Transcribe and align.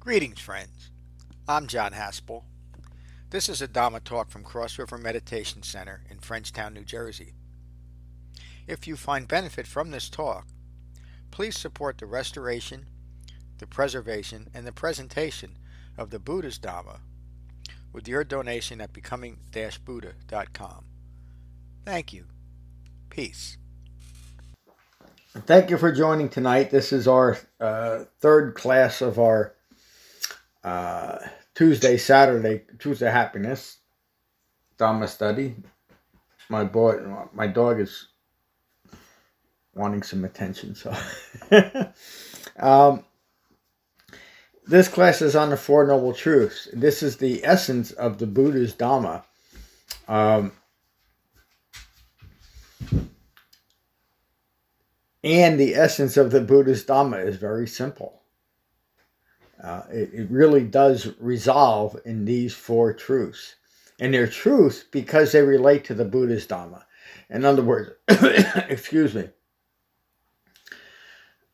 Greetings, 0.00 0.40
friends. 0.40 0.90
I'm 1.46 1.66
John 1.66 1.92
Haspel. 1.92 2.44
This 3.28 3.50
is 3.50 3.60
a 3.60 3.68
Dhamma 3.68 4.02
talk 4.02 4.30
from 4.30 4.42
Cross 4.42 4.78
River 4.78 4.96
Meditation 4.96 5.62
Center 5.62 6.00
in 6.08 6.16
Frenchtown, 6.16 6.72
New 6.72 6.84
Jersey. 6.86 7.34
If 8.66 8.88
you 8.88 8.96
find 8.96 9.28
benefit 9.28 9.66
from 9.66 9.90
this 9.90 10.08
talk, 10.08 10.46
please 11.30 11.58
support 11.58 11.98
the 11.98 12.06
restoration, 12.06 12.86
the 13.58 13.66
preservation, 13.66 14.48
and 14.54 14.66
the 14.66 14.72
presentation 14.72 15.58
of 15.98 16.08
the 16.08 16.18
Buddha's 16.18 16.58
Dhamma 16.58 17.00
with 17.92 18.08
your 18.08 18.24
donation 18.24 18.80
at 18.80 18.94
becoming-buddha.com. 18.94 20.84
Thank 21.84 22.14
you. 22.14 22.24
Peace. 23.10 23.58
Thank 25.34 25.68
you 25.68 25.76
for 25.76 25.92
joining 25.92 26.30
tonight. 26.30 26.70
This 26.70 26.90
is 26.90 27.06
our 27.06 27.38
uh, 27.60 28.04
third 28.20 28.54
class 28.54 29.02
of 29.02 29.18
our 29.18 29.54
uh, 30.64 31.18
Tuesday, 31.54 31.96
Saturday, 31.96 32.62
Tuesday 32.78 33.10
Happiness 33.10 33.78
Dharma 34.78 35.08
study. 35.08 35.56
My 36.48 36.64
boy, 36.64 36.98
my 37.32 37.46
dog 37.46 37.80
is 37.80 38.08
wanting 39.74 40.02
some 40.02 40.24
attention, 40.24 40.74
so. 40.74 40.94
um, 42.58 43.04
this 44.66 44.88
class 44.88 45.22
is 45.22 45.34
on 45.36 45.50
the 45.50 45.56
Four 45.56 45.86
Noble 45.86 46.12
Truths. 46.12 46.68
This 46.72 47.02
is 47.02 47.16
the 47.16 47.44
essence 47.44 47.90
of 47.92 48.18
the 48.18 48.26
Buddha's 48.26 48.72
Dharma. 48.72 49.24
Um, 50.08 50.52
and 55.22 55.58
the 55.58 55.74
essence 55.74 56.16
of 56.16 56.30
the 56.30 56.40
Buddha's 56.40 56.84
Dhamma 56.84 57.26
is 57.26 57.36
very 57.36 57.66
simple. 57.66 58.19
Uh, 59.62 59.82
it, 59.90 60.10
it 60.12 60.30
really 60.30 60.64
does 60.64 61.08
resolve 61.18 61.96
in 62.04 62.24
these 62.24 62.54
four 62.54 62.94
truths. 62.94 63.56
And 63.98 64.14
they're 64.14 64.26
truths 64.26 64.84
because 64.90 65.32
they 65.32 65.42
relate 65.42 65.84
to 65.84 65.94
the 65.94 66.04
Buddha's 66.04 66.46
Dhamma. 66.46 66.84
In 67.28 67.44
other 67.44 67.62
words, 67.62 67.90
excuse 68.08 69.14
me. 69.14 69.28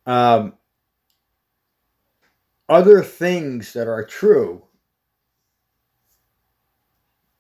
Um, 0.06 0.54
other 2.68 3.02
things 3.02 3.72
that 3.72 3.88
are 3.88 4.04
true 4.04 4.62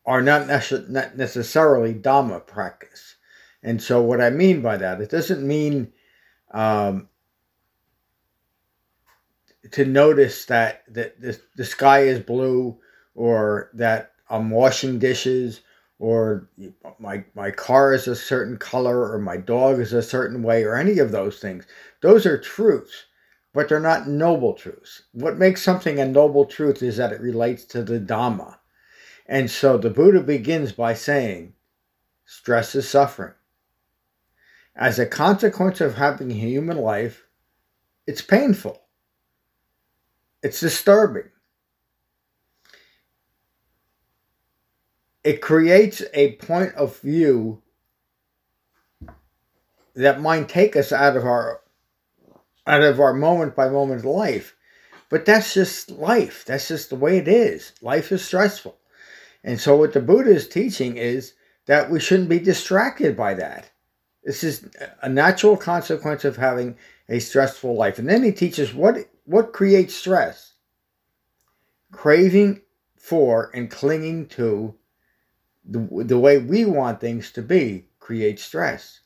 are 0.04 0.22
not, 0.22 0.48
nece- 0.48 0.88
not 0.88 1.16
necessarily 1.16 1.94
Dhamma 1.94 2.44
practice. 2.46 3.16
And 3.62 3.80
so, 3.82 4.02
what 4.02 4.20
I 4.20 4.30
mean 4.30 4.62
by 4.62 4.76
that, 4.76 5.00
it 5.00 5.10
doesn't 5.10 5.46
mean 5.46 5.92
um, 6.52 7.08
to 9.72 9.84
notice 9.84 10.44
that 10.46 10.82
the, 10.92 11.12
the, 11.18 11.40
the 11.56 11.64
sky 11.64 12.00
is 12.00 12.20
blue 12.20 12.78
or 13.14 13.70
that 13.74 14.12
I'm 14.28 14.50
washing 14.50 14.98
dishes 14.98 15.60
or 15.98 16.48
my 16.98 17.24
my 17.34 17.50
car 17.50 17.94
is 17.94 18.06
a 18.06 18.14
certain 18.14 18.58
color 18.58 19.10
or 19.10 19.18
my 19.18 19.36
dog 19.36 19.80
is 19.80 19.92
a 19.92 20.02
certain 20.02 20.42
way 20.42 20.64
or 20.64 20.76
any 20.76 20.98
of 20.98 21.10
those 21.10 21.38
things. 21.38 21.64
Those 22.02 22.26
are 22.26 22.38
truths, 22.38 23.06
but 23.54 23.68
they're 23.68 23.80
not 23.80 24.08
noble 24.08 24.52
truths. 24.52 25.02
What 25.12 25.38
makes 25.38 25.62
something 25.62 25.98
a 25.98 26.06
noble 26.06 26.44
truth 26.44 26.82
is 26.82 26.98
that 26.98 27.12
it 27.12 27.20
relates 27.20 27.64
to 27.66 27.82
the 27.82 27.98
Dhamma. 27.98 28.58
And 29.26 29.50
so 29.50 29.78
the 29.78 29.90
Buddha 29.90 30.20
begins 30.20 30.72
by 30.72 30.94
saying, 30.94 31.54
stress 32.26 32.74
is 32.74 32.88
suffering. 32.88 33.32
As 34.76 34.98
a 34.98 35.06
consequence 35.06 35.80
of 35.80 35.94
having 35.94 36.30
a 36.30 36.34
human 36.34 36.76
life, 36.76 37.26
it's 38.06 38.20
painful. 38.20 38.85
It's 40.46 40.60
disturbing. 40.60 41.28
It 45.24 45.42
creates 45.42 46.04
a 46.14 46.36
point 46.36 46.72
of 46.74 47.00
view 47.00 47.62
that 49.96 50.20
might 50.20 50.48
take 50.48 50.76
us 50.76 50.92
out 50.92 51.16
of 51.16 51.24
our 51.24 51.62
out 52.64 52.82
of 52.82 53.00
our 53.00 53.12
moment 53.12 53.56
by 53.56 53.68
moment 53.68 54.04
life. 54.04 54.54
But 55.08 55.24
that's 55.24 55.52
just 55.52 55.90
life. 55.90 56.44
That's 56.44 56.68
just 56.68 56.90
the 56.90 56.96
way 56.96 57.18
it 57.18 57.26
is. 57.26 57.72
Life 57.82 58.12
is 58.12 58.24
stressful. 58.24 58.78
And 59.42 59.60
so 59.60 59.74
what 59.74 59.94
the 59.94 60.00
Buddha 60.00 60.30
is 60.30 60.48
teaching 60.48 60.96
is 60.96 61.34
that 61.66 61.90
we 61.90 61.98
shouldn't 61.98 62.28
be 62.28 62.38
distracted 62.38 63.16
by 63.16 63.34
that. 63.34 63.68
This 64.22 64.44
is 64.44 64.64
a 65.02 65.08
natural 65.08 65.56
consequence 65.56 66.24
of 66.24 66.36
having 66.36 66.76
a 67.08 67.18
stressful 67.18 67.74
life. 67.74 67.98
And 67.98 68.08
then 68.08 68.22
he 68.22 68.30
teaches 68.30 68.72
what 68.72 69.08
what 69.26 69.52
creates 69.52 69.94
stress? 69.94 70.54
Craving 71.92 72.62
for 72.96 73.50
and 73.54 73.70
clinging 73.70 74.26
to 74.26 74.74
the, 75.64 76.04
the 76.04 76.18
way 76.18 76.38
we 76.38 76.64
want 76.64 77.00
things 77.00 77.30
to 77.32 77.42
be 77.42 77.88
creates 77.98 78.42
stress. 78.42 79.00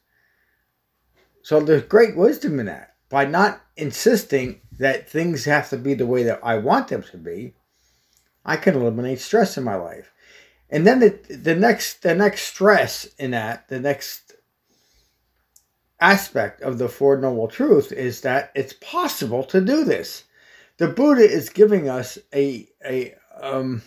So 1.43 1.61
there's 1.61 1.83
great 1.83 2.17
wisdom 2.17 2.61
in 2.61 2.67
that. 2.67 2.95
By 3.09 3.25
not 3.25 3.61
insisting 3.77 4.61
that 4.79 5.11
things 5.11 5.45
have 5.47 5.69
to 5.71 5.77
be 5.77 5.95
the 5.95 6.07
way 6.07 6.23
that 6.23 6.41
I 6.43 6.59
want 6.59 6.89
them 6.89 7.03
to 7.03 7.17
be, 7.17 7.55
I 8.45 8.57
can 8.57 8.77
eliminate 8.77 9.21
stress 9.21 9.59
in 9.59 9.65
my 9.65 9.75
life. 9.75 10.13
And 10.69 10.87
then 10.87 11.01
the, 11.01 11.19
the 11.29 11.57
next 11.57 12.03
the 12.03 12.15
next 12.15 12.43
stress 12.43 13.07
in 13.19 13.33
that, 13.33 13.69
the 13.69 13.81
next 13.81 14.30
aspect 16.01 16.63
of 16.63 16.79
the 16.79 16.89
Four 16.89 17.17
Noble 17.19 17.49
Truths 17.49 17.93
is 17.93 18.23
that 18.23 18.51
it's 18.55 18.73
possible 18.75 19.45
to 19.45 19.61
do 19.61 19.85
this. 19.85 20.25
The 20.79 20.89
Buddha 20.89 21.23
is 21.23 21.51
giving 21.51 21.89
us 21.89 22.19
a 22.35 22.69
a 22.85 23.15
um, 23.41 23.83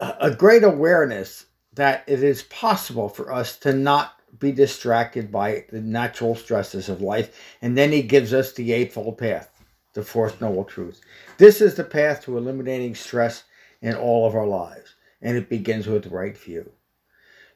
a 0.00 0.34
great 0.34 0.64
awareness 0.64 1.46
that 1.74 2.04
it 2.06 2.22
is 2.22 2.42
possible 2.44 3.08
for 3.08 3.32
us 3.32 3.56
to 3.58 3.72
not 3.72 4.14
be 4.38 4.52
distracted 4.52 5.32
by 5.32 5.64
the 5.70 5.80
natural 5.80 6.34
stresses 6.34 6.88
of 6.88 7.00
life, 7.00 7.36
and 7.62 7.78
then 7.78 7.92
he 7.92 8.02
gives 8.02 8.32
us 8.34 8.52
the 8.52 8.72
Eightfold 8.72 9.18
Path, 9.18 9.50
the 9.94 10.02
Fourth 10.02 10.40
Noble 10.40 10.64
Truth. 10.64 11.00
This 11.38 11.60
is 11.60 11.74
the 11.74 11.84
path 11.84 12.24
to 12.24 12.36
eliminating 12.36 12.94
stress 12.94 13.44
in 13.80 13.94
all 13.94 14.26
of 14.26 14.34
our 14.34 14.46
lives, 14.46 14.94
and 15.22 15.36
it 15.36 15.48
begins 15.48 15.86
with 15.86 16.06
right 16.08 16.36
view. 16.36 16.70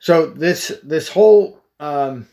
So 0.03 0.27
this 0.27 0.73
this 0.83 1.09
whole 1.09 1.61
um, 1.79 2.27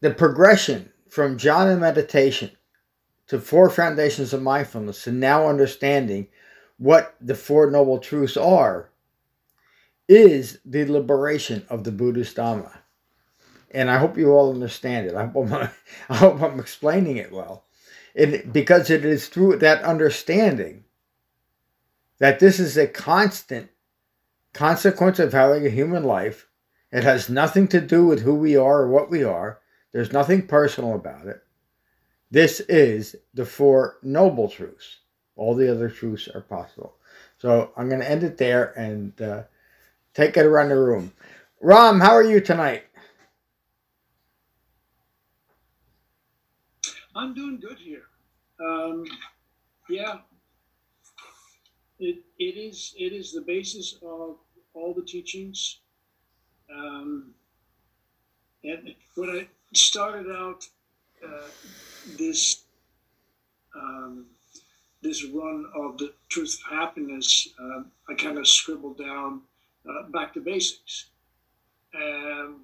the 0.00 0.14
progression 0.14 0.92
from 1.08 1.36
jhana 1.36 1.76
meditation 1.76 2.52
to 3.26 3.40
four 3.40 3.68
foundations 3.68 4.32
of 4.32 4.40
mindfulness 4.40 5.08
and 5.08 5.18
now 5.18 5.48
understanding 5.48 6.28
what 6.78 7.16
the 7.20 7.34
four 7.34 7.68
noble 7.72 7.98
truths 7.98 8.36
are 8.36 8.88
is 10.08 10.60
the 10.64 10.84
liberation 10.84 11.66
of 11.68 11.82
the 11.82 11.90
Buddhist 11.90 12.36
Dhamma. 12.36 12.78
And 13.72 13.90
I 13.90 13.98
hope 13.98 14.16
you 14.16 14.30
all 14.30 14.54
understand 14.54 15.08
it. 15.08 15.16
I 15.16 15.26
hope 15.26 15.50
I'm, 15.50 15.70
I 16.08 16.16
hope 16.18 16.40
I'm 16.40 16.60
explaining 16.60 17.16
it 17.16 17.32
well. 17.32 17.64
It, 18.14 18.52
because 18.52 18.90
it 18.90 19.04
is 19.04 19.26
through 19.26 19.56
that 19.56 19.82
understanding 19.82 20.84
that 22.20 22.38
this 22.38 22.60
is 22.60 22.76
a 22.76 22.86
constant 22.86 23.70
consequence 24.56 25.18
of 25.18 25.32
having 25.32 25.66
a 25.66 25.70
human 25.70 26.04
life. 26.04 26.48
It 26.90 27.04
has 27.04 27.28
nothing 27.28 27.68
to 27.68 27.80
do 27.80 28.06
with 28.06 28.22
who 28.22 28.34
we 28.34 28.56
are 28.56 28.82
or 28.82 28.88
what 28.88 29.10
we 29.10 29.22
are. 29.22 29.60
There's 29.92 30.12
nothing 30.12 30.46
personal 30.46 30.94
about 30.94 31.26
it. 31.26 31.42
This 32.30 32.60
is 32.60 33.16
the 33.34 33.44
Four 33.44 33.98
Noble 34.02 34.48
Truths. 34.48 35.00
All 35.36 35.54
the 35.54 35.70
other 35.70 35.90
truths 35.90 36.28
are 36.34 36.40
possible. 36.40 36.96
So 37.38 37.72
I'm 37.76 37.88
going 37.88 38.00
to 38.00 38.10
end 38.10 38.24
it 38.24 38.38
there 38.38 38.72
and 38.78 39.20
uh, 39.20 39.42
take 40.14 40.36
it 40.36 40.46
around 40.46 40.70
the 40.70 40.78
room. 40.78 41.12
Ram, 41.60 42.00
how 42.00 42.12
are 42.12 42.22
you 42.22 42.40
tonight? 42.40 42.84
I'm 47.14 47.34
doing 47.34 47.58
good 47.60 47.78
here. 47.78 48.04
Um, 48.60 49.04
yeah, 49.88 50.18
it, 51.98 52.18
it 52.38 52.56
is 52.56 52.94
it 52.98 53.12
is 53.12 53.32
the 53.32 53.42
basis 53.42 53.98
of 54.02 54.36
all 54.76 54.94
the 54.94 55.02
teachings. 55.02 55.80
Um, 56.70 57.34
and 58.62 58.94
when 59.14 59.30
I 59.30 59.48
started 59.74 60.30
out 60.30 60.64
uh, 61.24 61.48
this 62.18 62.64
um, 63.74 64.26
this 65.02 65.24
run 65.24 65.66
of 65.74 65.98
the 65.98 66.12
truth 66.28 66.58
of 66.66 66.78
happiness, 66.78 67.48
uh, 67.60 67.82
I 68.08 68.14
kind 68.14 68.38
of 68.38 68.46
scribbled 68.48 68.98
down 68.98 69.42
uh, 69.88 70.08
back 70.10 70.34
to 70.34 70.40
basics, 70.40 71.06
and 71.94 72.56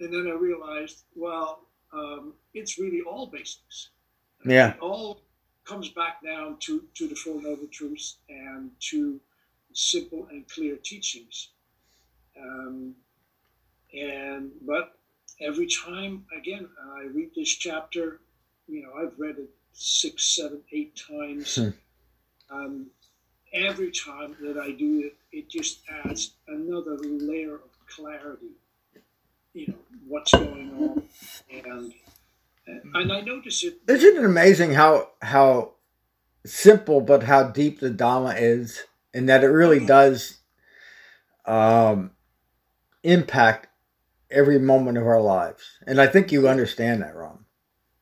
and 0.00 0.12
then 0.12 0.28
I 0.28 0.36
realized, 0.36 1.04
well, 1.16 1.66
um, 1.92 2.34
it's 2.54 2.78
really 2.78 3.00
all 3.00 3.26
basics. 3.26 3.90
Yeah. 4.44 4.70
It 4.74 4.80
all 4.80 5.22
comes 5.64 5.88
back 5.88 6.22
down 6.22 6.58
to 6.60 6.84
to 6.94 7.08
the 7.08 7.16
Four 7.16 7.42
Noble 7.42 7.66
Truths 7.66 8.18
and 8.28 8.70
to 8.90 9.20
simple 9.72 10.28
and 10.30 10.48
clear 10.48 10.76
teachings. 10.76 11.50
Um, 12.40 12.94
and 13.92 14.50
but 14.66 14.98
every 15.40 15.66
time 15.68 16.24
again 16.36 16.68
I 16.94 17.04
read 17.04 17.30
this 17.34 17.48
chapter, 17.48 18.20
you 18.66 18.82
know, 18.82 18.92
I've 19.00 19.18
read 19.18 19.38
it 19.38 19.50
six, 19.72 20.36
seven, 20.36 20.60
eight 20.72 21.00
times. 21.08 21.56
Hmm. 21.56 21.68
Um, 22.50 22.86
every 23.52 23.90
time 23.90 24.36
that 24.40 24.58
I 24.58 24.72
do 24.72 25.00
it, 25.06 25.16
it 25.32 25.48
just 25.48 25.80
adds 26.04 26.32
another 26.48 26.96
layer 26.98 27.54
of 27.54 27.86
clarity. 27.88 28.56
You 29.54 29.68
know 29.68 29.78
what's 30.06 30.32
going 30.32 30.70
on, 30.78 31.02
and 31.50 31.92
and 32.94 33.12
I 33.12 33.20
notice 33.20 33.64
it. 33.64 33.78
Isn't 33.88 34.16
it 34.16 34.24
amazing 34.24 34.74
how 34.74 35.10
how 35.22 35.72
simple 36.44 37.00
but 37.00 37.24
how 37.24 37.44
deep 37.44 37.80
the 37.80 37.90
Dhamma 37.90 38.36
is, 38.38 38.84
and 39.14 39.28
that 39.28 39.42
it 39.42 39.48
really 39.48 39.84
does 39.84 40.38
um, 41.48 42.10
impact 43.02 43.68
every 44.30 44.58
moment 44.58 44.98
of 44.98 45.06
our 45.06 45.20
lives? 45.20 45.78
And 45.86 46.00
I 46.00 46.06
think 46.06 46.32
you 46.32 46.48
understand 46.48 47.02
that, 47.02 47.16
Ram. 47.16 47.46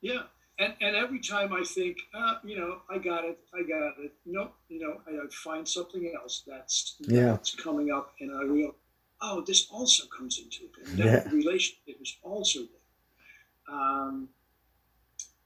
Yeah, 0.01 0.23
and 0.59 0.75
and 0.81 0.97
every 0.97 1.21
time 1.21 1.53
I 1.53 1.65
think, 1.65 1.99
uh, 2.15 2.35
you 2.45 2.57
know, 2.57 2.81
I 2.91 2.99
got 2.99 3.25
it, 3.25 3.39
I 3.55 3.63
got 3.63 3.99
it. 4.05 4.13
Nope, 4.25 4.55
you 4.69 4.81
know, 4.81 5.01
I, 5.07 5.25
I 5.25 5.29
find 5.31 5.67
something 5.69 6.13
else 6.21 6.43
that's 6.47 6.97
Yeah. 7.01 7.33
that's 7.33 7.55
coming 7.55 7.91
up, 7.91 8.15
and 8.21 8.33
I 8.35 8.43
real, 8.43 8.75
oh, 9.21 9.41
this 9.41 9.69
also 9.71 10.05
comes 10.17 10.39
into 10.39 10.65
it, 10.65 10.73
and 10.87 10.99
that 10.99 11.07
Yeah. 11.07 11.31
relationship 11.33 12.01
is 12.01 12.17
also 12.23 12.61
there. 12.61 13.75
Um, 13.77 14.29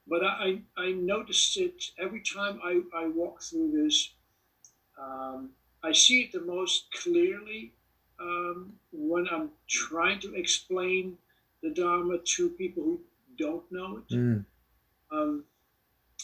but 0.06 0.25
I 0.25 0.62
I 0.76 0.82
I 0.88 0.93
notice 0.93 1.56
it 1.56 1.82
every 1.99 2.23
time 2.23 2.61
I 2.62 2.82
I 2.94 3.06
walk 3.08 3.43
through 3.43 3.70
this. 3.82 4.14
Um, 5.00 5.50
I 5.82 5.93
see 5.93 6.23
it 6.23 6.32
the 6.32 6.43
most 6.43 6.93
clearly 6.93 7.73
um, 8.20 8.72
when 8.93 9.26
I'm 9.32 9.50
trying 9.69 10.20
to 10.20 10.34
explain 10.34 11.17
the 11.62 11.70
Dharma 11.70 12.19
to 12.19 12.50
people 12.50 12.82
who 12.82 13.00
don't 13.38 13.64
know 13.72 13.99
it 13.99 14.14
Mm. 14.14 14.44
um, 15.12 15.44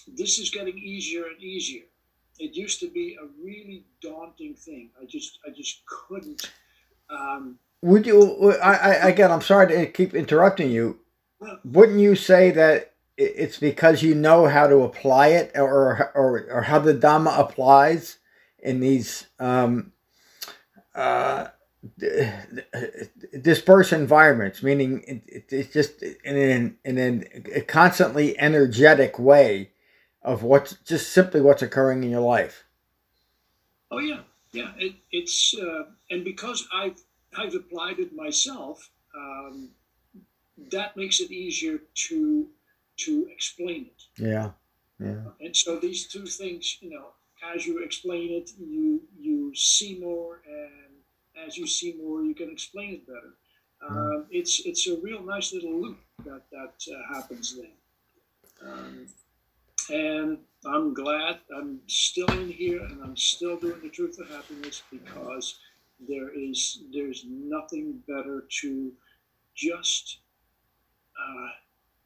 this 0.06 0.38
is 0.38 0.50
getting 0.50 0.78
easier 0.78 1.25
and 1.26 1.43
easier. 1.43 1.84
It 2.38 2.54
used 2.54 2.81
to 2.81 2.90
be 2.90 3.16
a 3.20 3.26
really 3.43 3.84
daunting 4.02 4.54
thing. 4.54 4.90
I 5.00 5.06
just, 5.06 5.38
I 5.46 5.50
just 5.50 5.84
couldn't. 5.87 6.50
Um, 7.08 7.58
Would 7.82 8.06
you? 8.06 8.52
I, 8.62 8.75
I 8.76 8.92
again, 9.08 9.32
I'm 9.32 9.40
sorry 9.40 9.69
to 9.69 9.87
keep 9.87 10.14
interrupting 10.14 10.70
you. 10.70 11.00
well, 11.40 11.58
Wouldn't 11.64 11.99
you 12.00 12.14
say 12.14 12.50
that 12.50 12.92
it's 13.16 13.58
because 13.58 14.02
you 14.02 14.14
know 14.14 14.46
how 14.46 14.66
to 14.66 14.82
apply 14.82 15.28
it, 15.28 15.52
or 15.54 16.12
or 16.14 16.46
or 16.50 16.62
how 16.62 16.78
the 16.78 16.92
Dhamma 16.94 17.38
applies 17.38 18.19
in 18.58 18.81
these 18.81 19.26
um, 19.38 19.92
uh, 20.94 21.46
dispersed 23.41 23.93
environments? 23.93 24.62
Meaning, 24.62 25.03
it, 25.06 25.23
it, 25.27 25.53
it's 25.53 25.73
just 25.73 26.03
in 26.03 26.37
an 26.37 26.79
in 26.85 26.99
an, 26.99 27.25
a 27.55 27.61
constantly 27.62 28.38
energetic 28.38 29.19
way 29.19 29.71
of 30.23 30.43
what's 30.43 30.75
just 30.85 31.12
simply 31.12 31.41
what's 31.41 31.62
occurring 31.62 32.03
in 32.05 32.11
your 32.11 32.21
life. 32.21 32.65
oh 33.91 33.99
yeah, 33.99 34.21
yeah. 34.53 34.73
It, 34.79 34.94
it's 35.12 35.55
uh, 35.61 35.85
and 36.11 36.25
because 36.25 36.67
I've 36.75 37.00
I've 37.37 37.55
applied 37.55 37.99
it 37.99 38.15
myself, 38.15 38.91
um, 39.17 39.71
that 40.73 40.97
makes 40.97 41.21
it 41.21 41.31
easier 41.31 41.79
to 42.09 42.49
to 42.99 43.29
explain 43.33 43.87
it. 43.87 44.03
Yeah, 44.23 44.50
yeah, 44.99 45.25
And 45.41 45.55
so 45.55 45.79
these 45.79 46.06
two 46.06 46.27
things, 46.27 46.79
you 46.81 46.91
know, 46.91 47.09
as 47.55 47.67
you 47.67 47.83
explain 47.85 48.31
it, 48.33 48.50
you 48.59 49.03
you 49.19 49.55
see 49.55 49.99
more, 50.00 50.43
and 50.47 50.86
as 51.44 51.56
you 51.56 51.67
see 51.67 51.94
more, 52.03 52.23
you 52.23 52.35
can 52.35 52.50
explain 52.50 52.94
it 52.94 53.06
better. 53.06 53.35
Um, 53.88 54.27
it's 54.31 54.62
it's 54.65 54.88
a 54.88 54.97
real 55.00 55.23
nice 55.23 55.53
little 55.53 55.81
loop 55.81 55.99
that 56.25 56.43
that 56.50 56.75
uh, 56.93 57.15
happens 57.15 57.56
then. 57.56 57.73
Um, 58.67 59.06
and 59.91 60.38
I'm 60.65 60.94
glad 60.94 61.38
I'm 61.56 61.81
still 61.87 62.27
in 62.33 62.49
here, 62.49 62.83
and 62.83 63.03
I'm 63.03 63.17
still 63.17 63.56
doing 63.56 63.81
the 63.83 63.91
truth 63.91 64.19
of 64.19 64.29
happiness 64.29 64.83
because 64.91 65.59
there 66.09 66.31
is 66.31 66.83
there's 66.93 67.25
nothing 67.29 68.03
better 68.09 68.44
to 68.62 68.93
just 69.55 70.19
uh, 71.19 71.49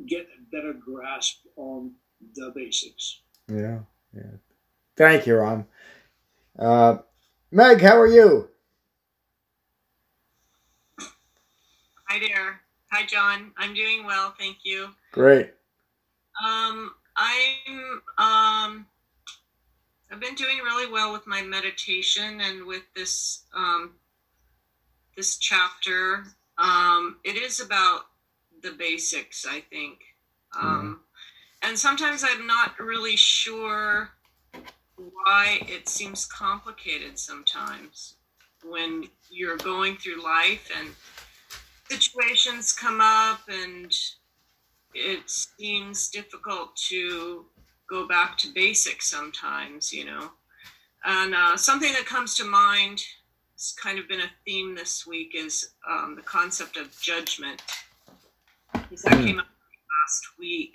get 0.06 0.28
a 0.38 0.56
better 0.56 0.72
grasp 0.72 1.38
on 1.56 1.92
the 2.34 2.52
basics. 2.54 3.20
yeah, 3.48 3.80
yeah. 4.14 4.36
Thank 4.96 5.26
you, 5.26 5.36
Ron. 5.36 5.66
Uh, 6.58 6.98
Meg, 7.50 7.80
how 7.80 7.98
are 7.98 8.06
you? 8.06 8.49
Hi 12.10 12.18
there. 12.18 12.60
Hi, 12.90 13.06
John. 13.06 13.52
I'm 13.56 13.72
doing 13.72 14.04
well, 14.04 14.34
thank 14.36 14.64
you. 14.64 14.88
Great. 15.12 15.52
Um, 16.44 16.90
I'm 17.16 18.02
um, 18.18 18.86
I've 20.10 20.18
been 20.18 20.34
doing 20.34 20.58
really 20.58 20.90
well 20.90 21.12
with 21.12 21.24
my 21.28 21.40
meditation 21.40 22.40
and 22.40 22.66
with 22.66 22.82
this 22.96 23.44
um, 23.54 23.92
this 25.16 25.36
chapter. 25.36 26.24
Um, 26.58 27.18
it 27.22 27.36
is 27.36 27.60
about 27.60 28.06
the 28.60 28.72
basics, 28.72 29.46
I 29.48 29.60
think, 29.70 30.00
um, 30.60 31.02
and 31.62 31.78
sometimes 31.78 32.24
I'm 32.26 32.44
not 32.44 32.76
really 32.80 33.14
sure 33.14 34.10
why 34.96 35.60
it 35.68 35.88
seems 35.88 36.26
complicated. 36.26 37.20
Sometimes 37.20 38.16
when 38.64 39.04
you're 39.30 39.58
going 39.58 39.96
through 39.96 40.24
life 40.24 40.72
and 40.76 40.88
situations 41.90 42.72
come 42.72 43.00
up 43.00 43.40
and 43.48 43.92
it 44.94 45.20
seems 45.28 46.08
difficult 46.08 46.74
to 46.88 47.44
go 47.88 48.06
back 48.06 48.38
to 48.38 48.48
basics 48.54 49.10
sometimes, 49.10 49.92
you 49.92 50.04
know. 50.04 50.30
And 51.04 51.34
uh, 51.34 51.56
something 51.56 51.92
that 51.92 52.06
comes 52.06 52.36
to 52.36 52.44
mind, 52.44 53.02
it's 53.54 53.72
kind 53.72 53.98
of 53.98 54.08
been 54.08 54.20
a 54.20 54.30
theme 54.44 54.74
this 54.74 55.06
week, 55.06 55.32
is 55.34 55.70
um, 55.88 56.14
the 56.14 56.22
concept 56.22 56.76
of 56.76 56.96
judgment. 57.00 57.62
Because 58.72 59.02
that 59.02 59.14
Hmm. 59.14 59.26
came 59.26 59.38
up 59.38 59.46
last 59.46 60.22
week 60.38 60.72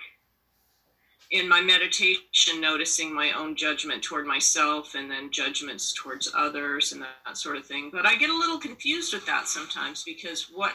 in 1.32 1.48
my 1.50 1.62
meditation, 1.62 2.62
noticing 2.62 3.14
my 3.14 3.32
own 3.32 3.56
judgment 3.56 4.04
toward 4.04 4.26
myself 4.28 4.96
and 4.96 5.10
then 5.10 5.32
judgments 5.32 5.94
towards 5.94 6.32
others 6.36 6.92
and 6.92 7.02
that, 7.02 7.16
that 7.26 7.38
sort 7.38 7.58
of 7.58 7.66
thing. 7.66 7.90
But 7.92 8.06
I 8.06 8.16
get 8.16 8.30
a 8.30 8.38
little 8.38 8.60
confused 8.60 9.14
with 9.14 9.26
that 9.26 9.48
sometimes 9.48 10.04
because 10.04 10.50
what 10.54 10.74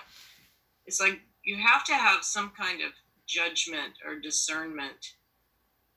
it's 0.91 0.99
like 1.01 1.21
you 1.45 1.57
have 1.57 1.85
to 1.85 1.95
have 1.95 2.25
some 2.25 2.51
kind 2.51 2.83
of 2.83 2.91
judgment 3.25 3.93
or 4.05 4.19
discernment 4.19 5.15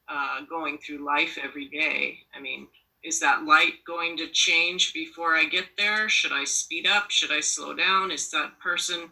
uh, 0.08 0.42
going 0.48 0.78
through 0.78 1.04
life 1.04 1.40
every 1.44 1.68
day. 1.68 2.20
I 2.36 2.40
mean, 2.40 2.68
is 3.04 3.20
that 3.20 3.44
light 3.44 3.84
going 3.88 4.18
to 4.18 4.28
change 4.28 4.94
before 4.94 5.36
I 5.36 5.46
get 5.46 5.66
there? 5.80 6.08
Should 6.10 6.32
I 6.32 6.44
speed 6.44 6.86
up? 6.86 7.10
Should 7.10 7.32
I 7.32 7.40
slow 7.40 7.74
down? 7.74 8.12
Is 8.12 8.30
that 8.32 8.60
person 8.60 9.10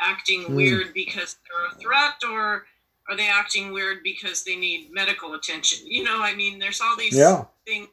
acting 0.00 0.44
Hmm. 0.46 0.54
weird 0.54 0.94
because 0.94 1.34
they're 1.48 1.66
a 1.66 1.74
threat 1.82 2.22
or 2.30 2.66
are 3.08 3.16
they 3.16 3.28
acting 3.28 3.72
weird 3.72 4.04
because 4.04 4.44
they 4.44 4.54
need 4.54 4.92
medical 4.92 5.34
attention? 5.34 5.86
You 5.86 6.04
know, 6.04 6.22
I 6.22 6.34
mean, 6.36 6.60
there's 6.60 6.80
all 6.80 6.96
these 6.96 7.16
Yeah. 7.16 7.46
things 7.66 7.88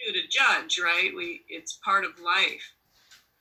to 0.00 0.12
to 0.12 0.28
judge, 0.28 0.78
right? 0.78 1.14
We 1.16 1.44
it's 1.48 1.78
part 1.84 2.04
of 2.04 2.20
life. 2.20 2.74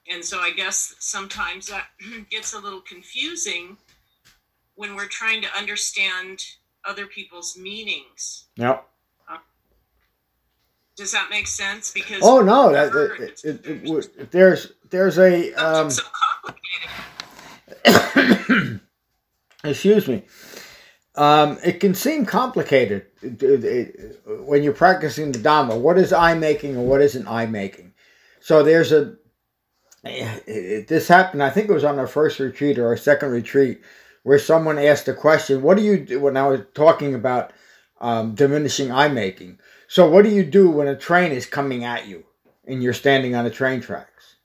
And 0.10 0.24
so 0.24 0.40
I 0.40 0.52
guess 0.52 0.96
sometimes 1.00 1.68
that 1.68 1.86
gets 2.32 2.54
a 2.54 2.60
little 2.60 2.82
confusing 2.82 3.78
when 4.76 4.96
we're 4.96 5.08
trying 5.08 5.42
to 5.42 5.48
understand 5.58 6.44
other 6.86 7.06
people's 7.08 7.58
meanings. 7.58 8.46
Yep. 8.56 8.88
Does 10.96 11.12
that 11.12 11.28
make 11.30 11.46
sense? 11.46 11.92
Because 11.92 12.22
Oh 12.24 12.42
no, 12.42 12.72
that, 12.72 12.92
it, 13.20 13.40
it, 13.44 13.66
it, 13.68 14.10
it- 14.18 14.32
there's 14.32 14.72
there's 14.90 15.20
a 15.20 15.54
um, 15.54 15.92
so 15.92 16.02
complicated. 17.86 18.82
excuse 19.64 20.08
me. 20.08 20.24
Um, 21.16 21.60
it 21.64 21.80
can 21.80 21.94
seem 21.94 22.26
complicated 22.26 23.06
it- 23.22 23.44
it- 23.44 24.22
when 24.26 24.64
you're 24.64 24.74
practicing 24.74 25.32
the 25.32 25.38
Dhamma. 25.40 25.80
What 25.80 26.00
is 26.00 26.12
I 26.14 26.34
making 26.34 26.76
and 26.76 26.88
what 26.88 27.02
isn't 27.02 27.28
I 27.28 27.46
making? 27.46 27.94
So 28.40 28.64
there's 28.64 28.92
a. 28.92 29.17
it- 30.48 30.88
this 30.88 31.08
happened. 31.08 31.44
I 31.44 31.50
think 31.50 31.70
it 31.70 31.74
was 31.74 31.84
on 31.84 32.00
our 32.00 32.08
first 32.08 32.40
retreat 32.40 32.78
or 32.80 32.88
our 32.88 32.98
second 32.98 33.32
retreat, 33.32 33.82
where 34.24 34.40
someone 34.40 34.78
asked 34.80 35.08
a 35.08 35.14
question. 35.14 35.62
What 35.62 35.78
do 35.78 35.84
you 35.84 35.98
do 36.00 36.20
when 36.20 36.38
I 36.38 36.48
was 36.48 36.62
talking 36.74 37.14
about 37.16 37.52
um, 38.02 38.36
diminishing 38.36 38.92
I 38.92 39.08
making? 39.08 39.60
So 39.88 40.10
what 40.10 40.24
do 40.24 40.30
you 40.30 40.44
do 40.44 40.70
when 40.70 40.88
a 40.88 40.96
train 40.96 41.32
is 41.32 41.46
coming 41.46 41.84
at 41.84 42.08
you 42.08 42.26
and 42.68 42.84
you're 42.84 42.94
standing 42.94 43.36
on 43.36 43.46
the 43.46 43.50
train 43.52 43.82
tracks? 43.82 44.36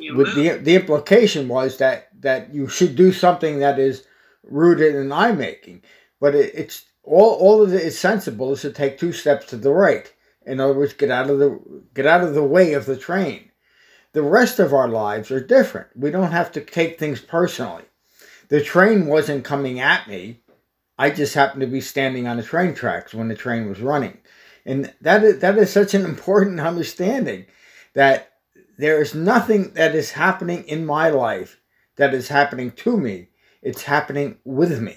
You 0.00 0.16
With 0.16 0.34
the 0.34 0.50
the 0.62 0.76
implication 0.76 1.48
was 1.48 1.78
that 1.78 2.08
that 2.20 2.54
you 2.54 2.68
should 2.68 2.96
do 2.96 3.12
something 3.12 3.58
that 3.58 3.78
is 3.78 4.04
rooted 4.42 4.94
in 4.94 5.12
I 5.12 5.32
making, 5.32 5.82
but 6.20 6.34
it, 6.34 6.52
it's 6.54 6.86
all 7.02 7.34
all 7.34 7.62
of 7.62 7.74
it 7.74 7.82
is 7.82 7.98
sensible 7.98 8.52
is 8.52 8.62
to 8.62 8.72
take 8.72 8.98
two 8.98 9.12
steps 9.12 9.46
to 9.46 9.56
the 9.56 9.72
right. 9.72 10.10
In 10.46 10.60
other 10.60 10.74
words, 10.74 10.94
get 10.94 11.10
out 11.10 11.28
of 11.30 11.38
the 11.38 11.60
get 11.94 12.06
out 12.06 12.22
of 12.24 12.34
the 12.34 12.44
way 12.44 12.72
of 12.74 12.86
the 12.86 12.96
train. 12.96 13.50
The 14.14 14.22
rest 14.22 14.60
of 14.60 14.72
our 14.72 14.86
lives 14.86 15.32
are 15.32 15.40
different. 15.40 15.88
We 15.96 16.12
don't 16.12 16.30
have 16.30 16.52
to 16.52 16.60
take 16.60 16.98
things 16.98 17.20
personally. 17.20 17.82
The 18.48 18.62
train 18.62 19.06
wasn't 19.06 19.44
coming 19.44 19.80
at 19.80 20.06
me. 20.06 20.40
I 20.96 21.10
just 21.10 21.34
happened 21.34 21.62
to 21.62 21.66
be 21.66 21.80
standing 21.80 22.28
on 22.28 22.36
the 22.36 22.44
train 22.44 22.74
tracks 22.74 23.12
when 23.12 23.26
the 23.26 23.34
train 23.34 23.68
was 23.68 23.80
running. 23.80 24.18
And 24.64 24.94
that 25.00 25.24
is, 25.24 25.40
that 25.40 25.58
is 25.58 25.72
such 25.72 25.94
an 25.94 26.04
important 26.04 26.60
understanding 26.72 27.46
that 27.94 28.34
there 28.78 29.02
is 29.02 29.16
nothing 29.16 29.72
that 29.74 29.96
is 29.96 30.12
happening 30.12 30.62
in 30.68 30.86
my 30.86 31.10
life 31.10 31.60
that 31.96 32.14
is 32.14 32.28
happening 32.28 32.70
to 32.70 32.96
me. 32.96 33.30
It's 33.62 33.82
happening 33.82 34.38
with 34.44 34.80
me. 34.80 34.96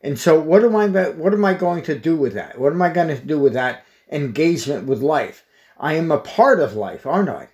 And 0.00 0.18
so 0.18 0.40
what 0.40 0.64
am 0.64 0.74
I 0.74 0.88
what 0.88 1.32
am 1.32 1.44
I 1.44 1.54
going 1.54 1.84
to 1.84 1.96
do 1.96 2.16
with 2.16 2.34
that? 2.34 2.58
What 2.58 2.72
am 2.72 2.82
I 2.82 2.90
going 2.90 3.08
to 3.08 3.24
do 3.24 3.38
with 3.38 3.52
that 3.52 3.84
engagement 4.10 4.88
with 4.88 5.00
life? 5.00 5.44
I 5.78 5.94
am 5.94 6.10
a 6.10 6.18
part 6.18 6.58
of 6.58 6.74
life, 6.74 7.06
aren't 7.06 7.28
I? 7.28 7.50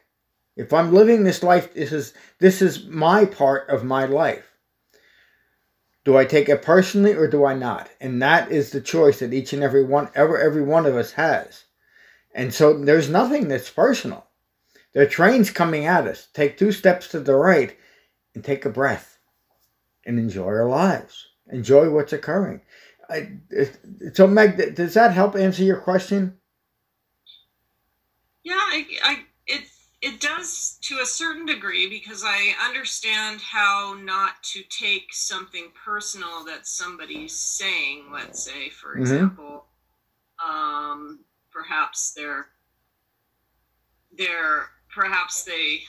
If 0.56 0.72
I'm 0.72 0.92
living 0.92 1.24
this 1.24 1.42
life, 1.42 1.74
this 1.74 1.92
is 1.92 2.14
this 2.38 2.62
is 2.62 2.86
my 2.86 3.24
part 3.24 3.68
of 3.68 3.84
my 3.84 4.04
life. 4.04 4.50
Do 6.04 6.16
I 6.16 6.24
take 6.24 6.48
it 6.48 6.62
personally 6.62 7.14
or 7.14 7.26
do 7.26 7.44
I 7.44 7.54
not? 7.54 7.88
And 8.00 8.20
that 8.22 8.52
is 8.52 8.70
the 8.70 8.80
choice 8.80 9.20
that 9.20 9.32
each 9.32 9.52
and 9.52 9.62
every 9.62 9.84
one 9.84 10.10
ever 10.14 10.38
every 10.38 10.62
one 10.62 10.86
of 10.86 10.96
us 10.96 11.12
has. 11.12 11.64
And 12.34 12.52
so 12.52 12.78
there's 12.78 13.08
nothing 13.08 13.48
that's 13.48 13.70
personal. 13.70 14.26
There 14.92 15.02
are 15.02 15.08
trains 15.08 15.50
coming 15.50 15.86
at 15.86 16.06
us. 16.06 16.28
Take 16.32 16.56
two 16.56 16.72
steps 16.72 17.08
to 17.08 17.20
the 17.20 17.34
right 17.34 17.76
and 18.34 18.44
take 18.44 18.64
a 18.64 18.70
breath 18.70 19.18
and 20.06 20.18
enjoy 20.18 20.46
our 20.46 20.68
lives. 20.68 21.26
Enjoy 21.50 21.90
what's 21.90 22.12
occurring. 22.12 22.60
I, 23.10 23.32
so, 24.14 24.26
Meg, 24.26 24.74
does 24.74 24.94
that 24.94 25.12
help 25.12 25.36
answer 25.36 25.62
your 25.62 25.76
question? 25.76 26.38
Yeah, 28.42 28.54
I, 28.54 28.86
I, 29.02 29.24
it 30.04 30.20
does 30.20 30.76
to 30.82 30.98
a 31.00 31.06
certain 31.06 31.46
degree 31.46 31.88
because 31.88 32.22
I 32.26 32.54
understand 32.62 33.40
how 33.40 33.96
not 33.98 34.42
to 34.52 34.62
take 34.68 35.14
something 35.14 35.72
personal 35.82 36.44
that 36.44 36.66
somebody's 36.66 37.34
saying. 37.34 38.04
Let's 38.12 38.44
say, 38.44 38.68
for 38.68 38.90
mm-hmm. 38.90 39.00
example, 39.00 39.64
um, 40.46 41.20
perhaps 41.50 42.12
they're 42.12 42.48
they're 44.18 44.66
perhaps 44.94 45.42
they 45.42 45.80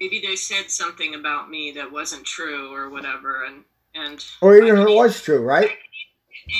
maybe 0.00 0.20
they 0.20 0.34
said 0.34 0.68
something 0.68 1.14
about 1.14 1.48
me 1.48 1.70
that 1.70 1.90
wasn't 1.90 2.24
true 2.24 2.74
or 2.74 2.90
whatever 2.90 3.44
and 3.44 3.62
and 3.94 4.26
or 4.42 4.56
even 4.56 4.76
if 4.76 4.88
it 4.88 4.94
was 4.94 5.22
true 5.22 5.42
right 5.42 5.70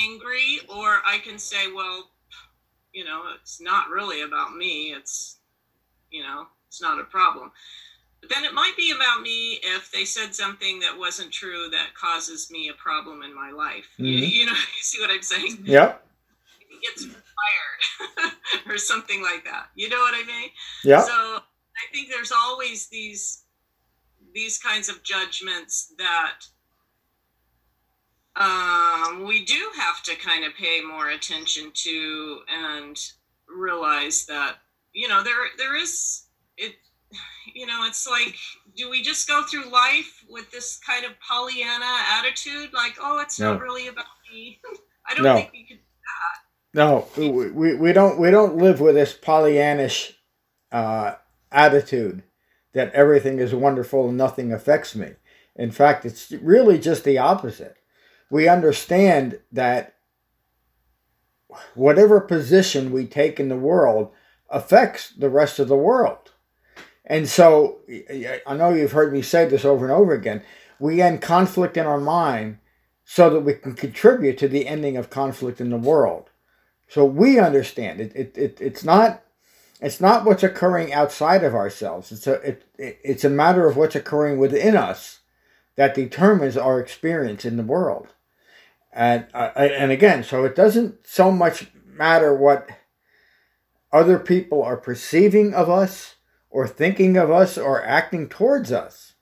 angry 0.03 0.59
or 0.67 1.01
i 1.05 1.19
can 1.23 1.37
say 1.37 1.71
well 1.71 2.09
you 2.93 3.05
know 3.05 3.25
it's 3.39 3.61
not 3.61 3.89
really 3.89 4.23
about 4.23 4.55
me 4.55 4.95
it's 4.97 5.37
you 6.11 6.23
know 6.23 6.47
it's 6.67 6.81
not 6.81 6.99
a 6.99 7.03
problem. 7.03 7.51
But 8.21 8.31
then 8.31 8.45
it 8.45 8.53
might 8.53 8.73
be 8.75 8.91
about 8.91 9.21
me 9.21 9.59
if 9.61 9.91
they 9.91 10.03
said 10.03 10.33
something 10.33 10.79
that 10.79 10.97
wasn't 10.97 11.31
true 11.31 11.69
that 11.71 11.93
causes 11.93 12.49
me 12.49 12.67
a 12.69 12.73
problem 12.73 13.21
in 13.21 13.33
my 13.33 13.51
life. 13.51 13.85
Mm-hmm. 13.93 14.05
you, 14.05 14.17
you, 14.19 14.45
know 14.45 14.51
you 14.77 14.81
see 14.81 15.01
what 15.01 15.11
i'm 15.11 15.21
saying? 15.21 15.59
Yeah 15.63 15.95
he 16.69 16.79
gets 16.85 17.05
fired 17.05 18.33
or 18.67 18.77
something 18.77 19.21
like 19.23 19.45
that. 19.45 19.67
You 19.75 19.89
know 19.89 19.99
what 19.99 20.13
i 20.13 20.25
mean? 20.25 20.49
Yeah 20.83 21.01
so 21.01 21.13
I 21.77 21.93
think 21.93 22.09
there's 22.09 22.31
always 22.31 22.87
these 22.87 23.43
these 24.33 24.57
kinds 24.57 24.89
of 24.89 25.01
judgments 25.03 25.93
that 25.97 26.41
um, 28.35 29.25
we 29.25 29.43
do 29.45 29.69
have 29.77 30.03
to 30.03 30.15
kind 30.15 30.45
of 30.45 30.53
pay 30.53 30.81
more 30.81 31.09
attention 31.09 31.71
to 31.73 32.39
and 32.47 32.99
realize 33.47 34.25
that 34.25 34.57
you 34.97 35.07
know 35.07 35.23
there 35.23 35.35
there 35.57 35.75
is 35.75 36.23
it 36.57 36.75
you 37.53 37.65
know 37.65 37.85
it's 37.85 38.07
like 38.07 38.35
do 38.75 38.89
we 38.89 39.01
just 39.01 39.27
go 39.27 39.43
through 39.43 39.69
life 39.71 40.25
with 40.29 40.49
this 40.51 40.79
kind 40.85 41.05
of 41.05 41.11
pollyanna 41.19 41.85
attitude 42.19 42.73
like 42.73 42.97
oh 43.01 43.19
it's 43.19 43.39
no. 43.39 43.53
not 43.53 43.61
really 43.61 43.87
about 43.87 44.05
me 44.31 44.59
i 45.07 45.13
don't 45.13 45.23
no. 45.23 45.35
think 45.35 45.51
we 45.53 45.65
could 45.65 45.79
no 46.73 47.07
we, 47.17 47.75
we 47.75 47.93
don't 47.93 48.19
we 48.19 48.29
don't 48.29 48.57
live 48.57 48.81
with 48.81 48.95
this 48.95 49.13
pollyannish 49.13 50.13
uh 50.71 51.13
attitude 51.51 52.23
that 52.77 52.93
everything 52.93 53.39
is 53.39 53.55
wonderful 53.55 54.09
and 54.09 54.17
nothing 54.17 54.53
affects 54.53 54.95
me. 54.95 55.13
In 55.55 55.71
fact, 55.71 56.05
it's 56.05 56.31
really 56.31 56.77
just 56.77 57.03
the 57.03 57.17
opposite. 57.17 57.77
We 58.29 58.47
understand 58.47 59.39
that 59.51 59.95
whatever 61.73 62.19
position 62.19 62.91
we 62.91 63.07
take 63.07 63.39
in 63.39 63.49
the 63.49 63.55
world 63.55 64.11
affects 64.49 65.11
the 65.11 65.29
rest 65.29 65.59
of 65.59 65.67
the 65.67 65.75
world. 65.75 66.31
And 67.05 67.27
so, 67.27 67.79
I 68.45 68.53
know 68.55 68.73
you've 68.73 68.91
heard 68.91 69.13
me 69.13 69.21
say 69.21 69.45
this 69.45 69.63
over 69.63 69.85
and 69.85 69.93
over 69.93 70.13
again. 70.13 70.43
We 70.79 71.01
end 71.01 71.21
conflict 71.21 71.77
in 71.77 71.85
our 71.85 71.99
mind 71.99 72.59
so 73.05 73.29
that 73.29 73.39
we 73.39 73.53
can 73.53 73.73
contribute 73.73 74.37
to 74.37 74.49
the 74.49 74.67
ending 74.67 74.97
of 74.97 75.09
conflict 75.09 75.61
in 75.61 75.69
the 75.69 75.77
world. 75.77 76.29
So 76.89 77.05
we 77.05 77.39
understand 77.39 78.01
it. 78.01 78.11
it, 78.15 78.37
it 78.37 78.57
it's 78.61 78.83
not 78.83 79.23
it's 79.79 80.01
not 80.01 80.25
what's 80.25 80.43
occurring 80.43 80.93
outside 80.93 81.43
of 81.43 81.55
ourselves. 81.55 82.11
It's 82.11 82.27
a 82.27 82.33
it, 82.41 82.65
it's 82.77 83.23
a 83.23 83.29
matter 83.29 83.67
of 83.67 83.77
what's 83.77 83.95
occurring 83.95 84.37
within 84.37 84.75
us 84.75 85.19
that 85.77 85.95
determines 85.95 86.57
our 86.57 86.79
experience 86.79 87.45
in 87.45 87.55
the 87.55 87.63
world. 87.63 88.13
And 88.91 89.27
uh, 89.33 89.51
and 89.55 89.91
again, 89.91 90.23
so 90.23 90.43
it 90.43 90.55
doesn't 90.55 91.07
so 91.07 91.31
much 91.31 91.67
matter 91.85 92.33
what 92.33 92.69
other 93.91 94.19
people 94.19 94.61
are 94.63 94.77
perceiving 94.77 95.53
of 95.53 95.69
us 95.69 96.15
or 96.49 96.67
thinking 96.67 97.17
of 97.17 97.31
us 97.31 97.57
or 97.57 97.83
acting 97.83 98.27
towards 98.27 98.71
us. 98.71 99.13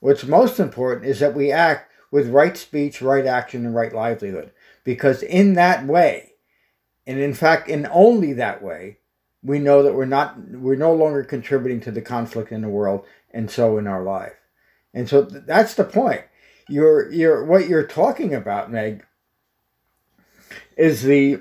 What's 0.00 0.24
most 0.24 0.58
important 0.58 1.06
is 1.06 1.20
that 1.20 1.34
we 1.34 1.52
act 1.52 1.90
with 2.10 2.28
right 2.28 2.56
speech, 2.56 3.02
right 3.02 3.26
action, 3.26 3.66
and 3.66 3.74
right 3.74 3.92
livelihood. 3.92 4.52
Because 4.84 5.22
in 5.22 5.54
that 5.54 5.86
way, 5.86 6.32
and 7.06 7.18
in 7.18 7.34
fact, 7.34 7.68
in 7.68 7.86
only 7.90 8.32
that 8.32 8.62
way, 8.62 9.00
we 9.42 9.58
know 9.58 9.82
that 9.82 9.94
we're 9.94 10.04
not 10.04 10.38
we're 10.50 10.76
no 10.76 10.92
longer 10.92 11.22
contributing 11.24 11.80
to 11.80 11.90
the 11.90 12.02
conflict 12.02 12.52
in 12.52 12.60
the 12.60 12.68
world 12.68 13.04
and 13.32 13.50
so 13.50 13.78
in 13.78 13.86
our 13.86 14.02
life 14.02 14.34
and 14.92 15.08
so 15.08 15.24
th- 15.24 15.44
that's 15.46 15.74
the 15.74 15.84
point 15.84 16.22
you're 16.68 17.10
you're 17.10 17.44
what 17.44 17.68
you're 17.68 17.86
talking 17.86 18.34
about 18.34 18.70
meg 18.70 19.04
is 20.76 21.02
the 21.02 21.40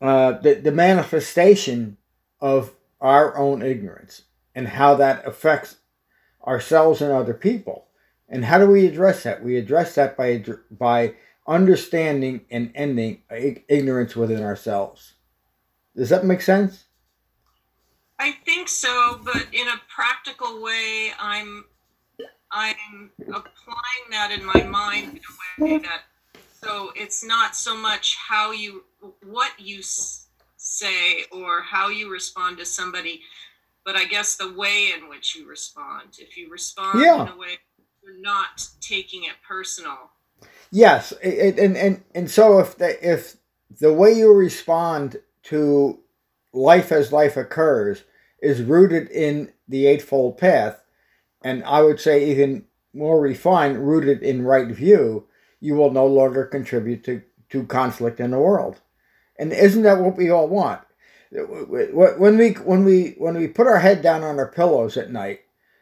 uh, 0.00 0.32
the, 0.32 0.54
the 0.54 0.72
manifestation 0.72 1.96
of 2.40 2.72
our 3.00 3.36
own 3.36 3.62
ignorance 3.62 4.22
and 4.54 4.68
how 4.68 4.94
that 4.94 5.26
affects 5.26 5.76
ourselves 6.46 7.00
and 7.00 7.12
other 7.12 7.34
people. 7.34 7.86
And 8.28 8.44
how 8.44 8.58
do 8.58 8.66
we 8.66 8.86
address 8.86 9.22
that? 9.22 9.44
We 9.44 9.56
address 9.56 9.94
that 9.94 10.16
by 10.16 10.42
by 10.70 11.14
understanding 11.46 12.40
and 12.50 12.72
ending 12.74 13.22
ignorance 13.68 14.16
within 14.16 14.42
ourselves. 14.42 15.14
Does 15.94 16.08
that 16.08 16.24
make 16.24 16.40
sense? 16.40 16.84
I 18.18 18.32
think 18.44 18.68
so, 18.68 19.20
but 19.22 19.46
in 19.52 19.68
a 19.68 19.80
practical 19.94 20.62
way, 20.62 21.12
I'm 21.18 21.64
I'm 22.50 23.10
applying 23.20 24.10
that 24.10 24.30
in 24.30 24.44
my 24.44 24.62
mind 24.62 25.20
in 25.58 25.64
a 25.64 25.64
way 25.64 25.78
that 25.78 26.02
so 26.64 26.92
it's 26.96 27.24
not 27.24 27.54
so 27.54 27.76
much 27.76 28.16
how 28.16 28.52
you 28.52 28.84
what 29.22 29.52
you 29.58 29.80
say 30.56 31.24
or 31.30 31.62
how 31.62 31.88
you 31.88 32.10
respond 32.10 32.58
to 32.58 32.64
somebody, 32.64 33.20
but 33.84 33.96
I 33.96 34.04
guess 34.04 34.36
the 34.36 34.52
way 34.52 34.92
in 34.96 35.08
which 35.08 35.36
you 35.36 35.48
respond. 35.48 36.16
If 36.18 36.36
you 36.36 36.50
respond 36.50 37.00
yeah. 37.00 37.22
in 37.22 37.28
a 37.28 37.36
way 37.36 37.58
you're 38.02 38.20
not 38.20 38.66
taking 38.80 39.24
it 39.24 39.34
personal. 39.46 40.10
Yes, 40.70 41.12
it, 41.22 41.58
and 41.58 41.76
and 41.76 42.02
and 42.14 42.30
so 42.30 42.58
if 42.58 42.76
the 42.76 43.12
if 43.12 43.36
the 43.80 43.92
way 43.92 44.12
you 44.12 44.32
respond 44.32 45.16
to 45.44 46.00
life 46.52 46.92
as 46.92 47.12
life 47.12 47.36
occurs 47.36 48.04
is 48.40 48.62
rooted 48.62 49.08
in 49.10 49.52
the 49.68 49.86
Eightfold 49.86 50.38
Path, 50.38 50.82
and 51.42 51.64
I 51.64 51.82
would 51.82 52.00
say 52.00 52.30
even 52.30 52.64
more 52.92 53.20
refined, 53.20 53.86
rooted 53.86 54.22
in 54.22 54.44
right 54.44 54.68
view, 54.68 55.26
you 55.64 55.74
will 55.74 55.90
no 55.90 56.06
longer 56.06 56.44
contribute 56.44 57.02
to, 57.04 57.22
to 57.48 57.64
conflict 57.64 58.20
in 58.20 58.32
the 58.32 58.38
world. 58.38 58.80
And 59.38 59.50
isn't 59.50 59.82
that 59.82 59.98
what 59.98 60.14
we 60.14 60.28
all 60.28 60.46
want? 60.46 60.82
When 61.32 62.36
we 62.36 62.50
when 62.50 62.84
we 62.84 63.14
when 63.16 63.34
we 63.34 63.48
put 63.48 63.66
our 63.66 63.80
head 63.80 64.02
down 64.02 64.22
on 64.22 64.38
our 64.38 64.46
pillows 64.46 64.96
at 64.96 65.10
night, 65.10 65.40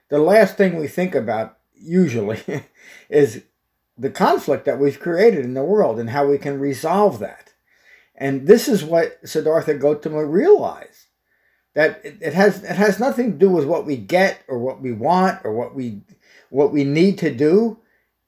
the 0.09 0.19
last 0.19 0.57
thing 0.57 0.77
we 0.77 0.87
think 0.87 1.15
about 1.15 1.59
usually 1.75 2.41
is 3.11 3.43
the 3.99 4.09
conflict 4.09 4.65
that 4.67 4.79
we've 4.79 5.01
created 5.01 5.45
in 5.45 5.55
the 5.55 5.65
world 5.65 5.99
and 5.99 6.11
how 6.11 6.27
we 6.27 6.39
can 6.39 6.61
resolve 6.61 7.19
that. 7.19 7.53
And 8.15 8.47
this 8.47 8.69
is 8.69 8.85
what 8.85 9.19
Siddhartha 9.25 9.75
Gautama 9.75 10.25
realized 10.25 11.07
that 11.75 12.01
it, 12.05 12.35
has 12.35 12.63
it 12.63 12.77
has 12.77 13.01
nothing 13.01 13.33
to 13.33 13.39
do 13.39 13.51
with 13.51 13.67
what 13.67 13.85
we 13.85 13.97
get 13.97 14.43
or 14.47 14.59
what 14.59 14.81
we 14.81 14.93
want 14.93 15.45
or 15.45 15.53
what 15.53 15.75
we 15.75 16.03
what 16.51 16.73
we 16.73 16.85
need 16.85 17.19
to 17.19 17.35
do. 17.35 17.79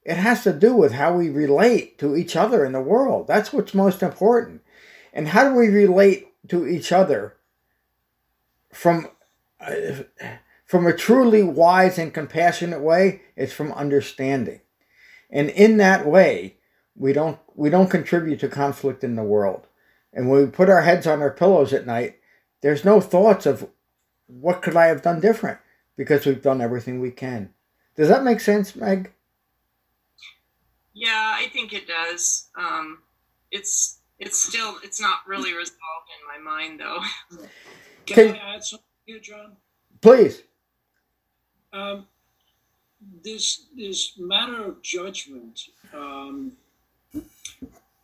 It 0.05 0.17
has 0.17 0.43
to 0.45 0.53
do 0.53 0.75
with 0.75 0.93
how 0.93 1.17
we 1.17 1.31
relate 1.31 1.99
to 1.99 2.15
each 2.15 2.37
other 2.37 2.65
in 2.65 2.73
the 2.73 2.81
world. 2.81 3.27
That's 3.27 3.53
what's 3.53 3.75
most 3.75 4.03
important. 4.03 4.63
And 5.13 5.29
how 5.29 5.49
do 5.49 5.55
we 5.55 5.69
relate 5.69 6.29
to 6.49 6.67
each 6.67 6.93
other 6.93 7.37
from 8.73 9.09
uh, 9.61 10.03
from 10.67 10.87
a 10.87 10.93
truly 10.93 11.43
wise 11.43 11.99
and 11.99 12.13
compassionate 12.13 12.81
way? 12.81 13.23
It's 13.37 13.53
from 13.53 13.73
understanding. 13.73 14.61
And 15.31 15.49
in 15.51 15.79
that 15.79 16.07
way, 16.07 16.57
we 16.95 17.13
don't 17.13 17.39
we 17.55 17.71
don't 17.71 17.91
contribute 17.91 18.41
to 18.41 18.49
conflict 18.49 19.03
in 19.03 19.17
the 19.17 19.23
world. 19.23 19.67
And 20.13 20.29
when 20.29 20.41
we 20.45 20.51
put 20.51 20.69
our 20.69 20.83
heads 20.83 21.07
on 21.07 21.23
our 21.23 21.31
pillows 21.31 21.73
at 21.73 21.87
night, 21.87 22.19
there's 22.61 22.85
no 22.85 23.01
thoughts 23.01 23.47
of 23.47 23.69
what 24.27 24.63
could 24.63 24.77
I 24.77 24.87
have 24.87 25.03
done 25.03 25.21
different 25.21 25.59
because 25.97 26.27
we've 26.27 26.43
done 26.43 26.61
everything 26.61 27.01
we 27.01 27.11
can. 27.11 27.51
Does 27.97 28.09
that 28.09 28.25
make 28.25 28.41
sense, 28.41 28.77
Meg? 28.77 29.13
Yeah, 30.95 31.35
I 31.37 31.49
think 31.53 31.73
it 31.73 31.89
does. 31.89 32.49
Um, 32.57 32.99
it's 33.51 33.99
it's 34.21 34.39
still 34.39 34.77
it's 34.83 35.01
not 35.01 35.19
really 35.27 35.53
resolved 35.53 36.09
in 36.09 36.43
my 36.45 36.51
mind 36.51 36.81
though. 36.81 37.01
Can, 38.07 38.29
Can 38.31 38.37
I 38.37 38.55
add 38.55 38.65
something 38.65 38.87
here, 39.05 39.19
John? 39.19 39.57
Please. 40.01 40.43
Um, 41.73 42.07
this 43.25 43.67
this 43.77 44.13
matter 44.19 44.65
of 44.65 44.83
judgment 44.83 45.61
um, 45.93 46.53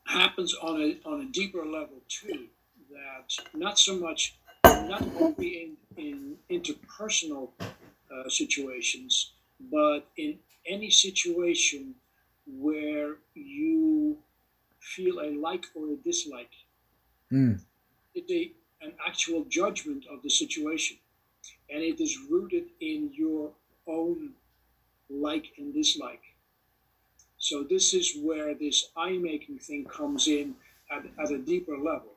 happens 0.05 0.55
on 0.61 0.81
a 0.81 1.09
on 1.09 1.21
a 1.21 1.27
deeper 1.27 1.65
level 1.65 2.01
too. 2.09 2.47
That 2.91 3.33
not 3.55 3.79
so 3.79 3.97
much 3.97 4.37
not 4.65 5.03
only 5.21 5.63
in 5.63 5.77
in 5.97 6.37
interpersonal 6.51 7.51
uh, 7.61 8.29
situations, 8.29 9.33
but 9.71 10.09
in 10.17 10.39
any 10.67 10.91
situation 10.91 11.95
where 12.59 13.17
you 13.35 14.19
feel 14.81 15.21
a 15.21 15.31
like 15.31 15.67
or 15.75 15.89
a 15.93 15.97
dislike. 15.97 16.53
Mm. 17.33 17.61
It's 18.15 18.31
a, 18.31 18.53
an 18.85 18.93
actual 19.07 19.45
judgment 19.45 20.07
of 20.11 20.23
the 20.23 20.31
situation. 20.31 20.97
And 21.69 21.83
it 21.83 22.01
is 22.01 22.19
rooted 22.29 22.65
in 22.81 23.11
your 23.15 23.53
own 23.87 24.31
like 25.09 25.53
and 25.59 25.73
dislike. 25.73 26.23
So 27.39 27.63
this 27.63 27.95
is 27.95 28.17
where 28.21 28.55
this 28.55 28.91
I 28.97 29.13
making 29.13 29.59
thing 29.59 29.85
comes 29.85 30.29
in 30.29 30.55
at, 30.91 31.05
at 31.23 31.31
a 31.31 31.39
deeper 31.39 31.77
level. 31.77 32.13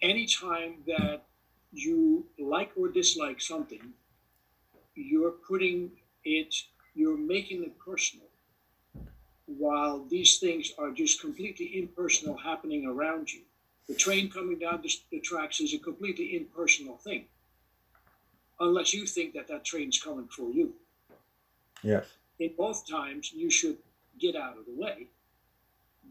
Anytime 0.00 0.76
that 0.86 1.24
you 1.72 2.24
like 2.38 2.70
or 2.76 2.88
dislike 2.88 3.40
something, 3.40 3.92
you're 4.94 5.32
putting 5.32 5.90
it, 6.24 6.54
you're 6.94 7.18
making 7.18 7.64
it 7.64 7.78
personal. 7.78 8.27
While 9.48 10.04
these 10.04 10.38
things 10.38 10.72
are 10.78 10.90
just 10.90 11.20
completely 11.20 11.78
impersonal 11.78 12.36
happening 12.36 12.86
around 12.86 13.32
you. 13.32 13.40
The 13.88 13.94
train 13.94 14.30
coming 14.30 14.58
down 14.58 14.82
the, 14.82 14.92
the 15.10 15.20
tracks 15.20 15.60
is 15.60 15.72
a 15.72 15.78
completely 15.78 16.36
impersonal 16.36 16.98
thing. 16.98 17.24
Unless 18.60 18.92
you 18.92 19.06
think 19.06 19.32
that 19.34 19.48
that 19.48 19.64
train's 19.64 20.00
coming 20.00 20.28
for 20.28 20.50
you. 20.50 20.74
Yes. 21.82 22.04
In 22.38 22.50
both 22.56 22.86
times, 22.88 23.32
you 23.32 23.50
should 23.50 23.78
get 24.18 24.36
out 24.36 24.58
of 24.58 24.66
the 24.66 24.74
way. 24.74 25.06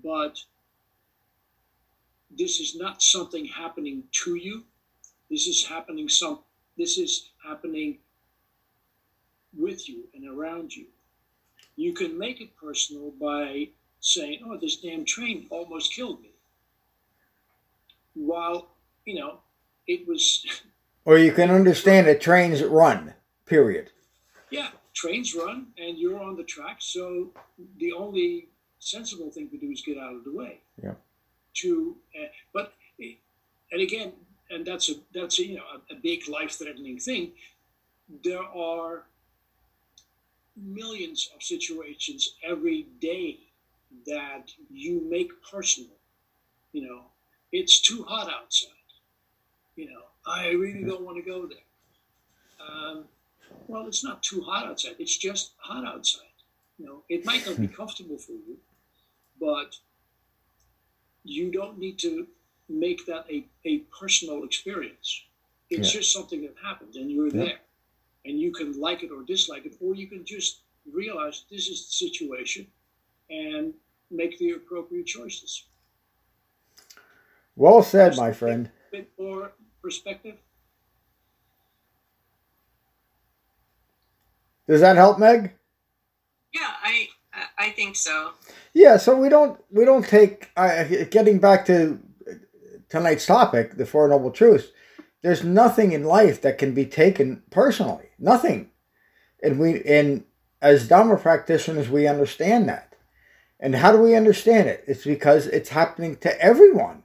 But 0.03 0.39
this 2.31 2.59
is 2.59 2.75
not 2.75 3.03
something 3.03 3.45
happening 3.45 4.03
to 4.23 4.35
you. 4.35 4.63
This 5.29 5.47
is 5.47 5.65
happening 5.65 6.09
some 6.09 6.39
this 6.77 6.97
is 6.97 7.31
happening 7.43 7.97
with 9.57 9.89
you 9.89 10.03
and 10.13 10.27
around 10.27 10.75
you. 10.75 10.85
You 11.77 11.93
can 11.93 12.17
make 12.17 12.41
it 12.41 12.57
personal 12.57 13.11
by 13.11 13.69
saying, 14.01 14.41
"Oh, 14.45 14.57
this 14.57 14.77
damn 14.77 15.05
train 15.05 15.47
almost 15.49 15.93
killed 15.93 16.21
me," 16.21 16.31
while 18.13 18.71
you 19.05 19.15
know 19.15 19.39
it 19.87 20.05
was. 20.07 20.45
Or 21.05 21.17
you 21.17 21.31
can 21.31 21.49
understand 21.51 22.07
that 22.07 22.19
trains 22.19 22.61
run. 22.61 23.13
Period. 23.45 23.91
Yeah, 24.49 24.71
trains 24.93 25.33
run, 25.33 25.67
and 25.77 25.97
you're 25.97 26.19
on 26.19 26.35
the 26.35 26.43
track. 26.43 26.77
So 26.81 27.31
the 27.77 27.93
only 27.93 28.49
sensible 28.79 29.31
thing 29.31 29.47
to 29.49 29.57
do 29.57 29.71
is 29.71 29.81
get 29.81 29.97
out 29.97 30.15
of 30.15 30.25
the 30.25 30.33
way. 30.33 30.59
Yeah. 30.83 30.95
To, 31.61 31.95
uh, 32.19 32.27
but, 32.53 32.73
and 33.71 33.81
again, 33.81 34.11
and 34.49 34.65
that's 34.65 34.89
a 34.89 34.95
that's 35.13 35.39
a, 35.39 35.45
you 35.45 35.55
know 35.57 35.63
a, 35.75 35.93
a 35.93 35.97
big 35.97 36.27
life-threatening 36.27 36.99
thing. 36.99 37.31
There 38.23 38.43
are 38.43 39.05
millions 40.61 41.29
of 41.35 41.43
situations 41.43 42.35
every 42.43 42.87
day 42.99 43.39
that 44.05 44.51
you 44.69 45.01
make 45.09 45.29
personal. 45.49 45.91
You 46.73 46.87
know, 46.87 47.01
it's 47.51 47.81
too 47.81 48.03
hot 48.03 48.29
outside. 48.29 48.71
You 49.75 49.87
know, 49.91 50.01
I 50.25 50.49
really 50.49 50.83
don't 50.83 51.03
want 51.03 51.17
to 51.17 51.29
go 51.29 51.47
there. 51.47 51.57
Um, 52.67 53.05
well, 53.67 53.87
it's 53.87 54.03
not 54.03 54.23
too 54.23 54.41
hot 54.41 54.65
outside. 54.65 54.95
It's 54.99 55.17
just 55.17 55.51
hot 55.57 55.85
outside. 55.85 56.23
You 56.77 56.85
know, 56.85 57.03
it 57.09 57.25
might 57.25 57.45
not 57.45 57.59
be 57.59 57.67
comfortable 57.67 58.17
for 58.17 58.33
you, 58.33 58.57
but 59.39 59.75
you 61.23 61.51
don't 61.51 61.77
need 61.77 61.97
to 61.99 62.27
make 62.69 63.05
that 63.05 63.25
a, 63.29 63.45
a 63.65 63.79
personal 63.99 64.43
experience. 64.43 65.23
It's 65.69 65.93
yeah. 65.93 65.99
just 65.99 66.13
something 66.13 66.41
that 66.41 66.55
happened 66.63 66.95
and 66.95 67.09
you're 67.09 67.27
yeah. 67.27 67.45
there 67.45 67.59
and 68.27 68.39
you 68.39 68.51
can 68.51 68.79
like 68.79 69.03
it 69.03 69.11
or 69.11 69.23
dislike 69.23 69.65
it, 69.65 69.75
or 69.81 69.95
you 69.95 70.07
can 70.07 70.25
just 70.25 70.61
realize 70.91 71.45
this 71.49 71.67
is 71.67 71.87
the 71.87 71.93
situation 72.07 72.67
and 73.29 73.73
make 74.11 74.37
the 74.39 74.51
appropriate 74.51 75.05
choices. 75.05 75.65
Well 77.55 77.81
said, 77.81 78.15
my 78.17 78.31
friend. 78.31 78.69
A 78.89 78.97
bit 78.97 79.09
more 79.19 79.51
perspective. 79.81 80.35
Does 84.67 84.81
that 84.81 84.95
help, 84.95 85.17
Meg? 85.17 85.53
Yeah, 86.53 86.71
I 86.83 87.07
I 87.57 87.69
think 87.71 87.95
so. 87.95 88.31
Yeah, 88.73 88.97
so 88.97 89.15
we 89.15 89.29
don't 89.29 89.59
we 89.71 89.85
don't 89.85 90.05
take 90.05 90.49
uh, 90.57 90.83
getting 91.09 91.39
back 91.39 91.65
to 91.67 91.99
tonight's 92.89 93.25
topic, 93.25 93.77
the 93.77 93.85
Four 93.85 94.07
Noble 94.09 94.31
Truths. 94.31 94.67
There's 95.21 95.43
nothing 95.43 95.91
in 95.91 96.03
life 96.03 96.41
that 96.41 96.57
can 96.57 96.73
be 96.73 96.85
taken 96.85 97.43
personally. 97.49 98.09
Nothing. 98.19 98.69
And 99.41 99.59
we 99.59 99.83
and 99.83 100.23
as 100.61 100.87
Dharma 100.87 101.17
practitioners, 101.17 101.89
we 101.89 102.07
understand 102.07 102.67
that. 102.69 102.95
And 103.59 103.75
how 103.75 103.91
do 103.91 103.99
we 103.99 104.15
understand 104.15 104.67
it? 104.67 104.83
It's 104.87 105.03
because 105.03 105.47
it's 105.47 105.69
happening 105.69 106.17
to 106.17 106.41
everyone. 106.41 107.03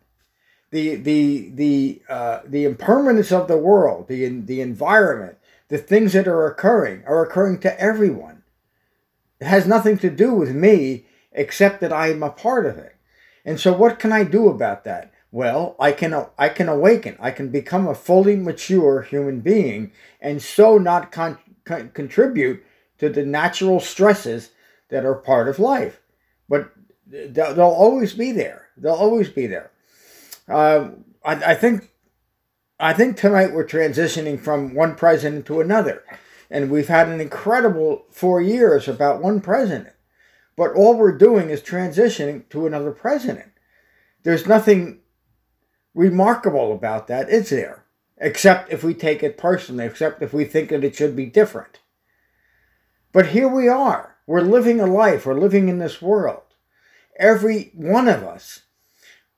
The 0.70 0.96
the 0.96 1.50
the 1.54 2.02
uh, 2.08 2.40
the 2.46 2.64
impermanence 2.64 3.32
of 3.32 3.48
the 3.48 3.58
world, 3.58 4.08
the 4.08 4.28
the 4.28 4.60
environment, 4.60 5.38
the 5.68 5.78
things 5.78 6.12
that 6.12 6.28
are 6.28 6.46
occurring 6.46 7.04
are 7.06 7.22
occurring 7.22 7.60
to 7.60 7.80
everyone. 7.80 8.42
It 9.40 9.46
has 9.46 9.66
nothing 9.66 9.98
to 9.98 10.10
do 10.10 10.34
with 10.34 10.54
me 10.54 11.06
except 11.32 11.80
that 11.80 11.92
I 11.92 12.08
am 12.08 12.22
a 12.22 12.30
part 12.30 12.66
of 12.66 12.78
it. 12.78 12.96
And 13.44 13.58
so, 13.58 13.72
what 13.72 13.98
can 13.98 14.12
I 14.12 14.24
do 14.24 14.48
about 14.48 14.84
that? 14.84 15.11
Well, 15.32 15.76
I 15.80 15.92
can 15.92 16.26
I 16.38 16.50
can 16.50 16.68
awaken. 16.68 17.16
I 17.18 17.30
can 17.30 17.48
become 17.48 17.88
a 17.88 17.94
fully 17.94 18.36
mature 18.36 19.00
human 19.00 19.40
being, 19.40 19.92
and 20.20 20.42
so 20.42 20.76
not 20.76 21.10
con- 21.10 21.38
con- 21.64 21.90
contribute 21.94 22.62
to 22.98 23.08
the 23.08 23.24
natural 23.24 23.80
stresses 23.80 24.50
that 24.90 25.06
are 25.06 25.14
part 25.14 25.48
of 25.48 25.58
life. 25.58 26.02
But 26.50 26.70
they'll, 27.06 27.54
they'll 27.54 27.64
always 27.64 28.12
be 28.12 28.32
there. 28.32 28.68
They'll 28.76 28.92
always 28.92 29.30
be 29.30 29.46
there. 29.46 29.70
Uh, 30.46 30.90
I, 31.24 31.52
I 31.52 31.54
think 31.54 31.88
I 32.78 32.92
think 32.92 33.16
tonight 33.16 33.54
we're 33.54 33.66
transitioning 33.66 34.38
from 34.38 34.74
one 34.74 34.96
president 34.96 35.46
to 35.46 35.62
another, 35.62 36.04
and 36.50 36.70
we've 36.70 36.88
had 36.88 37.08
an 37.08 37.22
incredible 37.22 38.04
four 38.10 38.42
years 38.42 38.86
about 38.86 39.22
one 39.22 39.40
president. 39.40 39.94
But 40.58 40.74
all 40.74 40.94
we're 40.94 41.16
doing 41.16 41.48
is 41.48 41.62
transitioning 41.62 42.46
to 42.50 42.66
another 42.66 42.90
president. 42.90 43.52
There's 44.24 44.46
nothing 44.46 44.98
remarkable 45.94 46.72
about 46.72 47.06
that, 47.08 47.28
is 47.28 47.50
there? 47.50 47.84
Except 48.18 48.72
if 48.72 48.84
we 48.84 48.94
take 48.94 49.22
it 49.22 49.36
personally, 49.36 49.84
except 49.84 50.22
if 50.22 50.32
we 50.32 50.44
think 50.44 50.70
that 50.70 50.84
it 50.84 50.94
should 50.94 51.16
be 51.16 51.26
different. 51.26 51.80
But 53.12 53.28
here 53.28 53.48
we 53.48 53.68
are. 53.68 54.16
We're 54.26 54.40
living 54.40 54.80
a 54.80 54.86
life, 54.86 55.26
we're 55.26 55.38
living 55.38 55.68
in 55.68 55.78
this 55.78 56.00
world. 56.00 56.42
Every 57.18 57.72
one 57.74 58.08
of 58.08 58.22
us 58.22 58.62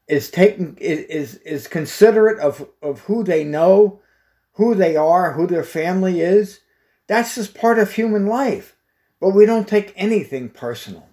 is 0.06 0.30
taking 0.30 0.76
is 0.76 1.36
is 1.36 1.66
considerate 1.66 2.38
of, 2.38 2.68
of 2.82 3.00
who 3.00 3.24
they 3.24 3.42
know, 3.42 4.00
who 4.52 4.74
they 4.74 4.96
are, 4.96 5.32
who 5.32 5.46
their 5.46 5.64
family 5.64 6.20
is. 6.20 6.60
That's 7.06 7.34
just 7.34 7.54
part 7.54 7.78
of 7.78 7.92
human 7.92 8.26
life. 8.26 8.76
But 9.20 9.30
we 9.30 9.46
don't 9.46 9.66
take 9.66 9.92
anything 9.96 10.50
personal 10.50 11.08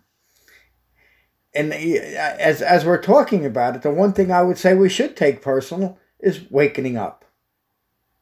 and 1.53 1.73
as 1.73 2.61
as 2.61 2.85
we're 2.85 3.01
talking 3.01 3.45
about 3.45 3.75
it, 3.75 3.81
the 3.81 3.91
one 3.91 4.13
thing 4.13 4.31
I 4.31 4.41
would 4.41 4.57
say 4.57 4.73
we 4.73 4.89
should 4.89 5.15
take 5.15 5.41
personal 5.41 5.97
is 6.19 6.49
wakening 6.49 6.97
up, 6.97 7.25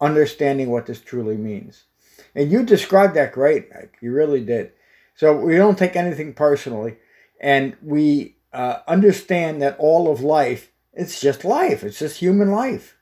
understanding 0.02 0.70
what 0.70 0.86
this 0.86 1.02
truly 1.02 1.38
means. 1.38 1.84
And 2.34 2.52
you 2.52 2.64
described 2.64 3.16
that 3.16 3.34
great, 3.34 3.70
Meg. 3.72 3.92
You 4.02 4.12
really 4.12 4.44
did. 4.44 4.72
So 5.16 5.36
we 5.36 5.56
don't 5.58 5.78
take 5.78 5.96
anything 5.96 6.34
personally, 6.34 6.98
and 7.40 7.76
we 7.84 8.38
uh, 8.54 8.80
understand 8.88 9.62
that 9.62 9.78
all 9.78 10.12
of 10.12 10.22
life 10.22 10.72
it's 10.94 11.22
just 11.22 11.46
life. 11.46 11.84
It's 11.84 12.00
just 12.00 12.20
human 12.20 12.52
life. 12.52 12.98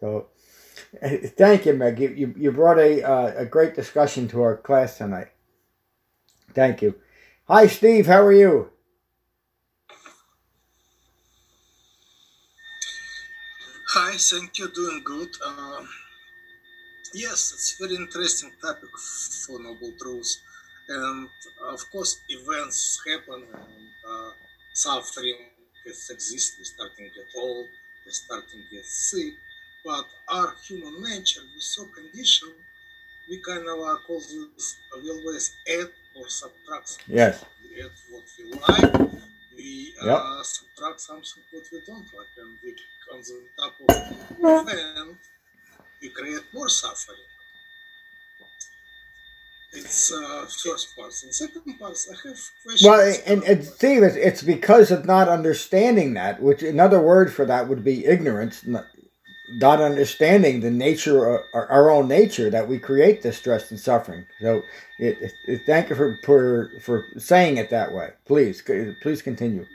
So 0.00 0.26
thank 1.02 1.66
you, 1.66 1.72
Meg. 1.72 2.00
You 2.00 2.34
you, 2.36 2.52
brought 2.52 2.78
a 2.78 3.02
uh, 3.02 3.32
a 3.36 3.46
great 3.46 3.74
discussion 3.74 4.28
to 4.28 4.42
our 4.42 4.56
class 4.56 4.98
tonight. 4.98 5.28
Thank 6.52 6.82
you. 6.82 6.96
Hi, 7.46 7.66
Steve. 7.66 8.06
How 8.06 8.22
are 8.22 8.32
you? 8.32 8.70
Hi, 13.94 14.16
thank 14.16 14.58
you. 14.58 14.68
Doing 14.70 15.02
good. 15.04 15.30
Uh, 15.44 15.82
yes, 17.14 17.52
it's 17.54 17.76
very 17.78 17.96
interesting 17.96 18.52
topic 18.60 18.90
for 19.46 19.58
Noble 19.62 19.92
Truth, 20.00 20.36
and 20.88 21.28
of 21.68 21.80
course, 21.90 22.20
events 22.28 23.00
happen 23.08 23.42
and 23.52 23.88
uh, 24.10 24.30
suffering 24.74 25.36
exists. 25.86 26.56
We're 26.58 26.64
starting 26.64 27.08
to 27.08 27.14
get 27.14 27.28
old. 27.36 27.66
We're 28.04 28.12
starting 28.12 28.60
to 28.62 28.76
get 28.76 28.84
sick. 28.84 29.34
But 29.84 30.04
our 30.28 30.54
human 30.66 31.02
nature, 31.02 31.40
we're 31.54 31.60
so 31.60 31.86
conditioned. 31.86 32.52
We 33.30 33.40
kind 33.40 33.66
of 33.68 33.78
uh, 33.80 33.96
call 34.06 34.20
this. 34.20 34.76
We 35.02 35.10
always 35.10 35.54
add 35.70 35.88
or 36.16 36.28
subtract. 36.28 36.98
Yes. 37.06 37.44
We 37.62 37.82
add 37.82 37.92
what 38.10 38.24
we 38.38 38.44
like. 38.52 39.10
We 39.56 39.94
uh, 40.02 40.06
Yep. 40.06 40.44
subtract 40.44 41.00
something 41.00 41.42
what 41.52 41.64
we 41.72 41.80
don't 41.86 42.08
like, 42.16 42.32
and 42.38 42.56
we 42.62 42.74
on 43.12 43.20
the 43.20 43.42
top 43.58 43.72
of 43.80 43.86
the 44.66 44.72
event, 44.72 45.16
we 46.02 46.08
create 46.10 46.42
more 46.54 46.68
suffering. 46.68 47.18
It's 49.72 50.12
uh, 50.12 50.46
first 50.64 50.96
part. 50.96 51.12
And 51.24 51.34
second 51.34 51.78
part, 51.78 51.96
I 52.10 52.28
have 52.28 52.38
questions. 52.64 52.82
Well, 52.82 53.14
and, 53.26 53.42
and 53.44 53.64
Steve, 53.64 54.02
it's, 54.02 54.16
it's 54.16 54.42
because 54.42 54.90
of 54.90 55.04
not 55.04 55.28
understanding 55.28 56.14
that, 56.14 56.40
which 56.42 56.62
another 56.62 57.00
word 57.00 57.32
for 57.32 57.44
that 57.44 57.68
would 57.68 57.84
be 57.84 58.06
ignorance, 58.06 58.66
not, 58.66 58.86
understanding 59.80 60.60
the 60.60 60.70
nature 60.70 61.26
of 61.28 61.40
our, 61.54 61.70
own 61.90 62.08
nature 62.08 62.48
that 62.50 62.66
we 62.66 62.78
create 62.78 63.22
this 63.22 63.36
stress 63.36 63.70
and 63.70 63.78
suffering. 63.78 64.24
So, 64.40 64.62
it, 64.98 65.18
it, 65.20 65.32
it- 65.46 65.62
thank 65.66 65.90
you 65.90 65.96
for, 65.96 66.18
for 66.24 66.70
for 66.80 67.04
saying 67.18 67.58
it 67.58 67.70
that 67.70 67.92
way. 67.92 68.10
Please, 68.26 68.62
please 69.02 69.22
continue. 69.22 69.66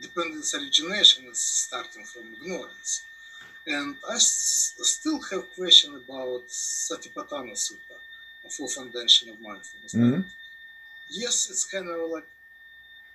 dependence 0.00 0.54
origination 0.54 1.24
is 1.30 1.38
starting 1.40 2.04
from 2.04 2.22
ignorance. 2.34 3.02
And 3.66 3.96
I 4.08 4.14
s- 4.14 4.74
still 4.82 5.20
have 5.30 5.40
a 5.40 5.54
question 5.58 5.90
about 6.04 6.42
Satipatthana 6.48 7.54
Sutta, 7.64 7.96
a 8.46 8.50
full 8.50 8.68
foundation 8.68 9.28
of 9.30 9.38
mindfulness. 9.40 9.94
Mhm. 9.94 10.24
Yes, 11.10 11.36
it's 11.50 11.64
kind 11.74 11.88
of 11.88 12.10
like 12.16 12.28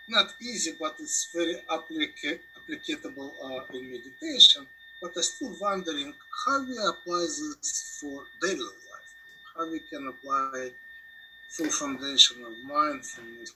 not 0.08 0.28
easy, 0.42 0.72
but 0.80 0.96
it's 1.00 1.28
very 1.34 1.56
applica- 1.76 2.40
applicable 2.58 3.30
uh, 3.46 3.76
in 3.78 3.84
meditation. 3.92 4.66
But 5.02 5.12
I'm 5.16 5.24
still 5.24 5.56
wondering 5.62 6.14
how 6.46 6.58
we 6.70 6.76
apply 6.94 7.22
this 7.40 7.98
for 8.00 8.24
daily 8.42 8.72
life. 8.92 9.12
How 9.56 9.66
we 9.72 9.80
can 9.92 10.08
apply 10.14 10.72
full 11.56 11.70
foundation 11.70 12.44
of 12.44 12.52
mindfulness 12.66 13.54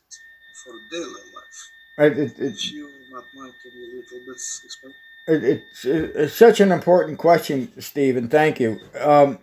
for 0.63 0.73
daily 0.91 1.05
life. 1.07 1.69
It, 1.97 2.17
it, 2.17 2.39
it, 2.39 2.53
If 2.53 2.71
you 2.71 2.89
not 3.11 3.25
mind, 3.35 3.53
can 3.61 3.71
you 3.73 3.85
a 3.85 3.91
little 3.95 4.25
bit 4.25 4.35
explain? 4.35 4.93
it, 5.27 5.43
it's, 5.43 5.85
it's 5.85 6.33
such 6.33 6.59
an 6.59 6.71
important 6.71 7.17
question, 7.17 7.71
Stephen. 7.79 8.27
Thank 8.27 8.59
you. 8.59 8.79
Um, 8.99 9.39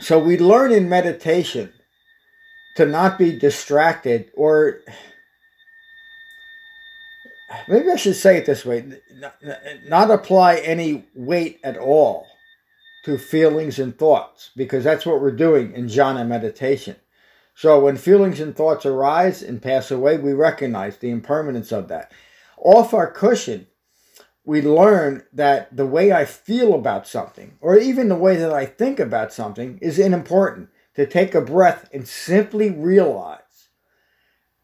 so 0.00 0.18
we 0.18 0.38
learn 0.38 0.72
in 0.72 0.88
meditation 0.88 1.72
to 2.76 2.84
not 2.84 3.18
be 3.18 3.38
distracted, 3.38 4.30
or 4.34 4.80
maybe 7.68 7.90
I 7.90 7.96
should 7.96 8.16
say 8.16 8.36
it 8.36 8.46
this 8.46 8.64
way: 8.64 9.00
not, 9.14 9.36
not 9.86 10.10
apply 10.10 10.56
any 10.56 11.06
weight 11.14 11.60
at 11.64 11.78
all 11.78 12.26
to 13.04 13.16
feelings 13.16 13.78
and 13.78 13.96
thoughts, 13.96 14.50
because 14.56 14.84
that's 14.84 15.06
what 15.06 15.22
we're 15.22 15.30
doing 15.30 15.72
in 15.72 15.86
jhana 15.86 16.26
meditation. 16.26 16.96
So 17.58 17.80
when 17.80 17.96
feelings 17.96 18.38
and 18.38 18.54
thoughts 18.54 18.84
arise 18.84 19.42
and 19.42 19.62
pass 19.62 19.90
away, 19.90 20.18
we 20.18 20.34
recognize 20.34 20.98
the 20.98 21.08
impermanence 21.08 21.72
of 21.72 21.88
that. 21.88 22.12
Off 22.58 22.92
our 22.92 23.10
cushion, 23.10 23.66
we 24.44 24.60
learn 24.60 25.24
that 25.32 25.74
the 25.74 25.86
way 25.86 26.12
I 26.12 26.26
feel 26.26 26.74
about 26.74 27.08
something, 27.08 27.56
or 27.62 27.78
even 27.78 28.10
the 28.10 28.14
way 28.14 28.36
that 28.36 28.52
I 28.52 28.66
think 28.66 29.00
about 29.00 29.32
something, 29.32 29.78
is 29.80 29.98
unimportant. 29.98 30.68
To 30.96 31.06
take 31.06 31.34
a 31.34 31.40
breath 31.40 31.88
and 31.92 32.06
simply 32.06 32.70
realize, 32.70 33.68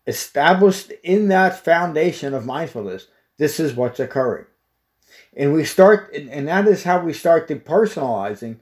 established 0.07 0.93
in 1.03 1.29
that 1.29 1.65
foundation 1.65 2.35
of 2.35 2.45
mindfulness, 2.47 3.09
this 3.39 3.59
is 3.59 3.75
what's 3.75 4.01
occurring. 4.01 4.47
And 5.35 5.55
we 5.55 5.65
start, 5.65 6.13
and 6.15 6.49
that 6.49 6.69
is 6.69 6.85
how 6.85 7.03
we 7.03 7.15
start 7.15 7.49
depersonalizing 7.49 8.61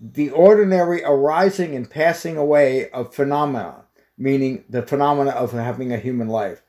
the 0.00 0.30
ordinary 0.30 1.02
arising 1.04 1.74
and 1.74 1.90
passing 1.90 2.36
away 2.36 2.90
of 2.90 3.14
phenomena, 3.14 3.84
meaning 4.16 4.64
the 4.68 4.82
phenomena 4.82 5.30
of 5.30 5.52
having 5.52 5.92
a 5.92 5.98
human 5.98 6.28
life. 6.28 6.62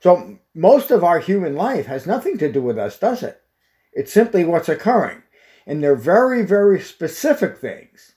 So 0.00 0.38
most 0.54 0.90
of 0.90 1.02
our 1.02 1.18
human 1.18 1.56
life 1.56 1.86
has 1.86 2.06
nothing 2.06 2.36
to 2.38 2.52
do 2.52 2.60
with 2.60 2.78
us, 2.78 2.98
does 2.98 3.22
it? 3.22 3.40
It's 3.92 4.12
simply 4.12 4.44
what's 4.44 4.68
occurring. 4.68 5.22
And 5.66 5.82
they're 5.82 5.96
very, 5.96 6.44
very 6.44 6.78
specific 6.80 7.56
things 7.56 8.12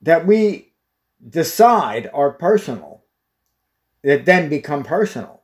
that 0.00 0.26
we 0.26 0.72
decide 1.26 2.10
are 2.12 2.32
personal 2.32 3.04
that 4.02 4.24
then 4.24 4.48
become 4.48 4.82
personal. 4.82 5.42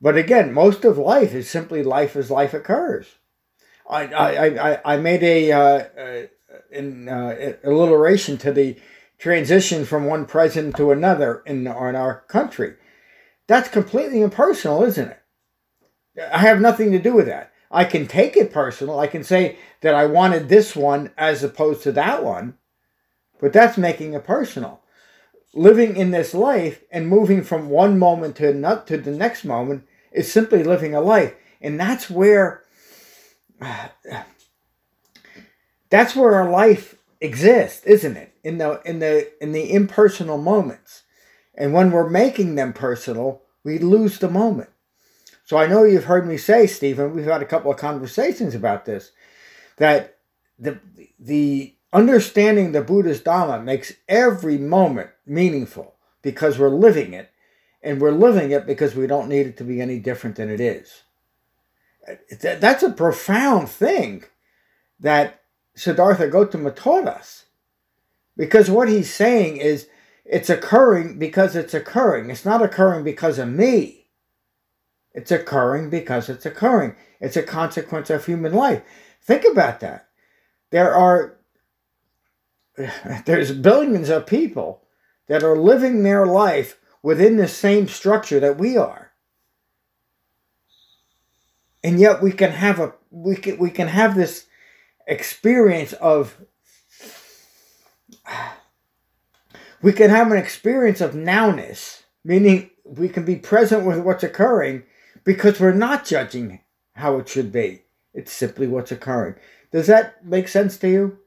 But 0.00 0.16
again, 0.16 0.54
most 0.54 0.84
of 0.84 0.96
life 0.96 1.34
is 1.34 1.50
simply 1.50 1.82
life 1.82 2.16
as 2.16 2.30
life 2.30 2.54
occurs. 2.54 3.16
I, 3.88 4.06
I, 4.06 4.72
I, 4.72 4.94
I 4.94 4.96
made 4.96 5.22
a, 5.22 5.52
uh, 5.52 5.58
uh, 5.58 6.22
in, 6.70 7.08
uh, 7.08 7.54
alliteration 7.64 8.38
to 8.38 8.52
the 8.52 8.76
transition 9.18 9.84
from 9.84 10.04
one 10.04 10.26
president 10.26 10.76
to 10.76 10.90
another 10.90 11.42
in, 11.46 11.66
in 11.66 11.68
our 11.68 12.24
country. 12.28 12.74
That's 13.46 13.68
completely 13.68 14.22
impersonal, 14.22 14.82
isn't 14.84 15.08
it? 15.08 15.20
I 16.32 16.38
have 16.38 16.60
nothing 16.60 16.92
to 16.92 16.98
do 16.98 17.14
with 17.14 17.26
that. 17.26 17.52
I 17.70 17.84
can 17.84 18.06
take 18.06 18.36
it 18.36 18.52
personal. 18.52 19.00
I 19.00 19.06
can 19.06 19.24
say 19.24 19.58
that 19.80 19.94
I 19.94 20.06
wanted 20.06 20.48
this 20.48 20.76
one 20.76 21.10
as 21.18 21.42
opposed 21.42 21.82
to 21.82 21.92
that 21.92 22.22
one, 22.22 22.56
but 23.40 23.52
that's 23.52 23.76
making 23.76 24.14
it 24.14 24.24
personal. 24.24 24.80
Living 25.52 25.96
in 25.96 26.10
this 26.10 26.34
life 26.34 26.82
and 26.90 27.08
moving 27.08 27.42
from 27.42 27.68
one 27.68 27.98
moment 27.98 28.36
to 28.36 28.54
not 28.54 28.86
to 28.88 28.96
the 28.96 29.10
next 29.10 29.44
moment 29.44 29.86
is 30.12 30.32
simply 30.32 30.62
living 30.62 30.94
a 30.94 31.00
life, 31.00 31.34
and 31.60 31.78
that's 31.78 32.08
where 32.08 32.63
that's 35.90 36.16
where 36.16 36.34
our 36.34 36.50
life 36.50 36.96
exists, 37.20 37.84
isn't 37.86 38.16
it? 38.16 38.34
In 38.42 38.58
the 38.58 38.80
in 38.84 38.98
the 38.98 39.30
in 39.42 39.52
the 39.52 39.72
impersonal 39.72 40.38
moments. 40.38 41.02
And 41.54 41.72
when 41.72 41.92
we're 41.92 42.10
making 42.10 42.56
them 42.56 42.72
personal, 42.72 43.42
we 43.62 43.78
lose 43.78 44.18
the 44.18 44.28
moment. 44.28 44.70
So 45.44 45.56
I 45.56 45.66
know 45.66 45.84
you've 45.84 46.04
heard 46.04 46.26
me 46.26 46.36
say, 46.36 46.66
Stephen, 46.66 47.14
we've 47.14 47.26
had 47.26 47.42
a 47.42 47.46
couple 47.46 47.70
of 47.70 47.76
conversations 47.76 48.54
about 48.54 48.86
this, 48.86 49.12
that 49.76 50.18
the 50.58 50.80
the 51.18 51.74
understanding 51.92 52.72
the 52.72 52.82
Buddha's 52.82 53.20
Dhamma 53.20 53.62
makes 53.62 53.92
every 54.08 54.58
moment 54.58 55.10
meaningful 55.26 55.94
because 56.22 56.58
we're 56.58 56.70
living 56.70 57.12
it, 57.12 57.30
and 57.82 58.00
we're 58.00 58.10
living 58.10 58.50
it 58.50 58.66
because 58.66 58.96
we 58.96 59.06
don't 59.06 59.28
need 59.28 59.46
it 59.46 59.56
to 59.58 59.64
be 59.64 59.80
any 59.80 59.98
different 60.00 60.36
than 60.36 60.50
it 60.50 60.60
is. 60.60 61.03
That's 62.40 62.82
a 62.82 62.90
profound 62.90 63.68
thing 63.68 64.24
that 65.00 65.42
Siddhartha 65.74 66.28
Gautama 66.28 66.70
taught 66.70 67.08
us. 67.08 67.46
Because 68.36 68.70
what 68.70 68.88
he's 68.88 69.12
saying 69.12 69.58
is 69.58 69.88
it's 70.24 70.50
occurring 70.50 71.18
because 71.18 71.54
it's 71.54 71.74
occurring. 71.74 72.30
It's 72.30 72.44
not 72.44 72.62
occurring 72.62 73.04
because 73.04 73.38
of 73.38 73.48
me. 73.48 74.06
It's 75.12 75.30
occurring 75.30 75.90
because 75.90 76.28
it's 76.28 76.46
occurring. 76.46 76.96
It's 77.20 77.36
a 77.36 77.42
consequence 77.42 78.10
of 78.10 78.26
human 78.26 78.52
life. 78.52 78.82
Think 79.22 79.44
about 79.50 79.80
that. 79.80 80.08
There 80.70 80.94
are 80.94 81.36
there's 83.26 83.52
billions 83.52 84.08
of 84.08 84.26
people 84.26 84.82
that 85.28 85.42
are 85.42 85.56
living 85.56 86.02
their 86.02 86.26
life 86.26 86.78
within 87.02 87.36
the 87.36 87.48
same 87.48 87.86
structure 87.86 88.40
that 88.40 88.58
we 88.58 88.76
are. 88.76 89.03
And 91.84 92.00
yet 92.00 92.22
we 92.22 92.32
can 92.32 92.50
have 92.50 92.80
a 92.80 92.94
we 93.10 93.36
can 93.36 93.58
we 93.58 93.70
can 93.70 93.88
have 93.88 94.16
this 94.16 94.46
experience 95.06 95.92
of 95.92 96.38
we 99.82 99.92
can 99.92 100.08
have 100.08 100.32
an 100.32 100.38
experience 100.38 101.02
of 101.02 101.12
nowness, 101.12 102.04
meaning 102.24 102.70
we 102.84 103.10
can 103.10 103.26
be 103.26 103.36
present 103.36 103.84
with 103.84 103.98
what's 103.98 104.24
occurring 104.24 104.84
because 105.24 105.60
we're 105.60 105.74
not 105.74 106.06
judging 106.06 106.60
how 106.94 107.18
it 107.18 107.28
should 107.28 107.52
be. 107.52 107.82
It's 108.14 108.32
simply 108.32 108.66
what's 108.66 108.90
occurring. 108.90 109.34
Does 109.70 109.86
that 109.88 110.24
make 110.24 110.48
sense 110.48 110.78
to 110.78 110.88
you? 110.88 111.18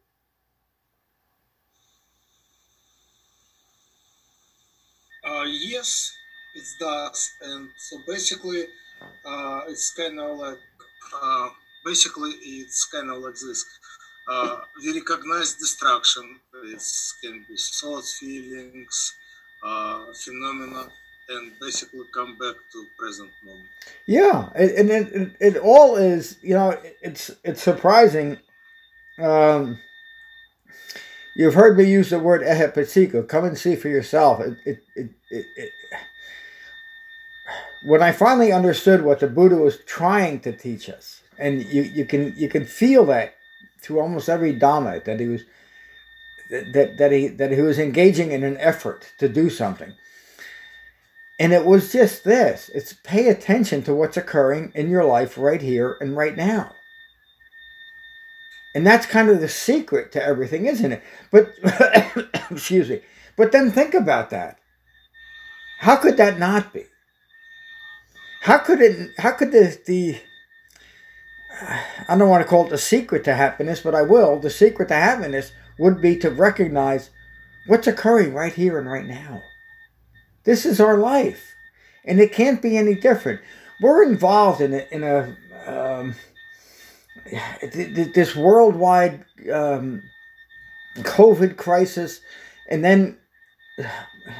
Uh, 5.24 5.44
yes, 5.44 6.12
it 6.56 6.66
does. 6.80 7.30
And 7.44 7.70
so 7.78 7.98
basically, 8.08 8.66
uh, 9.26 9.62
it's 9.68 9.94
kind 9.94 10.20
of 10.20 10.38
like, 10.38 10.58
uh, 11.22 11.50
basically, 11.86 12.32
it's 12.32 12.86
kind 12.86 13.10
of 13.10 13.18
like 13.20 13.34
this. 13.34 13.66
Uh, 14.30 14.58
we 14.84 14.94
recognize 15.00 15.54
distraction. 15.54 16.40
It 16.66 16.84
can 17.24 17.46
be 17.48 17.56
thoughts, 17.58 18.18
feelings, 18.20 19.14
uh, 19.66 20.00
phenomena 20.24 20.90
and 21.30 21.52
basically 21.60 22.06
come 22.14 22.38
back 22.38 22.56
to 22.72 22.86
present 22.98 23.30
moment. 23.44 23.68
Yeah, 24.06 24.50
and 24.56 24.90
it, 24.90 25.14
it, 25.14 25.38
it 25.40 25.58
all 25.58 25.98
is, 25.98 26.38
you 26.42 26.54
know, 26.54 26.78
it's 27.02 27.32
it's 27.44 27.62
surprising. 27.62 28.38
Um, 29.20 29.80
you've 31.36 31.54
heard 31.54 31.78
me 31.78 31.86
use 31.86 32.10
the 32.10 32.20
word 32.20 32.42
ehipassiko. 32.42 33.28
Come 33.28 33.46
and 33.46 33.58
see 33.58 33.76
for 33.76 33.90
yourself. 33.90 34.40
It, 34.42 34.58
it, 34.66 34.80
it, 34.96 35.12
it, 35.32 35.46
when 37.84 38.02
I 38.02 38.12
finally 38.12 38.52
understood 38.52 39.04
what 39.04 39.20
the 39.20 39.28
Buddha 39.28 39.56
was 39.56 39.80
trying 39.86 40.40
to 40.42 40.52
teach 40.52 40.90
us, 40.90 41.22
and 41.38 41.64
you, 41.64 41.84
you 41.84 42.06
can 42.06 42.34
you 42.36 42.50
can 42.50 42.66
feel 42.66 43.06
that 43.06 43.36
through 43.82 44.00
almost 44.00 44.30
every 44.30 44.54
dhamma 44.54 45.04
that 45.06 45.20
he 45.20 45.28
was 45.28 45.44
that 46.50 46.98
that 46.98 47.12
he 47.12 47.28
that 47.28 47.52
he 47.52 47.62
was 47.62 47.80
engaging 47.80 48.32
in 48.32 48.44
an 48.44 48.58
effort 48.58 49.14
to 49.20 49.30
do 49.30 49.50
something. 49.50 49.94
And 51.40 51.54
it 51.54 51.66
was 51.66 51.92
just 51.92 52.24
this. 52.24 52.70
It's 52.74 52.94
pay 53.04 53.28
attention 53.28 53.84
to 53.84 53.94
what's 53.94 54.18
occurring 54.18 54.72
in 54.74 54.90
your 54.90 55.04
life 55.04 55.38
right 55.38 55.62
here 55.62 55.96
and 56.02 56.18
right 56.18 56.36
now. 56.36 56.74
And 58.74 58.86
that's 58.86 59.06
kind 59.06 59.30
of 59.30 59.40
the 59.40 59.48
secret 59.48 60.12
to 60.14 60.24
everything, 60.24 60.66
isn't 60.66 60.92
it? 60.94 61.04
But 61.32 61.54
excuse 62.52 62.90
me. 62.90 63.02
But 63.36 63.52
then 63.52 63.72
think 63.72 63.94
about 63.94 64.32
that. 64.32 64.58
How 65.80 65.96
could 65.96 66.18
that 66.18 66.40
not 66.40 66.74
be? 66.74 66.86
How 68.48 68.60
could 68.60 68.80
it 68.80 69.12
how 69.18 69.32
could 69.32 69.52
the 69.52 69.78
the 69.86 70.22
I 72.08 72.18
don't 72.18 72.30
want 72.30 72.42
to 72.42 72.48
call 72.48 72.66
it 72.66 72.70
the 72.70 72.78
secret 72.78 73.26
to 73.26 73.36
happiness, 73.36 73.82
but 73.82 73.94
I 73.94 74.04
will. 74.04 74.40
The 74.40 74.50
secret 74.50 74.88
to 74.88 74.94
happiness 74.94 75.52
would 75.78 76.00
be 76.00 76.16
to 76.20 76.30
recognize 76.30 77.10
what's 77.66 77.88
occurring 77.88 78.34
right 78.34 78.54
here 78.54 78.80
and 78.80 78.90
right 78.90 79.06
now. 79.06 79.42
This 80.46 80.66
is 80.66 80.80
our 80.80 80.98
life, 80.98 81.56
and 82.06 82.22
it 82.22 82.32
can't 82.32 82.62
be 82.62 82.78
any 82.78 82.96
different. 82.96 83.42
We're 83.82 84.04
involved 84.04 84.62
in 84.62 84.74
a, 84.74 84.88
in 84.92 85.04
a 85.04 85.36
um, 85.70 86.16
this 87.74 88.34
worldwide 88.34 89.26
um, 89.52 90.04
COVID 91.00 91.58
crisis, 91.58 92.22
and 92.70 92.86
then 92.86 93.18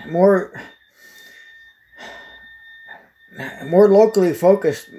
more 0.08 0.54
more 3.66 3.88
locally 3.88 4.34
focused 4.34 4.90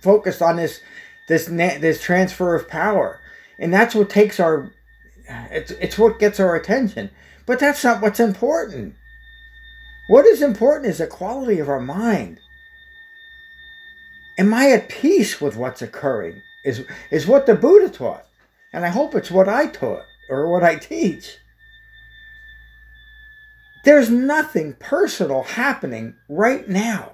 focused 0.00 0.42
on 0.42 0.56
this 0.56 0.80
this 1.28 1.46
this 1.46 2.00
transfer 2.00 2.54
of 2.54 2.68
power, 2.68 3.20
and 3.58 3.72
that's 3.72 3.94
what 3.94 4.10
takes 4.10 4.40
our 4.40 4.70
it's 5.50 5.70
it's 5.72 5.98
what 5.98 6.18
gets 6.18 6.40
our 6.40 6.54
attention. 6.54 7.10
But 7.46 7.58
that's 7.58 7.82
not 7.84 8.00
what's 8.00 8.20
important. 8.20 8.94
What 10.08 10.26
is 10.26 10.42
important 10.42 10.86
is 10.86 10.98
the 10.98 11.06
quality 11.06 11.58
of 11.58 11.68
our 11.68 11.80
mind. 11.80 12.38
Am 14.38 14.52
I 14.54 14.70
at 14.70 14.88
peace 14.88 15.40
with 15.40 15.56
what's 15.56 15.82
occurring? 15.82 16.42
Is 16.64 16.84
is 17.10 17.26
what 17.26 17.46
the 17.46 17.54
Buddha 17.54 17.88
taught, 17.88 18.24
and 18.72 18.84
I 18.84 18.88
hope 18.88 19.14
it's 19.14 19.30
what 19.30 19.48
I 19.48 19.66
taught 19.66 20.04
or 20.28 20.48
what 20.48 20.64
I 20.64 20.76
teach. 20.76 21.38
There's 23.84 24.08
nothing 24.08 24.74
personal 24.74 25.42
happening 25.42 26.14
right 26.28 26.68
now. 26.68 27.11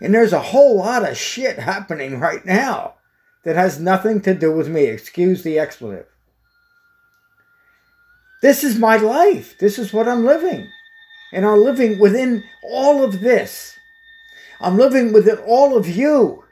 And 0.00 0.14
there's 0.14 0.32
a 0.32 0.40
whole 0.40 0.76
lot 0.76 1.08
of 1.08 1.16
shit 1.16 1.58
happening 1.58 2.20
right 2.20 2.44
now 2.44 2.94
that 3.44 3.56
has 3.56 3.80
nothing 3.80 4.20
to 4.22 4.34
do 4.34 4.52
with 4.52 4.68
me. 4.68 4.84
Excuse 4.84 5.42
the 5.42 5.58
expletive. 5.58 6.06
This 8.42 8.62
is 8.62 8.78
my 8.78 8.96
life. 8.96 9.56
This 9.58 9.78
is 9.78 9.92
what 9.92 10.08
I'm 10.08 10.24
living. 10.24 10.68
And 11.32 11.46
I'm 11.46 11.62
living 11.62 11.98
within 11.98 12.44
all 12.62 13.02
of 13.02 13.20
this. 13.20 13.78
I'm 14.60 14.76
living 14.76 15.12
within 15.12 15.38
all 15.38 15.76
of 15.76 15.88
you. 15.88 16.44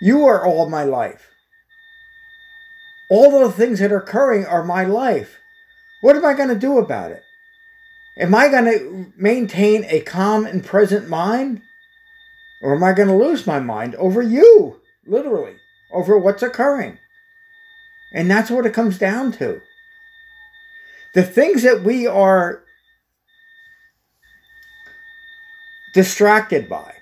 You 0.00 0.24
are 0.26 0.44
all 0.44 0.68
my 0.68 0.84
life. 0.84 1.30
All 3.10 3.40
the 3.40 3.52
things 3.52 3.78
that 3.78 3.92
are 3.92 3.98
occurring 3.98 4.46
are 4.46 4.64
my 4.64 4.84
life. 4.84 5.38
What 6.00 6.16
am 6.16 6.24
I 6.24 6.34
going 6.34 6.48
to 6.48 6.54
do 6.54 6.78
about 6.78 7.12
it? 7.12 7.22
Am 8.16 8.34
I 8.34 8.48
going 8.48 8.64
to 8.64 9.12
maintain 9.16 9.84
a 9.84 10.00
calm 10.00 10.44
and 10.44 10.64
present 10.64 11.08
mind? 11.08 11.62
Or 12.60 12.74
am 12.74 12.84
I 12.84 12.92
going 12.92 13.08
to 13.08 13.16
lose 13.16 13.46
my 13.46 13.58
mind 13.58 13.94
over 13.96 14.22
you, 14.22 14.80
literally, 15.06 15.56
over 15.90 16.16
what's 16.18 16.42
occurring? 16.42 16.98
And 18.12 18.30
that's 18.30 18.50
what 18.50 18.66
it 18.66 18.74
comes 18.74 18.98
down 18.98 19.32
to. 19.32 19.60
The 21.14 21.22
things 21.22 21.62
that 21.62 21.82
we 21.82 22.06
are 22.06 22.62
distracted 25.94 26.68
by 26.68 26.94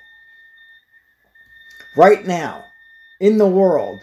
right 1.97 2.27
now 2.27 2.65
in 3.21 3.39
the 3.39 3.47
world 3.47 4.01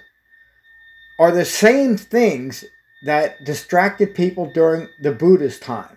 are 1.19 1.31
the 1.31 1.45
same 1.45 1.97
things 1.97 2.63
that 3.03 3.43
distracted 3.43 4.15
people 4.15 4.51
during 4.53 4.89
the 5.01 5.11
Buddha's 5.11 5.59
time. 5.59 5.96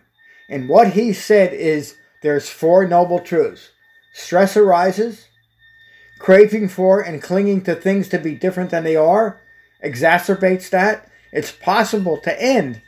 And 0.50 0.68
what 0.68 0.92
he 0.94 1.12
said 1.12 1.54
is 1.54 1.96
there's 2.22 2.50
four 2.50 2.86
noble 2.86 3.20
truths. 3.20 3.70
Stress 4.12 4.56
arises, 4.56 5.28
craving 6.18 6.68
for 6.68 7.00
and 7.00 7.22
clinging 7.22 7.62
to 7.62 7.76
things 7.76 8.08
to 8.08 8.18
be 8.18 8.34
different 8.34 8.70
than 8.70 8.82
they 8.82 8.96
are 8.96 9.40
exacerbates 9.82 10.68
that. 10.70 11.08
It's 11.32 11.52
possible 11.52 12.18
to 12.18 12.42
end 12.42 12.82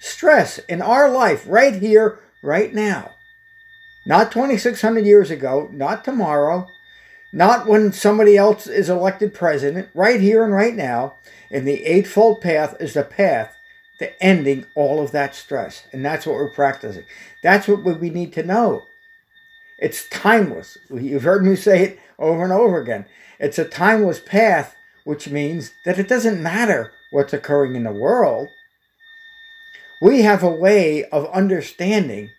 stress 0.00 0.58
in 0.60 0.80
our 0.80 1.10
life 1.10 1.44
right 1.46 1.74
here, 1.74 2.20
right 2.40 2.72
now. 2.72 3.16
Not 4.06 4.30
2,600 4.30 5.04
years 5.04 5.30
ago, 5.30 5.68
not 5.72 6.04
tomorrow, 6.04 6.68
not 7.32 7.66
when 7.66 7.92
somebody 7.92 8.36
else 8.36 8.66
is 8.68 8.88
elected 8.88 9.34
president, 9.34 9.88
right 9.92 10.20
here 10.20 10.44
and 10.44 10.52
right 10.52 10.74
now. 10.74 11.16
And 11.50 11.66
the 11.66 11.84
Eightfold 11.84 12.40
Path 12.40 12.76
is 12.80 12.94
the 12.94 13.02
path 13.02 13.57
to 13.98 14.22
ending 14.22 14.66
all 14.74 15.02
of 15.02 15.12
that 15.12 15.34
stress. 15.34 15.84
And 15.92 16.04
that's 16.04 16.26
what 16.26 16.34
we're 16.36 16.50
practicing. 16.50 17.04
That's 17.42 17.66
what 17.68 17.82
we 17.82 18.10
need 18.10 18.32
to 18.34 18.42
know. 18.42 18.82
It's 19.78 20.08
timeless. 20.08 20.78
You've 20.90 21.22
heard 21.22 21.44
me 21.44 21.56
say 21.56 21.82
it 21.82 21.98
over 22.18 22.42
and 22.42 22.52
over 22.52 22.80
again. 22.80 23.06
It's 23.38 23.58
a 23.58 23.64
timeless 23.64 24.20
path, 24.20 24.74
which 25.04 25.28
means 25.28 25.72
that 25.84 25.98
it 25.98 26.08
doesn't 26.08 26.42
matter 26.42 26.92
what's 27.10 27.32
occurring 27.32 27.76
in 27.76 27.84
the 27.84 27.92
world. 27.92 28.48
We 30.00 30.22
have 30.22 30.42
a 30.42 30.50
way 30.50 31.04
of 31.04 31.26
understanding 31.26 32.30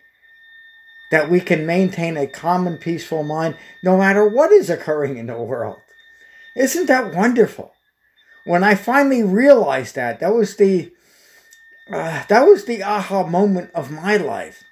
that 1.12 1.30
we 1.30 1.40
can 1.40 1.66
maintain 1.66 2.18
a 2.18 2.28
calm 2.28 2.68
and 2.68 2.80
peaceful 2.80 3.24
mind 3.24 3.58
no 3.84 3.98
matter 3.98 4.28
what 4.28 4.52
is 4.52 4.70
occurring 4.70 5.18
in 5.18 5.28
the 5.28 5.42
world. 5.42 5.80
Isn't 6.56 6.86
that 6.86 7.14
wonderful? 7.14 7.74
When 8.46 8.64
I 8.64 8.76
finally 8.76 9.24
realized 9.24 9.96
that, 9.96 10.20
that 10.20 10.34
was 10.34 10.56
the 10.56 10.92
uh, 11.92 12.24
that 12.28 12.42
was 12.48 12.66
the 12.66 12.84
aha 12.84 13.26
moment 13.26 13.72
of 13.74 13.92
my 13.92 14.18
life. 14.18 14.64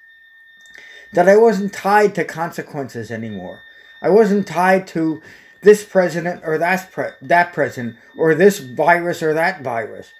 That 1.12 1.28
I 1.28 1.36
wasn't 1.36 1.72
tied 1.72 2.14
to 2.16 2.24
consequences 2.24 3.10
anymore. 3.10 3.62
I 4.02 4.10
wasn't 4.10 4.46
tied 4.46 4.86
to 4.88 5.22
this 5.62 5.84
president 5.84 6.42
or 6.44 6.58
that 6.58 6.92
pre- 6.92 7.16
that 7.22 7.52
president 7.52 7.96
or 8.16 8.34
this 8.34 8.58
virus 8.58 9.22
or 9.22 9.34
that 9.34 9.62
virus 9.62 10.12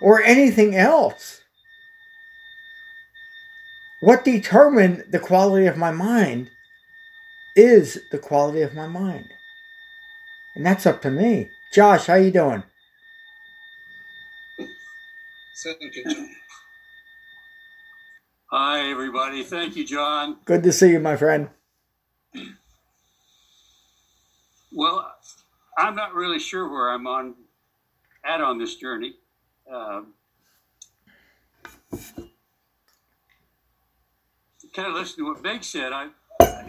or 0.00 0.22
anything 0.22 0.74
else. 0.74 1.42
What 4.00 4.24
determined 4.24 5.04
the 5.10 5.18
quality 5.18 5.66
of 5.66 5.76
my 5.76 5.90
mind 5.90 6.50
is 7.56 8.02
the 8.10 8.18
quality 8.18 8.62
of 8.62 8.74
my 8.74 8.86
mind. 8.86 9.32
And 10.54 10.64
that's 10.64 10.86
up 10.86 11.02
to 11.02 11.10
me. 11.10 11.50
Josh, 11.72 12.06
how 12.06 12.14
you 12.14 12.30
doing? 12.30 12.62
Hi, 18.58 18.90
everybody. 18.90 19.42
Thank 19.42 19.76
you, 19.76 19.84
John. 19.84 20.38
Good 20.46 20.62
to 20.62 20.72
see 20.72 20.92
you, 20.92 20.98
my 20.98 21.14
friend. 21.14 21.50
Well, 24.72 25.14
I'm 25.76 25.94
not 25.94 26.14
really 26.14 26.38
sure 26.38 26.66
where 26.66 26.88
I'm 26.88 27.06
on 27.06 27.34
at 28.24 28.40
on 28.40 28.56
this 28.58 28.76
journey. 28.76 29.12
Um, 29.70 30.14
kind 34.72 34.88
of 34.88 34.94
listen 34.94 35.18
to 35.18 35.26
what 35.26 35.42
Meg 35.42 35.62
said. 35.62 35.92
I, 35.92 36.08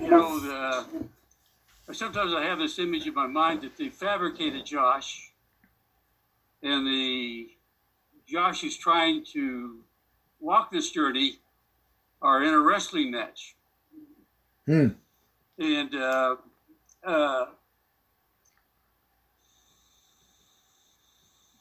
you 0.01 0.09
know, 0.09 0.39
the, 0.41 1.93
sometimes 1.93 2.33
I 2.33 2.43
have 2.43 2.59
this 2.59 2.77
image 2.79 3.07
in 3.07 3.13
my 3.13 3.27
mind 3.27 3.61
that 3.61 3.77
they 3.77 3.87
fabricated 3.87 4.65
Josh, 4.65 5.31
and 6.61 6.85
the 6.85 7.47
Josh 8.27 8.65
is 8.65 8.75
trying 8.75 9.23
to 9.31 9.77
walk 10.41 10.69
this 10.69 10.91
journey 10.91 11.39
are 12.21 12.43
in 12.43 12.53
a 12.53 12.59
wrestling 12.59 13.11
match. 13.11 13.55
Hmm. 14.65 14.87
And 15.59 15.95
uh, 15.95 16.35
uh, 17.03 17.45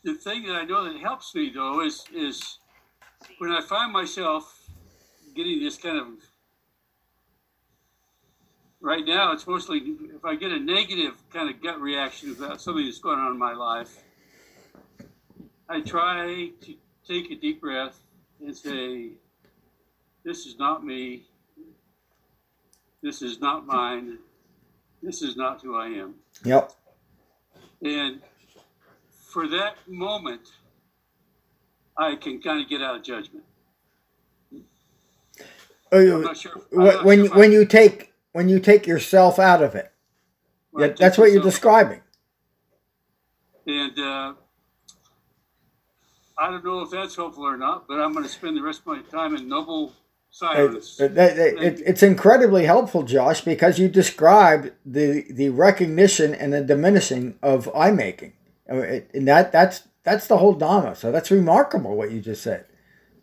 the 0.04 0.14
thing 0.14 0.44
that 0.46 0.54
I 0.54 0.64
know 0.64 0.84
that 0.84 1.00
helps 1.00 1.34
me 1.34 1.50
though 1.54 1.80
is 1.80 2.04
is 2.14 2.58
when 3.38 3.52
I 3.52 3.60
find 3.60 3.92
myself 3.92 4.68
getting 5.34 5.60
this 5.60 5.76
kind 5.76 5.98
of 5.98 6.06
right 8.80 9.04
now 9.04 9.32
it's 9.32 9.46
mostly 9.46 9.78
if 10.14 10.24
I 10.24 10.36
get 10.36 10.52
a 10.52 10.58
negative 10.58 11.14
kind 11.32 11.48
of 11.48 11.62
gut 11.62 11.80
reaction 11.80 12.32
about 12.32 12.60
something 12.60 12.84
that's 12.84 12.98
going 12.98 13.18
on 13.18 13.32
in 13.32 13.38
my 13.38 13.52
life, 13.52 13.96
I 15.68 15.80
try 15.80 16.50
to 16.62 16.74
take 17.06 17.30
a 17.30 17.36
deep 17.36 17.60
breath 17.60 17.98
and 18.40 18.56
say, 18.56 19.10
This 20.26 20.44
is 20.44 20.58
not 20.58 20.84
me. 20.84 21.22
This 23.00 23.22
is 23.22 23.40
not 23.40 23.64
mine. 23.64 24.18
This 25.00 25.22
is 25.22 25.36
not 25.36 25.62
who 25.62 25.76
I 25.76 25.86
am. 25.86 26.16
Yep. 26.44 26.72
And 27.84 28.20
for 29.32 29.46
that 29.46 29.76
moment, 29.86 30.48
I 31.96 32.16
can 32.16 32.42
kind 32.42 32.60
of 32.60 32.68
get 32.68 32.82
out 32.82 32.96
of 32.96 33.04
judgment. 33.04 33.44
Not 35.92 36.36
sure. 36.36 36.60
I'm 36.76 37.04
When 37.04 37.26
sure 37.26 37.34
I- 37.34 37.38
when 37.38 37.52
you 37.52 37.64
take 37.64 38.12
when 38.32 38.48
you 38.48 38.58
take 38.58 38.84
yourself 38.84 39.38
out 39.38 39.62
of 39.62 39.76
it, 39.76 39.92
yeah, 40.76 40.88
that's 40.88 41.18
what 41.18 41.30
you're 41.30 41.40
describing. 41.40 42.02
And 43.68 43.96
uh, 43.96 44.34
I 46.36 46.50
don't 46.50 46.64
know 46.64 46.80
if 46.80 46.90
that's 46.90 47.14
helpful 47.14 47.44
or 47.44 47.56
not, 47.56 47.86
but 47.86 48.00
I'm 48.00 48.12
going 48.12 48.24
to 48.24 48.30
spend 48.30 48.56
the 48.56 48.62
rest 48.62 48.80
of 48.80 48.86
my 48.88 49.02
time 49.02 49.36
in 49.36 49.48
noble 49.48 49.92
silence. 50.36 51.00
It, 51.00 51.16
it- 51.16 51.62
it- 51.62 51.80
it's 51.86 52.02
incredibly 52.02 52.64
helpful, 52.66 53.02
Josh, 53.02 53.40
because 53.40 53.78
you 53.78 53.88
described 53.88 54.72
the 54.84 55.24
the 55.30 55.48
recognition 55.50 56.34
and 56.34 56.52
the 56.52 56.60
diminishing 56.62 57.38
of 57.42 57.70
I 57.74 57.90
making, 57.90 58.34
and 58.66 59.26
that 59.28 59.50
that's 59.52 59.88
that's 60.04 60.26
the 60.26 60.38
whole 60.38 60.52
Dharma. 60.54 60.94
So 60.94 61.10
that's 61.10 61.30
remarkable 61.30 61.96
what 61.96 62.10
you 62.10 62.20
just 62.20 62.42
said. 62.42 62.66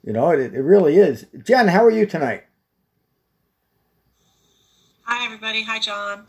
You 0.03 0.11
know, 0.13 0.31
it, 0.31 0.53
it 0.53 0.61
really 0.61 0.97
is. 0.97 1.25
Jen, 1.43 1.67
how 1.69 1.85
are 1.85 1.91
you 1.91 2.05
tonight? 2.05 2.43
Hi, 5.03 5.25
everybody. 5.25 5.63
Hi, 5.63 5.79
John. 5.79 6.25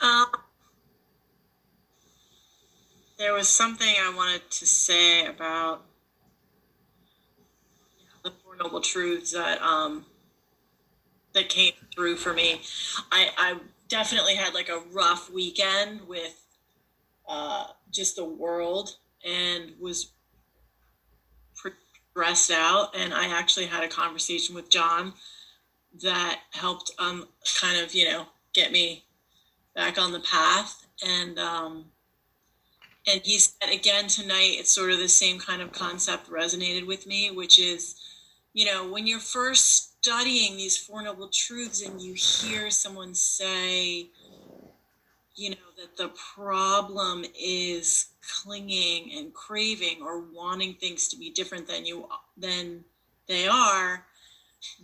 Um, 0.00 0.26
there 3.18 3.32
was 3.32 3.48
something 3.48 3.88
I 3.88 4.12
wanted 4.14 4.50
to 4.50 4.66
say 4.66 5.26
about 5.26 5.78
the 5.78 5.86
Four 5.86 5.93
Noble 8.62 8.80
Truths 8.80 9.32
that 9.32 9.60
um, 9.62 10.04
that 11.32 11.48
came 11.48 11.72
through 11.94 12.16
for 12.16 12.32
me. 12.32 12.60
I, 13.10 13.28
I 13.36 13.56
definitely 13.88 14.34
had 14.34 14.54
like 14.54 14.68
a 14.68 14.82
rough 14.92 15.30
weekend 15.30 16.06
with 16.06 16.40
uh, 17.28 17.66
just 17.90 18.16
the 18.16 18.24
world 18.24 18.96
and 19.24 19.72
was 19.80 20.12
stressed 22.10 22.50
out. 22.50 22.94
And 22.96 23.12
I 23.12 23.26
actually 23.26 23.66
had 23.66 23.82
a 23.82 23.88
conversation 23.88 24.54
with 24.54 24.70
John 24.70 25.14
that 26.02 26.40
helped 26.50 26.90
um 26.98 27.28
kind 27.60 27.80
of 27.80 27.94
you 27.94 28.04
know 28.04 28.26
get 28.52 28.72
me 28.72 29.04
back 29.74 29.98
on 29.98 30.12
the 30.12 30.20
path 30.20 30.86
and 31.06 31.38
um 31.38 31.84
and 33.06 33.20
he 33.22 33.38
said 33.38 33.70
again 33.72 34.08
tonight 34.08 34.56
it's 34.58 34.72
sort 34.72 34.90
of 34.90 34.98
the 34.98 35.08
same 35.08 35.38
kind 35.38 35.62
of 35.62 35.70
concept 35.72 36.28
resonated 36.28 36.84
with 36.84 37.06
me 37.06 37.30
which 37.30 37.58
is 37.60 37.94
you 38.54 38.64
know 38.64 38.90
when 38.90 39.06
you're 39.06 39.20
first 39.20 40.02
studying 40.02 40.56
these 40.56 40.76
four 40.76 41.02
noble 41.02 41.28
truths 41.28 41.82
and 41.82 42.00
you 42.00 42.14
hear 42.14 42.70
someone 42.70 43.14
say 43.14 44.08
you 45.36 45.50
know 45.50 45.56
that 45.76 45.96
the 45.96 46.10
problem 46.34 47.24
is 47.38 48.06
clinging 48.42 49.12
and 49.18 49.34
craving 49.34 49.98
or 50.02 50.20
wanting 50.20 50.74
things 50.74 51.08
to 51.08 51.18
be 51.18 51.30
different 51.30 51.66
than 51.66 51.84
you 51.84 52.08
than 52.38 52.84
they 53.26 53.46
are 53.46 54.04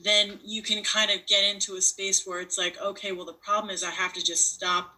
then 0.02 0.38
you 0.44 0.62
can 0.62 0.82
kind 0.82 1.10
of 1.10 1.26
get 1.26 1.44
into 1.44 1.76
a 1.76 1.80
space 1.80 2.26
where 2.26 2.40
it's 2.40 2.58
like, 2.58 2.80
okay, 2.80 3.12
well, 3.12 3.26
the 3.26 3.32
problem 3.32 3.70
is 3.70 3.82
I 3.82 3.90
have 3.90 4.12
to 4.14 4.22
just 4.22 4.54
stop 4.54 4.94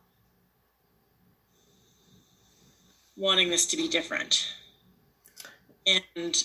wanting 3.16 3.50
this 3.50 3.66
to 3.66 3.76
be 3.76 3.88
different. 3.88 4.46
And 5.86 6.44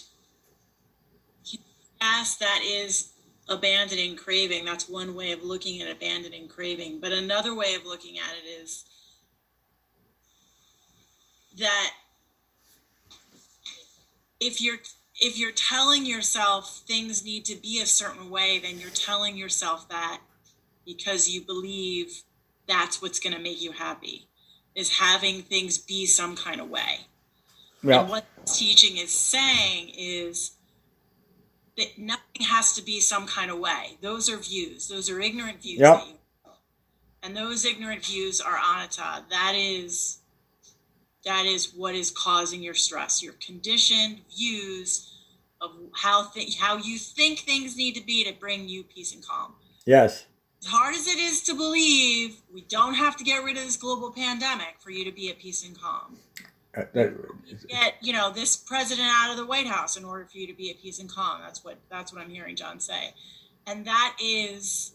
yes, 2.01 2.35
that 2.37 2.61
is 2.63 3.13
abandoning 3.49 4.15
craving. 4.15 4.65
That's 4.65 4.89
one 4.89 5.15
way 5.15 5.31
of 5.31 5.43
looking 5.43 5.81
at 5.81 5.91
abandoning 5.91 6.47
craving. 6.47 6.99
But 6.99 7.11
another 7.11 7.55
way 7.55 7.75
of 7.75 7.85
looking 7.85 8.17
at 8.17 8.33
it 8.43 8.47
is 8.61 8.85
that 11.59 11.91
if 14.39 14.61
you're 14.61 14.77
if 15.19 15.37
you're 15.39 15.51
telling 15.51 16.05
yourself 16.05 16.83
things 16.87 17.25
need 17.25 17.45
to 17.45 17.55
be 17.55 17.81
a 17.81 17.85
certain 17.87 18.29
way, 18.29 18.59
then 18.59 18.79
you're 18.79 18.91
telling 18.91 19.35
yourself 19.35 19.89
that 19.89 20.19
because 20.85 21.27
you 21.27 21.41
believe 21.41 22.21
that's 22.67 23.01
what's 23.01 23.19
going 23.19 23.35
to 23.35 23.41
make 23.41 23.61
you 23.61 23.71
happy 23.71 24.27
is 24.75 24.99
having 24.99 25.41
things 25.41 25.77
be 25.79 26.05
some 26.05 26.35
kind 26.35 26.61
of 26.61 26.69
way. 26.69 26.99
And 28.01 28.09
what 28.09 28.25
teaching 28.45 28.97
is 28.97 29.11
saying 29.11 29.91
is 29.97 30.56
that 31.77 31.97
nothing 31.97 32.41
has 32.49 32.73
to 32.73 32.81
be 32.81 32.99
some 32.99 33.27
kind 33.27 33.51
of 33.51 33.59
way. 33.59 33.97
Those 34.01 34.29
are 34.29 34.37
views. 34.37 34.87
Those 34.87 35.09
are 35.09 35.19
ignorant 35.19 35.61
views. 35.61 35.79
Yep. 35.79 35.99
that 35.99 36.07
you- 36.07 36.13
and 37.23 37.35
those 37.35 37.65
ignorant 37.65 38.05
views 38.05 38.39
are 38.39 38.57
anatta. 38.57 39.25
That 39.29 39.53
is 39.55 40.19
that 41.25 41.45
is 41.45 41.73
what 41.73 41.93
is 41.93 42.09
causing 42.11 42.63
your 42.63 42.73
stress. 42.75 43.21
Your 43.21 43.33
conditioned 43.33 44.21
views 44.33 45.13
of 45.59 45.71
how 45.93 46.29
th- 46.29 46.57
how 46.57 46.77
you 46.77 46.97
think 46.97 47.39
things 47.39 47.75
need 47.75 47.95
to 47.95 48.01
be 48.01 48.23
to 48.23 48.31
bring 48.33 48.69
you 48.69 48.83
peace 48.83 49.13
and 49.13 49.25
calm 49.25 49.55
yes, 49.85 50.25
as 50.61 50.67
hard 50.67 50.93
as 50.95 51.07
it 51.07 51.17
is 51.17 51.41
to 51.41 51.55
believe, 51.55 52.37
we 52.53 52.61
don't 52.61 52.93
have 52.93 53.15
to 53.17 53.23
get 53.23 53.43
rid 53.43 53.57
of 53.57 53.63
this 53.65 53.75
global 53.75 54.11
pandemic 54.11 54.75
for 54.79 54.91
you 54.91 55.03
to 55.03 55.11
be 55.11 55.29
at 55.29 55.39
peace 55.39 55.65
and 55.65 55.77
calm. 55.79 56.17
Uh, 56.77 56.83
get, 57.67 57.95
you 58.01 58.13
know, 58.13 58.31
this 58.31 58.55
president 58.55 59.07
out 59.11 59.31
of 59.31 59.37
the 59.37 59.45
White 59.45 59.67
House 59.67 59.97
in 59.97 60.05
order 60.05 60.25
for 60.25 60.37
you 60.37 60.45
to 60.47 60.53
be 60.53 60.69
at 60.69 60.79
peace 60.79 60.99
and 60.99 61.09
calm. 61.09 61.41
That's 61.41 61.63
what 61.63 61.77
that's 61.89 62.13
what 62.13 62.21
I'm 62.21 62.29
hearing 62.29 62.55
John 62.55 62.79
say. 62.79 63.13
And 63.65 63.85
that 63.85 64.15
is 64.23 64.93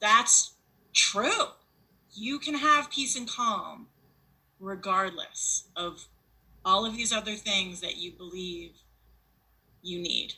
that's 0.00 0.54
true. 0.94 1.48
You 2.14 2.38
can 2.38 2.54
have 2.54 2.90
peace 2.90 3.16
and 3.16 3.28
calm 3.28 3.88
regardless 4.58 5.68
of 5.76 6.06
all 6.64 6.86
of 6.86 6.96
these 6.96 7.12
other 7.12 7.34
things 7.34 7.80
that 7.80 7.96
you 7.96 8.12
believe 8.12 8.72
you 9.82 9.98
need. 9.98 10.34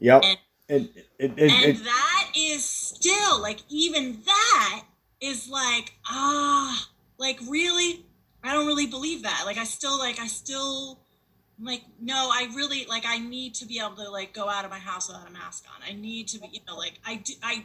yep. 0.00 0.22
And 0.68 0.88
it, 1.18 1.30
and 1.30 1.38
it, 1.38 1.84
that 1.84 2.32
is 2.36 2.64
still 2.64 3.40
like 3.40 3.60
even 3.68 4.18
that 4.26 4.82
is 5.20 5.48
like 5.48 5.94
ah 6.08 6.88
like 7.18 7.38
really 7.48 8.05
i 8.48 8.52
don't 8.52 8.66
really 8.66 8.86
believe 8.86 9.22
that. 9.22 9.42
Like 9.46 9.58
i 9.58 9.64
still 9.64 9.98
like 9.98 10.18
i 10.20 10.26
still 10.26 11.00
like 11.60 11.82
no 12.00 12.30
i 12.32 12.48
really 12.54 12.84
like 12.86 13.04
i 13.06 13.18
need 13.18 13.54
to 13.54 13.66
be 13.66 13.78
able 13.78 13.96
to 13.96 14.10
like 14.10 14.34
go 14.34 14.48
out 14.48 14.64
of 14.64 14.70
my 14.70 14.78
house 14.78 15.08
without 15.08 15.28
a 15.28 15.32
mask 15.32 15.64
on. 15.74 15.82
I 15.88 15.94
need 15.94 16.28
to 16.28 16.38
be 16.38 16.48
you 16.52 16.60
know 16.68 16.76
like 16.76 16.94
i 17.04 17.16
do 17.16 17.32
i 17.42 17.64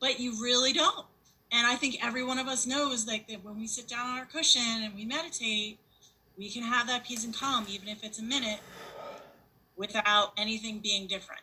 but 0.00 0.20
you 0.20 0.42
really 0.42 0.72
don't. 0.72 1.06
And 1.52 1.66
i 1.66 1.74
think 1.76 2.04
every 2.04 2.24
one 2.24 2.38
of 2.38 2.46
us 2.46 2.66
knows 2.66 3.06
like 3.06 3.28
that 3.28 3.44
when 3.44 3.58
we 3.58 3.66
sit 3.66 3.88
down 3.88 4.06
on 4.10 4.18
our 4.18 4.26
cushion 4.26 4.82
and 4.82 4.94
we 4.94 5.04
meditate 5.04 5.78
we 6.36 6.50
can 6.50 6.62
have 6.62 6.86
that 6.86 7.04
peace 7.04 7.24
and 7.24 7.34
calm 7.34 7.66
even 7.68 7.88
if 7.88 8.04
it's 8.04 8.18
a 8.18 8.22
minute 8.22 8.60
without 9.76 10.32
anything 10.36 10.80
being 10.80 11.06
different. 11.06 11.42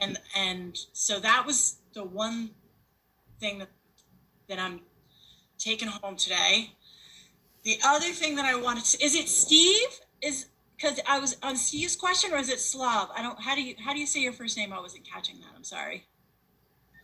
And 0.00 0.18
and 0.36 0.78
so 0.92 1.18
that 1.20 1.44
was 1.46 1.76
the 1.94 2.04
one 2.04 2.50
thing 3.40 3.58
that 3.58 3.68
that 4.48 4.58
I'm 4.58 4.80
taking 5.58 5.88
home 5.88 6.16
today. 6.16 6.70
The 7.66 7.80
other 7.84 8.12
thing 8.12 8.36
that 8.36 8.44
I 8.44 8.54
wanted 8.54 8.84
to 8.84 9.04
is 9.04 9.16
it 9.16 9.28
Steve 9.28 9.88
is 10.22 10.46
because 10.76 11.00
I 11.04 11.18
was 11.18 11.36
on 11.42 11.56
Steve's 11.56 11.96
question 11.96 12.32
or 12.32 12.36
is 12.36 12.48
it 12.48 12.60
Slav? 12.60 13.10
I 13.12 13.22
don't 13.22 13.40
how 13.40 13.56
do 13.56 13.60
you 13.60 13.74
how 13.84 13.92
do 13.92 13.98
you 13.98 14.06
say 14.06 14.20
your 14.20 14.32
first 14.32 14.56
name? 14.56 14.72
I 14.72 14.78
wasn't 14.78 15.04
catching 15.04 15.40
that. 15.40 15.48
I'm 15.56 15.64
sorry. 15.64 16.06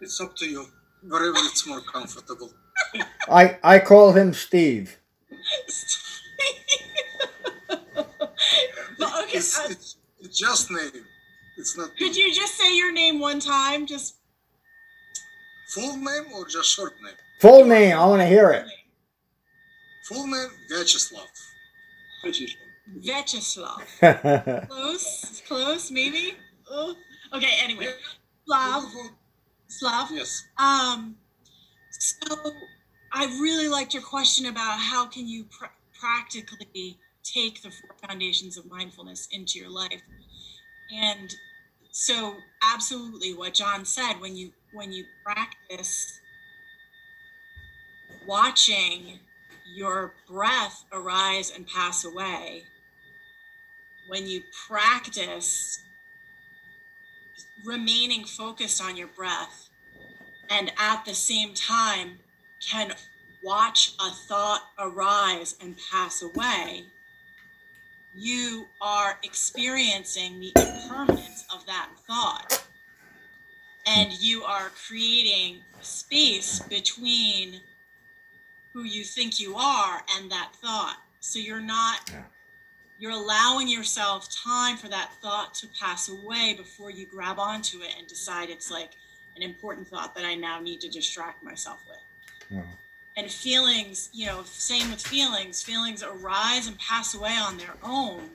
It's 0.01 0.21
up 0.21 0.37
to 0.37 0.47
you. 0.47 0.67
Wherever 1.03 1.35
it's 1.37 1.67
more 1.67 1.81
comfortable. 1.81 2.53
I 3.29 3.59
I 3.65 3.81
call 3.81 4.13
him 4.13 4.33
Steve. 4.33 5.01
But 8.99 9.25
okay, 9.25 9.39
It's, 9.39 9.59
uh, 9.59 9.67
it's, 9.69 9.97
it's 10.21 10.39
just 10.39 10.71
name. 10.71 11.05
It's 11.57 11.77
not 11.77 11.91
could 11.97 12.15
you 12.15 12.33
just 12.33 12.55
say 12.55 12.77
your 12.77 12.93
name 12.93 13.19
one 13.19 13.41
time? 13.41 13.85
Just 13.85 14.19
full 15.75 15.97
name 15.97 16.27
or 16.33 16.47
just 16.47 16.73
short 16.73 16.93
name. 17.03 17.15
Full 17.41 17.65
name. 17.65 17.97
I 17.97 18.07
want 18.07 18.21
to 18.23 18.27
hear 18.27 18.51
it. 18.51 18.67
Full 20.09 20.27
name 20.27 20.49
Vyacheslav. 20.71 21.29
Vyacheslav. 22.99 23.83
Close, 24.69 25.43
close, 25.47 25.91
maybe. 25.91 26.35
Oh. 26.71 26.95
Okay. 27.35 27.59
Anyway, 27.63 27.89
Slav. 28.47 28.85
Slav. 29.69 30.09
Yes. 30.13 30.45
Um, 30.59 31.17
so 31.91 32.37
I 33.13 33.27
really 33.41 33.69
liked 33.69 33.95
your 33.95 34.03
question 34.03 34.47
about 34.47 34.79
how 34.79 35.07
can 35.07 35.29
you 35.29 35.45
pr- 35.45 35.67
practically 35.99 36.99
take 37.23 37.63
the 37.63 37.71
four 37.71 37.91
foundations 38.09 38.57
of 38.59 38.69
mindfulness 38.71 39.29
into 39.31 39.59
your 39.59 39.71
life. 39.71 40.03
And 40.95 41.35
so 41.91 42.35
absolutely 42.63 43.35
what 43.35 43.55
John 43.55 43.85
said 43.85 44.15
when 44.15 44.37
you 44.37 44.51
when 44.73 44.93
you 44.93 45.05
practice 45.25 46.21
watching 48.27 49.21
your 49.75 50.12
breath 50.29 50.85
arise 50.93 51.51
and 51.55 51.66
pass 51.66 52.05
away, 52.05 52.64
when 54.07 54.27
you 54.27 54.43
practice 54.68 55.81
remaining 57.64 58.25
focused 58.25 58.83
on 58.83 58.97
your 58.97 59.07
breath 59.09 59.68
and 60.51 60.73
at 60.79 61.05
the 61.05 61.14
same 61.14 61.55
time 61.55 62.18
can 62.61 62.93
watch 63.43 63.95
a 64.01 64.11
thought 64.11 64.62
arise 64.79 65.57
and 65.61 65.77
pass 65.91 66.23
away, 66.23 66.85
you 68.14 68.66
are 68.81 69.18
experiencing 69.23 70.39
the 70.41 70.53
impermanence 70.57 71.45
of 71.53 71.64
that 71.66 71.89
thought. 72.07 72.64
And 73.85 74.12
you 74.12 74.45
are 74.45 74.70
creating 74.87 75.59
space 75.81 76.61
between 76.61 77.61
who 78.73 78.85
you 78.85 79.05
think 79.05 79.39
you 79.41 79.57
are 79.57 80.03
and 80.16 80.31
that 80.31 80.53
thought. 80.55 80.99
So 81.20 81.39
you're 81.39 81.61
not, 81.61 82.11
Yeah. 82.11 82.25
you're 82.99 83.12
allowing 83.12 83.68
yourself 83.68 84.29
time 84.31 84.77
for 84.77 84.89
that 84.89 85.12
thought 85.20 85.55
to 85.55 85.66
pass 85.68 86.09
away 86.09 86.55
before 86.55 86.91
you 86.91 87.07
grab 87.07 87.39
onto 87.39 87.83
it 87.83 87.95
and 87.99 88.07
decide 88.07 88.49
it's 88.51 88.70
like 88.70 88.93
an 89.37 89.43
important 89.43 89.89
thought 89.89 90.14
that 90.14 90.25
I 90.25 90.35
now 90.35 90.61
need 90.61 90.81
to 90.83 90.89
distract 90.89 91.43
myself 91.43 91.81
with 91.89 91.99
Yeah. 92.51 92.62
and 93.16 93.31
feelings 93.31 94.09
you 94.12 94.27
know 94.27 94.43
same 94.45 94.91
with 94.91 95.07
feelings 95.07 95.62
feelings 95.62 96.03
arise 96.03 96.66
and 96.66 96.79
pass 96.79 97.14
away 97.14 97.37
on 97.37 97.57
their 97.57 97.75
own 97.83 98.31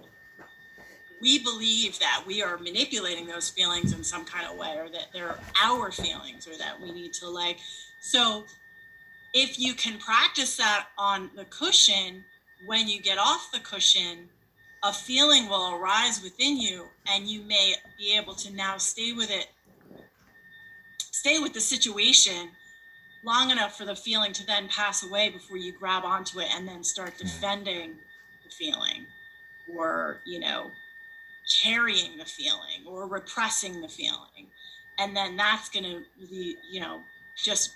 we 1.20 1.40
believe 1.40 1.98
that 2.00 2.24
we 2.28 2.44
are 2.44 2.58
manipulating 2.58 3.26
those 3.26 3.50
feelings 3.50 3.92
in 3.94 4.04
some 4.04 4.24
kind 4.26 4.46
of 4.48 4.56
way 4.58 4.76
or 4.78 4.90
that 4.90 5.08
they're 5.14 5.40
our 5.64 5.92
feelings 5.92 6.48
or 6.48 6.56
that 6.58 6.80
we 6.80 6.92
need 6.92 7.14
to 7.14 7.28
like 7.30 7.58
so 8.00 8.46
if 9.42 9.60
you 9.60 9.74
can 9.74 10.00
practice 10.00 10.58
that 10.58 10.88
on 10.98 11.30
the 11.36 11.46
cushion 11.46 12.24
when 12.66 12.88
you 12.88 13.02
get 13.02 13.18
off 13.18 13.50
the 13.52 13.60
cushion 13.60 14.30
a 14.84 14.94
feeling 14.94 15.48
will 15.48 15.76
arise 15.76 16.22
within 16.24 16.60
you 16.60 16.86
and 17.08 17.28
you 17.28 17.42
may 17.44 17.74
be 17.98 18.16
able 18.16 18.34
to 18.34 18.54
now 18.54 18.78
stay 18.78 19.14
with 19.14 19.32
it 19.32 19.48
stay 21.12 21.40
with 21.40 21.54
the 21.54 21.60
situation 21.60 22.50
long 23.24 23.52
enough 23.52 23.78
for 23.78 23.86
the 23.86 23.96
feeling 23.96 24.32
to 24.34 24.46
then 24.46 24.68
pass 24.70 25.04
away 25.04 25.30
before 25.30 25.58
you 25.58 25.74
grab 25.78 26.04
onto 26.04 26.40
it 26.40 26.48
and 26.56 26.68
then 26.68 26.84
start 26.84 27.14
mm-hmm. 27.16 27.28
defending 27.28 27.96
the 28.44 28.50
feeling 28.50 29.06
or 29.76 30.22
you 30.26 30.40
know 30.40 30.72
carrying 31.62 32.18
the 32.18 32.26
feeling 32.26 32.86
or 32.88 33.08
repressing 33.08 33.82
the 33.82 33.88
feeling. 33.88 34.48
And 35.00 35.16
then 35.16 35.38
that's 35.38 35.70
going 35.70 35.86
to 35.86 36.28
be, 36.28 36.58
you 36.70 36.80
know 36.80 37.02
just 37.36 37.76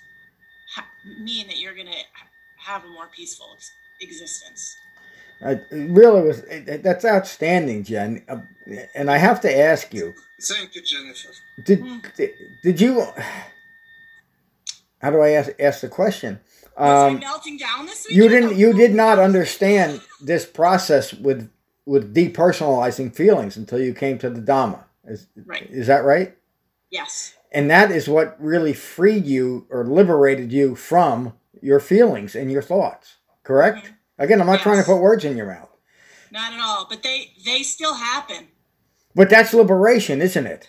ha- 0.76 0.88
mean 1.22 1.48
that 1.48 1.58
you're 1.60 1.76
going 1.76 1.88
to 1.88 1.98
have 2.58 2.84
a 2.86 2.88
more 2.90 3.08
peaceful 3.16 3.48
ex- 3.56 3.72
existence 4.02 4.76
I, 5.44 5.52
it 5.54 5.66
really 5.72 6.22
was. 6.22 6.40
it- 6.44 6.70
it- 6.70 6.84
that's 6.84 7.04
outstanding, 7.04 7.84
Jen. 7.84 8.24
Uh, 8.30 8.42
and 8.94 9.10
I 9.10 9.18
have 9.18 9.42
to 9.42 9.58
ask 9.58 9.92
you: 9.92 10.14
Thank 10.40 10.76
you, 10.76 10.84
Jennifer. 10.84 11.30
Did 11.66 11.82
Mm. 11.82 12.16
did, 12.16 12.30
did 12.64 12.80
you? 12.82 13.08
How 15.02 15.10
do 15.10 15.20
I 15.22 15.30
ask 15.32 15.50
ask 15.60 15.82
the 15.82 15.90
question? 15.90 16.40
was 16.78 17.04
i 17.04 17.08
Um, 17.08 17.20
melting 17.20 17.58
down 17.58 17.86
this 17.88 18.06
week 18.08 18.16
you 18.18 18.30
didn't. 18.30 18.56
You 18.58 18.74
did 18.74 18.94
not 18.94 19.18
understand 19.20 20.02
this 20.22 20.46
process 20.46 21.12
with 21.14 21.50
with 21.88 22.14
depersonalizing 22.14 23.16
feelings 23.16 23.58
until 23.58 23.80
you 23.80 23.94
came 23.96 24.20
to 24.20 24.30
the 24.30 24.42
Dhamma. 24.42 24.84
Is 25.06 25.26
Right. 25.46 25.68
is 25.72 25.88
that 25.88 26.04
right? 26.04 26.38
yes 26.92 27.34
And 27.52 27.70
that 27.70 27.92
is 27.92 28.08
what 28.08 28.38
really 28.40 28.74
freed 28.74 29.26
you 29.26 29.68
or 29.70 29.86
liberated 29.86 30.52
you 30.54 30.76
from 30.76 31.34
your 31.62 31.80
feelings 31.80 32.36
and 32.36 32.52
your 32.52 32.62
thoughts. 32.62 33.18
Correct? 33.44 33.92
Again, 34.18 34.40
I'm 34.40 34.48
not 34.48 34.62
trying 34.62 34.78
to 34.80 34.86
put 34.86 35.02
words 35.02 35.26
in 35.26 35.36
your 35.36 35.48
mouth, 35.48 35.70
not 36.32 36.54
at 36.54 36.60
all 36.60 36.86
but 36.90 37.04
they 37.04 37.32
they 37.44 37.64
still 37.64 37.96
happen 37.96 38.48
but 39.16 39.30
that's 39.30 39.54
liberation, 39.54 40.22
isn't 40.22 40.46
it? 40.46 40.68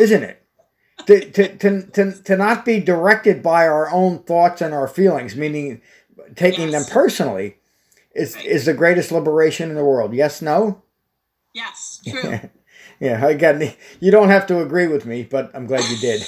Isn't 0.00 0.22
it? 0.22 0.42
to, 1.06 1.30
to, 1.30 1.56
to, 1.56 1.82
to, 1.82 2.22
to 2.22 2.36
not 2.36 2.64
be 2.64 2.80
directed 2.80 3.42
by 3.42 3.66
our 3.68 3.90
own 3.90 4.18
thoughts 4.20 4.60
and 4.60 4.74
our 4.74 4.88
feelings, 4.88 5.36
meaning 5.36 5.80
taking 6.34 6.70
them 6.70 6.84
personally, 6.90 7.58
is, 8.14 8.34
Right. 8.34 8.46
is 8.46 8.64
the 8.64 8.74
greatest 8.74 9.12
liberation 9.12 9.70
in 9.70 9.76
the 9.76 9.84
world. 9.84 10.14
Yes, 10.14 10.42
no? 10.42 10.82
yes 11.52 12.00
true 12.06 12.40
Yeah, 13.00 13.26
again, 13.26 13.74
you 14.00 14.10
don't 14.10 14.28
have 14.30 14.46
to 14.48 14.60
agree 14.60 14.86
with 14.86 15.04
me, 15.06 15.24
but 15.24 15.50
I'm 15.54 15.66
glad 15.66 15.84
you 15.90 15.98
did. 15.98 16.26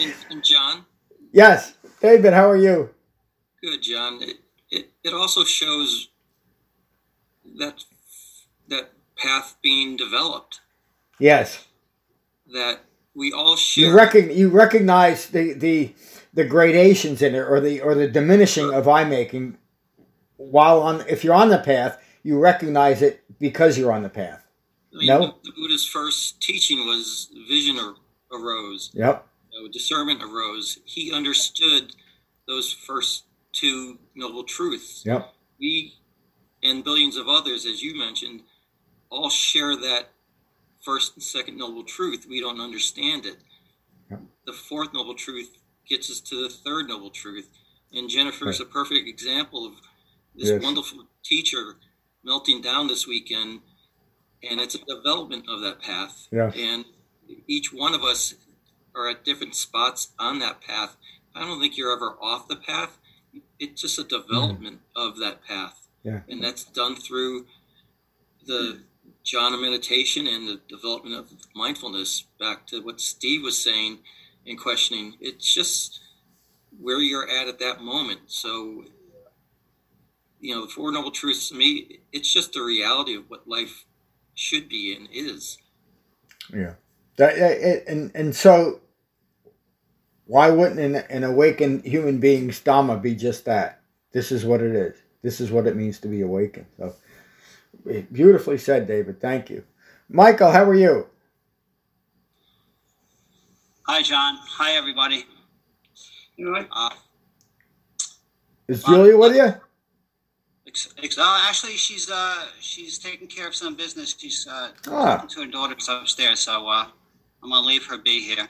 And, 0.00 0.14
and 0.30 0.44
John, 0.44 0.86
yes, 1.32 1.74
David, 2.00 2.32
how 2.32 2.48
are 2.50 2.56
you? 2.56 2.90
good 3.62 3.82
John. 3.82 4.22
It, 4.22 4.36
it 4.70 4.90
it 5.04 5.12
also 5.12 5.44
shows 5.44 6.08
that 7.58 7.84
that 8.68 8.90
path 9.16 9.56
being 9.62 9.96
developed. 9.96 10.60
Yes. 11.18 11.66
That 12.52 12.80
we 13.14 13.32
all 13.32 13.56
share. 13.56 13.86
You, 13.86 14.32
you 14.32 14.48
recognize 14.50 15.26
the, 15.28 15.54
the, 15.54 15.94
the 16.34 16.44
gradations 16.44 17.22
in 17.22 17.34
it 17.34 17.38
or 17.40 17.60
the, 17.60 17.80
or 17.80 17.94
the 17.94 18.08
diminishing 18.08 18.72
of 18.72 18.86
I 18.86 19.04
making 19.04 19.58
while 20.36 20.82
on, 20.82 21.02
if 21.08 21.24
you're 21.24 21.34
on 21.34 21.48
the 21.48 21.58
path, 21.58 21.98
you 22.22 22.38
recognize 22.38 23.02
it 23.02 23.24
because 23.38 23.78
you're 23.78 23.92
on 23.92 24.02
the 24.02 24.10
path. 24.10 24.45
I 24.96 24.98
mean, 25.00 25.06
No. 25.08 25.34
the, 25.44 25.52
Buddha's 25.52 25.84
first 25.86 26.40
teaching 26.40 26.86
was 26.86 27.28
vision 27.48 27.78
arose, 28.32 28.90
Yep. 28.94 29.28
you 29.52 29.62
know, 29.62 29.68
discernment 29.68 30.22
arose. 30.22 30.78
He 30.84 31.12
understood 31.12 31.94
those 32.46 32.72
first 32.72 33.24
two 33.52 33.98
noble 34.14 34.44
truths. 34.44 35.02
Yep. 35.04 35.32
we 35.58 35.94
and 36.62 36.82
billions 36.84 37.16
of 37.16 37.28
others, 37.28 37.64
as 37.66 37.82
you 37.82 37.94
mentioned, 37.96 38.42
all 39.10 39.30
share 39.30 39.76
that 39.76 40.10
first 40.82 41.14
and 41.14 41.22
second 41.22 41.56
noble 41.56 41.84
truth. 41.84 42.26
We 42.28 42.40
don't 42.40 42.60
understand 42.60 43.24
it. 43.26 43.36
Yep. 44.10 44.20
The 44.46 44.52
fourth 44.52 44.92
noble 44.92 45.14
truth 45.14 45.56
gets 45.88 46.10
us 46.10 46.20
to 46.20 46.42
the 46.42 46.48
third 46.48 46.88
noble 46.88 47.10
truth. 47.10 47.48
And 47.92 48.08
Jennifer 48.08 48.48
is 48.48 48.60
a 48.60 48.64
perfect 48.64 49.06
example 49.08 49.64
of 49.66 49.74
this 50.34 50.48
Yes. 50.50 50.62
wonderful 50.62 51.06
teacher 51.22 51.76
melting 52.24 52.60
down 52.62 52.86
this 52.88 53.06
weekend. 53.06 53.60
And 54.50 54.60
it's 54.60 54.74
a 54.74 54.84
development 54.84 55.46
of 55.48 55.60
that 55.62 55.80
path. 55.80 56.28
Yeah. 56.30 56.52
And 56.52 56.84
each 57.46 57.72
one 57.72 57.94
of 57.94 58.02
us 58.02 58.34
are 58.94 59.08
at 59.08 59.24
different 59.24 59.54
spots 59.54 60.12
on 60.18 60.38
that 60.40 60.60
path. 60.60 60.96
I 61.34 61.40
don't 61.40 61.60
think 61.60 61.76
you're 61.76 61.92
ever 61.92 62.16
off 62.20 62.48
the 62.48 62.56
path. 62.56 62.98
It's 63.58 63.82
just 63.82 63.98
a 63.98 64.02
mm-hmm. 64.02 64.22
development 64.22 64.80
of 64.94 65.18
that 65.18 65.44
path 65.44 65.88
Yeah. 66.02 66.20
and 66.28 66.42
that's 66.42 66.64
done 66.64 66.96
through 66.96 67.46
the 68.46 68.80
jhana 69.24 69.60
meditation 69.60 70.26
and 70.26 70.48
the 70.48 70.60
development 70.68 71.16
of 71.16 71.32
mindfulness 71.54 72.24
back 72.38 72.66
to 72.68 72.80
what 72.80 73.00
steve 73.00 73.42
was 73.42 73.58
saying 73.58 73.98
and 74.46 74.58
questioning 74.58 75.14
it's 75.20 75.52
just 75.52 76.00
where 76.80 77.00
you're 77.00 77.28
at 77.28 77.48
at 77.48 77.58
that 77.58 77.80
moment 77.80 78.20
so 78.26 78.84
you 80.40 80.54
know 80.54 80.64
the 80.64 80.70
four 80.70 80.92
noble 80.92 81.10
truths 81.10 81.48
to 81.48 81.56
me 81.56 81.98
it's 82.12 82.32
just 82.32 82.52
the 82.52 82.62
reality 82.62 83.16
of 83.16 83.28
what 83.28 83.48
life 83.48 83.84
should 84.36 84.68
be 84.70 84.96
and 84.96 85.08
is 85.12 85.58
Yeah. 86.54 86.74
That, 87.18 87.36
and, 87.88 88.12
and 88.14 88.36
so, 88.36 88.80
why 90.26 90.50
wouldn't 90.50 90.80
an, 90.80 90.96
an 90.96 91.24
awakened 91.24 91.84
human 91.84 92.20
being's 92.20 92.60
Dhamma 92.62 93.02
be 93.02 93.14
just 93.14 93.46
that? 93.46 93.80
This 94.12 94.32
is 94.32 94.44
what 94.44 94.62
it 94.62 94.74
is. 94.74 94.96
This 95.22 95.40
is 95.40 95.50
what 95.52 95.66
it 95.66 95.76
means 95.76 95.98
to 96.00 96.08
be 96.08 96.22
awakened. 96.22 96.66
So, 96.78 96.94
beautifully 98.12 98.58
said, 98.58 98.86
David. 98.86 99.20
Thank 99.20 99.50
you. 99.50 99.64
Michael, 100.08 100.52
how 100.52 100.64
are 100.64 100.74
you? 100.74 101.06
Hi, 103.86 104.02
John. 104.02 104.38
Hi, 104.40 104.72
everybody. 104.76 105.24
You 106.36 106.50
know, 106.50 106.56
I, 106.72 106.86
Uh, 106.88 106.90
Is 108.68 108.84
Julia 108.84 109.16
with 109.16 109.36
you? 109.36 109.54
Uh, 111.18 111.44
actually, 111.48 111.76
she's 111.76 112.10
uh, 112.10 112.46
she's 112.60 112.98
taking 112.98 113.26
care 113.28 113.46
of 113.48 113.54
some 113.54 113.74
business. 113.74 114.14
She's 114.18 114.46
uh, 114.46 114.70
Ah. 114.88 115.16
talking 115.16 115.28
to 115.30 115.40
her 115.40 115.46
daughters 115.46 115.88
upstairs, 115.88 116.40
so 116.40 116.68
uh, 116.68 116.86
I'm 117.42 117.50
gonna 117.50 117.66
leave 117.66 117.86
her 117.86 117.96
be 117.98 118.20
here. 118.20 118.48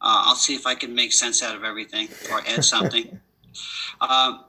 Uh, 0.00 0.22
I'll 0.26 0.34
see 0.36 0.54
if 0.54 0.66
I 0.66 0.74
can 0.74 0.94
make 0.94 1.12
sense 1.12 1.42
out 1.42 1.56
of 1.56 1.64
everything 1.64 2.08
or 2.30 2.40
add 2.46 2.64
something. 2.74 3.18
um, 4.00 4.44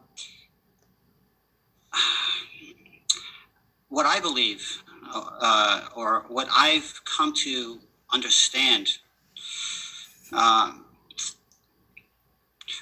what 3.90 4.06
I 4.06 4.20
believe, 4.20 4.84
uh, 5.14 5.88
or 5.96 6.26
what 6.28 6.48
I've 6.54 7.00
come 7.06 7.34
to 7.46 7.80
understand, 8.12 8.90
um, 10.34 10.86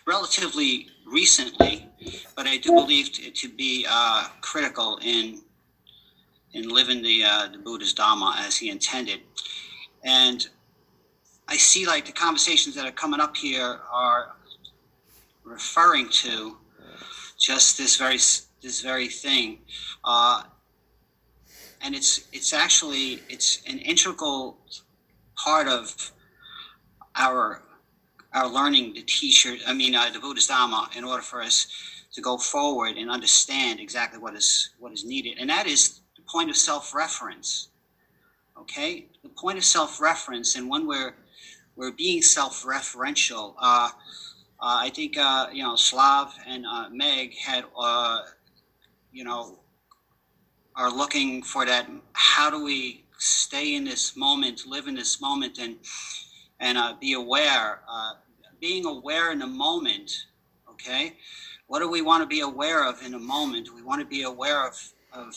relatively 0.08 0.88
recently, 1.06 1.88
but 2.36 2.48
I 2.48 2.58
do 2.58 2.72
believe 2.72 3.12
to, 3.14 3.32
to 3.32 3.50
be 3.50 3.86
uh, 3.90 4.28
critical 4.42 5.00
in 5.02 5.42
in 6.54 6.70
living 6.70 7.02
the 7.02 7.24
uh, 7.24 7.48
the 7.52 7.58
Buddha's 7.58 7.94
Dharma 7.94 8.36
as 8.40 8.58
he 8.58 8.70
intended, 8.70 9.22
and 10.04 10.48
I 11.48 11.58
see 11.58 11.86
like 11.86 12.06
the 12.06 12.12
conversations 12.12 12.76
that 12.76 12.86
are 12.86 12.92
coming 12.92 13.20
up 13.20 13.36
here 13.36 13.80
are 13.92 14.36
referring 15.44 16.10
to 16.10 16.58
just 17.40 17.78
this 17.78 17.98
very 17.98 18.18
this 18.62 18.82
very 18.82 19.08
thing, 19.08 19.60
uh, 20.04 20.44
and 21.82 21.96
it's 21.96 22.28
it's 22.32 22.54
actually 22.54 23.20
it's 23.30 23.62
an 23.68 23.80
integral 23.80 24.58
part 25.36 25.68
of 25.68 26.12
our 27.16 27.62
our 28.34 28.50
learning 28.50 28.94
the 28.94 29.02
teacher 29.04 29.56
I 29.68 29.74
mean 29.74 29.96
uh, 29.96 30.10
the 30.12 30.20
Buddhist 30.20 30.50
Dharma 30.50 30.90
in 30.96 31.04
order 31.04 31.22
for 31.22 31.42
us 31.42 31.68
to 32.14 32.22
go 32.22 32.38
forward 32.38 32.98
and 32.98 33.10
understand 33.10 33.80
exactly 33.80 34.20
what 34.20 34.36
is 34.36 34.72
what 34.80 34.94
is 34.94 35.04
needed, 35.04 35.38
and 35.40 35.50
that 35.50 35.68
is 35.68 36.02
the 36.16 36.22
point 36.24 36.50
of 36.50 36.56
self-reference. 36.56 37.70
Okay, 38.58 39.08
the 39.24 39.30
point 39.30 39.58
of 39.58 39.66
self-reference, 39.66 40.56
and 40.56 40.70
when 40.70 40.88
we're 40.88 41.16
we're 41.76 41.92
being 41.92 42.22
self-referential. 42.22 43.56
Uh, 43.58 43.90
uh, 44.60 44.78
I 44.80 44.92
think 44.92 45.18
uh, 45.18 45.48
you 45.52 45.64
know 45.64 45.76
Slav 45.76 46.34
and 46.48 46.66
uh, 46.66 46.90
Meg 46.92 47.36
had 47.36 47.66
uh, 47.78 48.22
you 49.12 49.24
know 49.24 49.60
are 50.76 50.92
looking 50.92 51.42
for 51.44 51.66
that. 51.66 51.90
How 52.14 52.50
do 52.50 52.64
we 52.64 53.06
stay 53.18 53.76
in 53.76 53.84
this 53.84 54.16
moment, 54.16 54.68
live 54.68 54.88
in 54.88 54.96
this 54.96 55.20
moment, 55.20 55.58
and 55.58 55.78
and 56.60 56.78
uh, 56.78 56.94
be 57.02 57.14
aware? 57.14 57.82
Being 58.64 58.86
aware 58.86 59.34
in 59.34 59.40
the 59.40 59.48
moment. 59.48 60.28
Okay, 60.70 61.18
what 61.68 61.80
do 61.80 61.90
we 61.90 62.02
want 62.02 62.24
to 62.24 62.28
be 62.28 62.40
aware 62.40 62.88
of 62.88 63.04
in 63.04 63.14
a 63.14 63.20
moment? 63.20 63.76
We 63.76 63.82
want 63.82 64.00
to 64.00 64.08
be 64.08 64.24
aware 64.24 64.66
of 64.66 64.82
of 65.12 65.36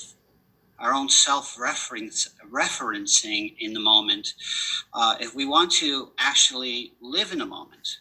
our 0.78 0.94
own 0.94 1.08
self 1.08 1.56
referencing 1.56 3.56
in 3.58 3.72
the 3.72 3.80
moment. 3.80 4.32
Uh, 4.94 5.16
if 5.18 5.34
we 5.34 5.44
want 5.44 5.72
to 5.72 6.12
actually 6.18 6.92
live 7.00 7.32
in 7.32 7.40
a 7.40 7.46
moment, 7.46 7.98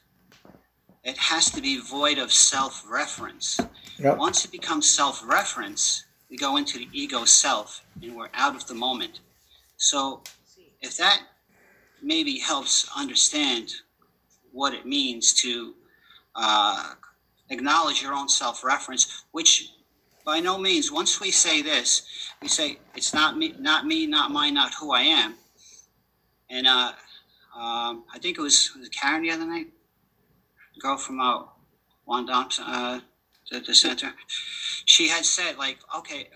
it 1.03 1.17
has 1.17 1.49
to 1.49 1.59
be 1.59 1.79
void 1.79 2.19
of 2.19 2.31
self 2.31 2.85
reference. 2.87 3.59
Yep. 3.97 4.19
Once 4.19 4.45
it 4.45 4.51
becomes 4.51 4.87
self 4.87 5.27
reference, 5.27 6.05
we 6.29 6.37
go 6.37 6.57
into 6.57 6.77
the 6.77 6.87
ego 6.93 7.25
self 7.25 7.83
and 7.99 8.15
we're 8.15 8.29
out 8.35 8.55
of 8.55 8.67
the 8.67 8.75
moment. 8.75 9.21
So, 9.77 10.21
if 10.81 10.97
that 10.97 11.23
maybe 12.03 12.37
helps 12.37 12.87
understand 12.95 13.73
what 14.55 14.73
it 14.73 14.85
means 14.85 15.33
to 15.33 15.73
uh, 16.35 16.93
acknowledge 17.49 18.01
your 18.01 18.13
own 18.13 18.29
self 18.29 18.63
reference, 18.63 19.25
which 19.31 19.71
by 20.25 20.39
no 20.39 20.57
means, 20.57 20.91
once 20.91 21.21
we 21.21 21.29
say 21.29 21.61
this, 21.61 22.07
we 22.41 22.47
say, 22.47 22.79
it's 22.95 23.13
not 23.13 23.37
me, 23.37 23.53
not 23.59 23.85
me, 23.85 24.07
not 24.07 24.31
mine, 24.31 24.55
not 24.55 24.73
who 24.73 24.91
I 24.91 25.01
am. 25.01 25.35
And 26.49 26.65
uh, 26.65 26.93
um, 27.55 28.05
I 28.13 28.17
think 28.19 28.39
it 28.39 28.41
was, 28.41 28.71
was 28.75 28.87
it 28.87 28.93
Karen 28.93 29.21
the 29.21 29.31
other 29.31 29.45
night? 29.45 29.67
girl 30.79 30.97
from 30.97 31.19
uh, 31.21 31.43
Wandong, 32.07 32.51
uh, 32.59 32.99
the, 33.51 33.59
the 33.61 33.73
center, 33.73 34.11
she 34.85 35.07
had 35.07 35.25
said 35.25 35.57
like, 35.57 35.77
okay, 35.95 36.29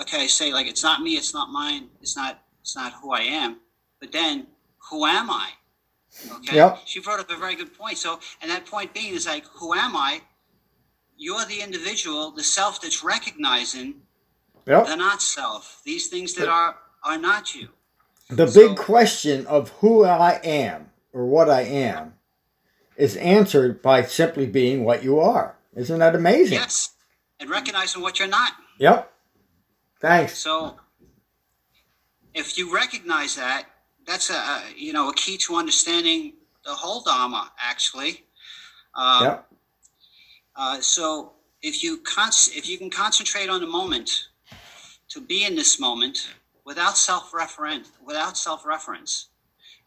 okay, 0.00 0.26
say 0.26 0.52
like 0.52 0.66
it's 0.66 0.82
not 0.82 1.02
me, 1.02 1.12
it's 1.12 1.34
not 1.34 1.50
mine, 1.50 1.88
it's 2.00 2.16
not, 2.16 2.40
it's 2.60 2.76
not 2.76 2.92
who 2.94 3.12
I 3.12 3.20
am, 3.20 3.58
but 4.00 4.12
then 4.12 4.46
who 4.90 5.04
am 5.06 5.30
I? 5.30 5.50
Okay. 6.30 6.56
Yep. 6.56 6.80
She 6.84 7.00
brought 7.00 7.20
up 7.20 7.30
a 7.30 7.36
very 7.36 7.54
good 7.54 7.76
point. 7.76 7.98
So, 7.98 8.20
and 8.40 8.50
that 8.50 8.66
point 8.66 8.92
being 8.92 9.14
is 9.14 9.26
like, 9.26 9.44
who 9.46 9.72
am 9.74 9.96
I? 9.96 10.20
You're 11.16 11.44
the 11.46 11.60
individual, 11.62 12.30
the 12.32 12.42
self 12.44 12.80
that's 12.80 13.02
recognizing 13.04 14.02
Yep. 14.66 14.86
the 14.86 14.96
not 14.96 15.22
self. 15.22 15.80
These 15.84 16.08
things 16.08 16.34
that 16.34 16.48
are 16.48 16.76
are 17.04 17.18
not 17.18 17.54
you. 17.54 17.68
The 18.28 18.46
So- 18.48 18.68
big 18.68 18.78
question 18.78 19.46
of 19.46 19.70
who 19.80 20.04
I 20.04 20.40
am 20.44 20.90
or 21.12 21.26
what 21.26 21.50
I 21.50 21.62
am 21.62 22.14
is 22.96 23.16
answered 23.16 23.82
by 23.82 24.04
simply 24.04 24.46
being 24.46 24.84
what 24.84 25.02
you 25.02 25.18
are. 25.18 25.56
Isn't 25.74 25.98
that 25.98 26.14
amazing? 26.14 26.58
Yes. 26.58 26.90
And 27.40 27.50
recognizing 27.50 28.02
what 28.02 28.18
you're 28.18 28.28
not. 28.28 28.52
Yep. 28.78 29.10
Thanks. 30.00 30.38
So, 30.38 30.78
if 32.34 32.56
you 32.58 32.72
recognize 32.72 33.36
that, 33.36 33.64
that's 34.06 34.30
a, 34.30 34.62
you 34.76 34.92
know 34.92 35.08
a 35.08 35.14
key 35.14 35.36
to 35.38 35.56
understanding 35.56 36.34
the 36.64 36.74
whole 36.74 37.02
Dharma. 37.02 37.52
Actually, 37.58 38.24
um, 38.94 39.22
Yep. 39.22 39.46
uh, 40.56 40.80
so 40.80 41.32
if 41.62 41.82
you 41.82 41.98
con- 41.98 42.30
if 42.54 42.68
you 42.68 42.78
can 42.78 42.90
concentrate 42.90 43.48
on 43.48 43.60
the 43.60 43.66
moment, 43.66 44.28
to 45.08 45.20
be 45.20 45.44
in 45.44 45.54
this 45.54 45.78
moment 45.78 46.34
without 46.64 46.96
self 46.96 47.32
reference, 47.34 47.90
without 48.04 48.36
self 48.36 48.64
reference, 48.66 49.28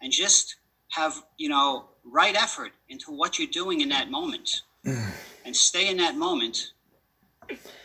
and 0.01 0.11
just 0.11 0.57
have 0.89 1.24
you 1.38 1.49
know 1.49 1.89
right 2.03 2.36
effort 2.36 2.72
into 2.89 3.11
what 3.11 3.39
you're 3.39 3.47
doing 3.47 3.82
in 3.82 3.89
that 3.89 4.09
moment, 4.09 4.61
and 4.86 5.55
stay 5.55 5.89
in 5.89 5.97
that 5.97 6.16
moment, 6.16 6.74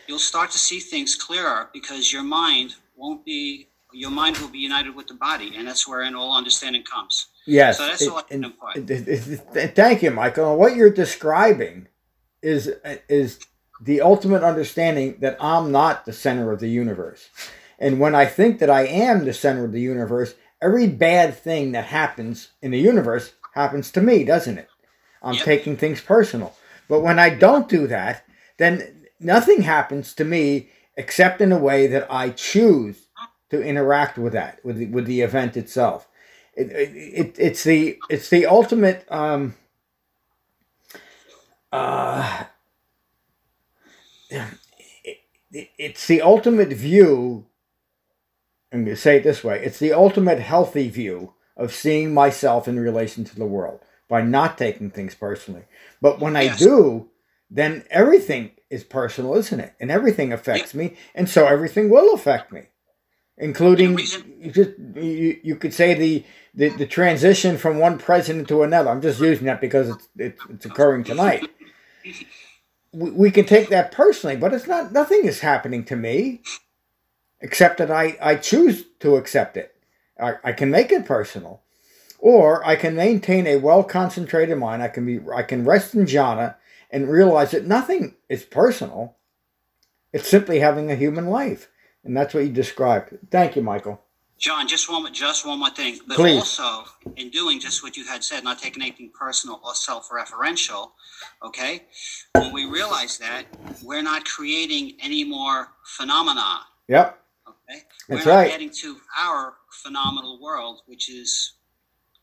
you'll 0.07 0.19
start 0.19 0.51
to 0.51 0.57
see 0.57 0.79
things 0.79 1.15
clearer 1.15 1.69
because 1.73 2.11
your 2.11 2.23
mind 2.23 2.75
won't 2.95 3.25
be 3.25 3.67
your 3.93 4.11
mind 4.11 4.37
will 4.37 4.47
be 4.47 4.59
united 4.59 4.95
with 4.95 5.07
the 5.07 5.13
body, 5.13 5.53
and 5.57 5.67
that's 5.67 5.87
where 5.87 6.03
all 6.15 6.35
understanding 6.37 6.83
comes. 6.83 7.27
Yes. 7.45 7.77
So 7.77 7.87
that's 7.87 8.01
it- 8.01 8.09
all 8.09 8.23
and- 8.29 9.75
thank 9.75 10.03
you, 10.03 10.11
Michael. 10.11 10.51
And 10.51 10.59
what 10.59 10.75
you're 10.75 10.89
describing 10.91 11.87
is 12.41 12.71
is 13.09 13.39
the 13.81 14.01
ultimate 14.01 14.43
understanding 14.43 15.17
that 15.21 15.37
I'm 15.39 15.71
not 15.71 16.05
the 16.05 16.13
center 16.13 16.51
of 16.51 16.59
the 16.59 16.69
universe. 16.69 17.29
And 17.79 17.99
when 17.99 18.13
I 18.13 18.25
think 18.25 18.59
that 18.59 18.69
I 18.69 18.85
am 18.85 19.25
the 19.25 19.33
center 19.33 19.65
of 19.65 19.71
the 19.71 19.81
universe, 19.81 20.35
every 20.61 20.87
bad 20.87 21.35
thing 21.35 21.71
that 21.71 21.85
happens 21.85 22.49
in 22.61 22.69
the 22.71 22.79
universe 22.79 23.33
happens 23.55 23.91
to 23.91 24.01
me, 24.01 24.23
doesn't 24.23 24.59
it? 24.59 24.69
I'm 25.23 25.33
Yep. 25.33 25.43
taking 25.45 25.77
things 25.77 25.99
personal. 26.01 26.55
But 26.87 27.01
when 27.01 27.17
I 27.17 27.29
don't 27.31 27.67
do 27.67 27.87
that, 27.87 28.23
then 28.57 29.05
nothing 29.19 29.63
happens 29.63 30.13
to 30.15 30.23
me 30.23 30.69
except 30.95 31.41
in 31.41 31.51
a 31.51 31.57
way 31.57 31.87
that 31.87 32.05
I 32.11 32.29
choose 32.29 33.07
to 33.51 33.63
interact 33.63 34.17
with 34.17 34.33
that, 34.33 34.65
with 34.65 34.77
the, 34.77 34.87
with 34.87 35.05
the 35.07 35.21
event 35.21 35.57
itself. 35.57 36.09
It, 36.55 36.71
it, 36.71 36.89
it, 36.95 37.35
it's 37.39 37.63
the 37.65 37.99
it's 38.09 38.29
the 38.29 38.45
ultimate 38.47 39.05
um, 39.11 39.55
uh, 41.71 42.45
it, 45.03 45.17
it- 45.51 45.69
it's 45.77 46.07
the 46.07 46.21
ultimate 46.21 46.69
view. 46.73 47.45
I'm 48.73 48.85
going 48.85 48.95
to 48.95 49.01
say 49.01 49.17
it 49.17 49.23
this 49.23 49.43
way: 49.43 49.61
it's 49.63 49.79
the 49.79 49.93
ultimate 49.93 50.39
healthy 50.39 50.89
view 50.89 51.33
of 51.57 51.73
seeing 51.73 52.13
myself 52.13 52.67
in 52.67 52.79
relation 52.79 53.23
to 53.25 53.35
the 53.35 53.45
world 53.45 53.81
by 54.09 54.21
not 54.21 54.57
taking 54.57 54.91
things 54.91 55.15
personally. 55.15 55.63
But 56.01 56.19
when 56.21 56.35
I 56.37 56.47
do, 56.47 57.09
then 57.49 57.85
everything 57.91 58.51
is 58.69 58.83
personal, 58.85 59.35
isn't 59.35 59.59
it? 59.59 59.73
And 59.79 59.91
everything 59.91 60.33
affects 60.33 60.73
me, 60.73 60.97
and 61.15 61.29
so 61.29 61.47
everything 61.47 61.89
will 61.89 62.13
affect 62.13 62.51
me, 62.53 62.63
including 63.41 63.97
you, 64.39 64.51
just, 64.51 64.71
you, 64.95 65.39
you 65.43 65.55
could 65.57 65.73
say 65.73 65.93
the, 65.95 66.23
the 66.53 66.69
the 66.69 66.85
transition 66.85 67.57
from 67.57 67.79
one 67.79 67.97
president 67.97 68.47
to 68.47 68.63
another. 68.63 68.89
I'm 68.89 69.01
just 69.01 69.19
using 69.19 69.45
that 69.45 69.59
because 69.59 69.89
it's 69.89 70.07
it's, 70.17 70.41
it's 70.49 70.65
occurring 70.65 71.03
tonight. 71.03 71.49
We, 72.93 73.11
we 73.11 73.31
can 73.31 73.45
take 73.45 73.69
that 73.69 73.91
personally, 73.91 74.37
but 74.37 74.53
it's 74.53 74.67
not. 74.67 74.93
Nothing 74.93 75.25
is 75.25 75.39
happening 75.39 75.83
to 75.85 75.95
me, 75.95 76.41
except 77.41 77.79
that 77.79 77.91
I 77.91 78.17
I 78.21 78.35
choose 78.35 78.85
to 78.99 79.15
accept 79.17 79.57
it. 79.57 79.75
I, 80.19 80.35
I 80.43 80.51
can 80.53 80.69
make 80.69 80.91
it 80.91 81.05
personal, 81.05 81.63
or 82.19 82.65
I 82.65 82.75
can 82.75 82.95
maintain 82.95 83.47
a 83.47 83.57
well 83.57 83.83
concentrated 83.83 84.57
mind. 84.57 84.83
I 84.83 84.87
can 84.87 85.05
be 85.05 85.19
I 85.33 85.43
can 85.43 85.65
rest 85.65 85.95
in 85.95 86.05
jhana 86.05 86.55
and 86.91 87.09
realize 87.09 87.51
that 87.51 87.65
nothing 87.65 88.15
is 88.29 88.43
personal. 88.43 89.17
It's 90.13 90.27
simply 90.27 90.59
having 90.59 90.91
a 90.91 90.95
human 90.95 91.27
life, 91.27 91.69
and 92.03 92.15
that's 92.15 92.33
what 92.33 92.43
you 92.43 92.49
described. 92.51 93.17
Thank 93.29 93.55
you, 93.55 93.61
Michael. 93.61 94.01
John, 94.37 94.67
just 94.67 94.89
one, 94.89 95.13
just 95.13 95.45
one 95.45 95.59
more 95.59 95.69
thing. 95.69 95.99
But 96.07 96.17
Please. 96.17 96.37
also, 96.37 96.85
in 97.15 97.29
doing 97.29 97.59
just 97.59 97.83
what 97.83 97.95
you 97.95 98.05
had 98.07 98.23
said, 98.23 98.43
not 98.43 98.57
taking 98.57 98.81
anything 98.81 99.11
personal 99.13 99.61
or 99.63 99.75
self-referential, 99.75 100.91
okay? 101.45 101.83
When 102.33 102.51
we 102.51 102.65
realize 102.65 103.19
that, 103.19 103.43
we're 103.83 104.01
not 104.01 104.25
creating 104.25 104.93
any 105.01 105.23
more 105.23 105.67
phenomena, 105.85 106.61
Yep, 106.87 107.19
okay? 107.47 107.79
That's 108.09 108.25
we're 108.25 108.31
not 108.31 108.37
right. 108.39 108.49
getting 108.49 108.71
to 108.71 108.97
our 109.19 109.53
phenomenal 109.69 110.41
world, 110.41 110.81
which 110.87 111.07
is 111.09 111.53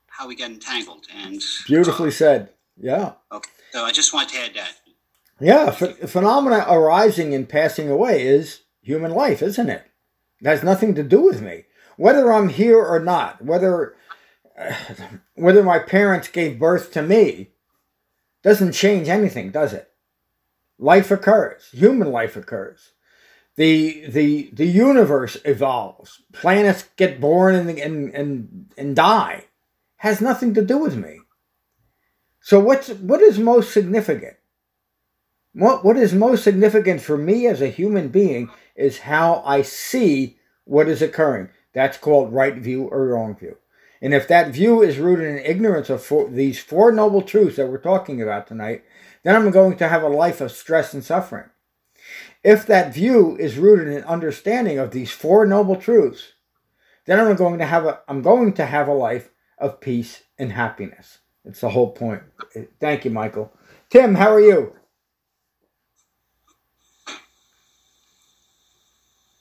how 0.08 0.26
we 0.26 0.34
get 0.34 0.50
entangled. 0.50 1.06
And 1.14 1.40
beautifully 1.66 2.10
said. 2.10 2.50
Yeah. 2.80 3.12
okay, 3.30 3.50
so 3.70 3.84
I 3.84 3.92
just 3.92 4.12
wanted 4.12 4.30
to 4.30 4.38
add 4.40 4.54
that. 4.54 4.72
Yeah, 5.40 5.70
ph- 5.70 5.96
phenomena 6.10 6.66
arising 6.68 7.32
and 7.32 7.48
passing 7.48 7.88
away 7.88 8.26
is 8.26 8.62
human 8.88 9.12
life, 9.12 9.42
isn't 9.42 9.68
it? 9.68 9.84
It 10.40 10.46
has 10.48 10.62
nothing 10.62 10.94
to 10.94 11.02
do 11.02 11.20
with 11.20 11.42
me. 11.42 11.64
Whether 11.96 12.32
I'm 12.32 12.48
here 12.48 12.82
or 12.82 13.00
not, 13.00 13.44
whether 13.44 13.94
whether 15.34 15.62
my 15.62 15.78
parents 15.78 16.28
gave 16.28 16.58
birth 16.58 16.90
to 16.92 17.02
me, 17.02 17.50
doesn't 18.42 18.72
change 18.72 19.08
anything, 19.08 19.50
does 19.50 19.72
it? 19.74 19.90
Life 20.78 21.10
occurs. 21.10 21.68
Human 21.72 22.10
life 22.10 22.36
occurs. 22.36 22.92
the 23.56 24.06
the 24.08 24.50
the 24.52 24.66
universe 24.66 25.36
evolves. 25.44 26.22
Planets 26.32 26.88
get 26.96 27.20
born 27.20 27.54
and 27.54 27.68
and 27.78 28.14
and, 28.14 28.72
and 28.78 28.96
die. 28.96 29.46
Has 29.96 30.20
nothing 30.20 30.54
to 30.54 30.64
do 30.64 30.78
with 30.78 30.96
me. 30.96 31.20
So 32.40 32.60
what's 32.60 32.88
what 32.90 33.20
is 33.20 33.38
most 33.38 33.72
significant? 33.72 34.36
What 35.58 35.84
what 35.84 35.96
is 35.96 36.14
most 36.14 36.44
significant 36.44 37.00
for 37.00 37.18
me 37.18 37.48
as 37.48 37.60
a 37.60 37.68
human 37.68 38.08
being 38.08 38.48
is 38.76 39.00
how 39.00 39.42
I 39.44 39.62
see 39.62 40.38
what 40.64 40.88
is 40.88 41.02
occurring. 41.02 41.48
That's 41.72 41.98
called 41.98 42.32
right 42.32 42.54
view 42.56 42.84
or 42.84 43.08
wrong 43.08 43.36
view. 43.36 43.56
And 44.00 44.14
if 44.14 44.28
that 44.28 44.52
view 44.52 44.82
is 44.82 44.98
rooted 44.98 45.26
in 45.26 45.38
ignorance 45.44 45.90
of 45.90 46.00
four, 46.02 46.30
these 46.30 46.60
four 46.60 46.92
noble 46.92 47.22
truths 47.22 47.56
that 47.56 47.66
we're 47.66 47.78
talking 47.78 48.22
about 48.22 48.46
tonight, 48.46 48.84
then 49.24 49.34
I'm 49.34 49.50
going 49.50 49.76
to 49.78 49.88
have 49.88 50.04
a 50.04 50.08
life 50.08 50.40
of 50.40 50.52
stress 50.52 50.94
and 50.94 51.04
suffering. 51.04 51.50
If 52.44 52.64
that 52.66 52.94
view 52.94 53.36
is 53.36 53.58
rooted 53.58 53.88
in 53.88 54.04
understanding 54.04 54.78
of 54.78 54.92
these 54.92 55.10
four 55.10 55.44
noble 55.44 55.74
truths, 55.74 56.34
then 57.06 57.18
I'm 57.18 57.34
going 57.34 57.58
to 57.58 57.66
have 57.66 57.84
a 57.84 58.00
I'm 58.06 58.22
going 58.22 58.52
to 58.52 58.66
have 58.66 58.86
a 58.86 58.94
life 58.94 59.30
of 59.58 59.80
peace 59.80 60.22
and 60.38 60.52
happiness. 60.52 61.18
It's 61.44 61.62
the 61.62 61.70
whole 61.70 61.90
point. 61.90 62.22
Thank 62.78 63.04
you, 63.04 63.10
Michael. 63.10 63.52
Tim, 63.90 64.14
how 64.14 64.30
are 64.30 64.40
you? 64.40 64.74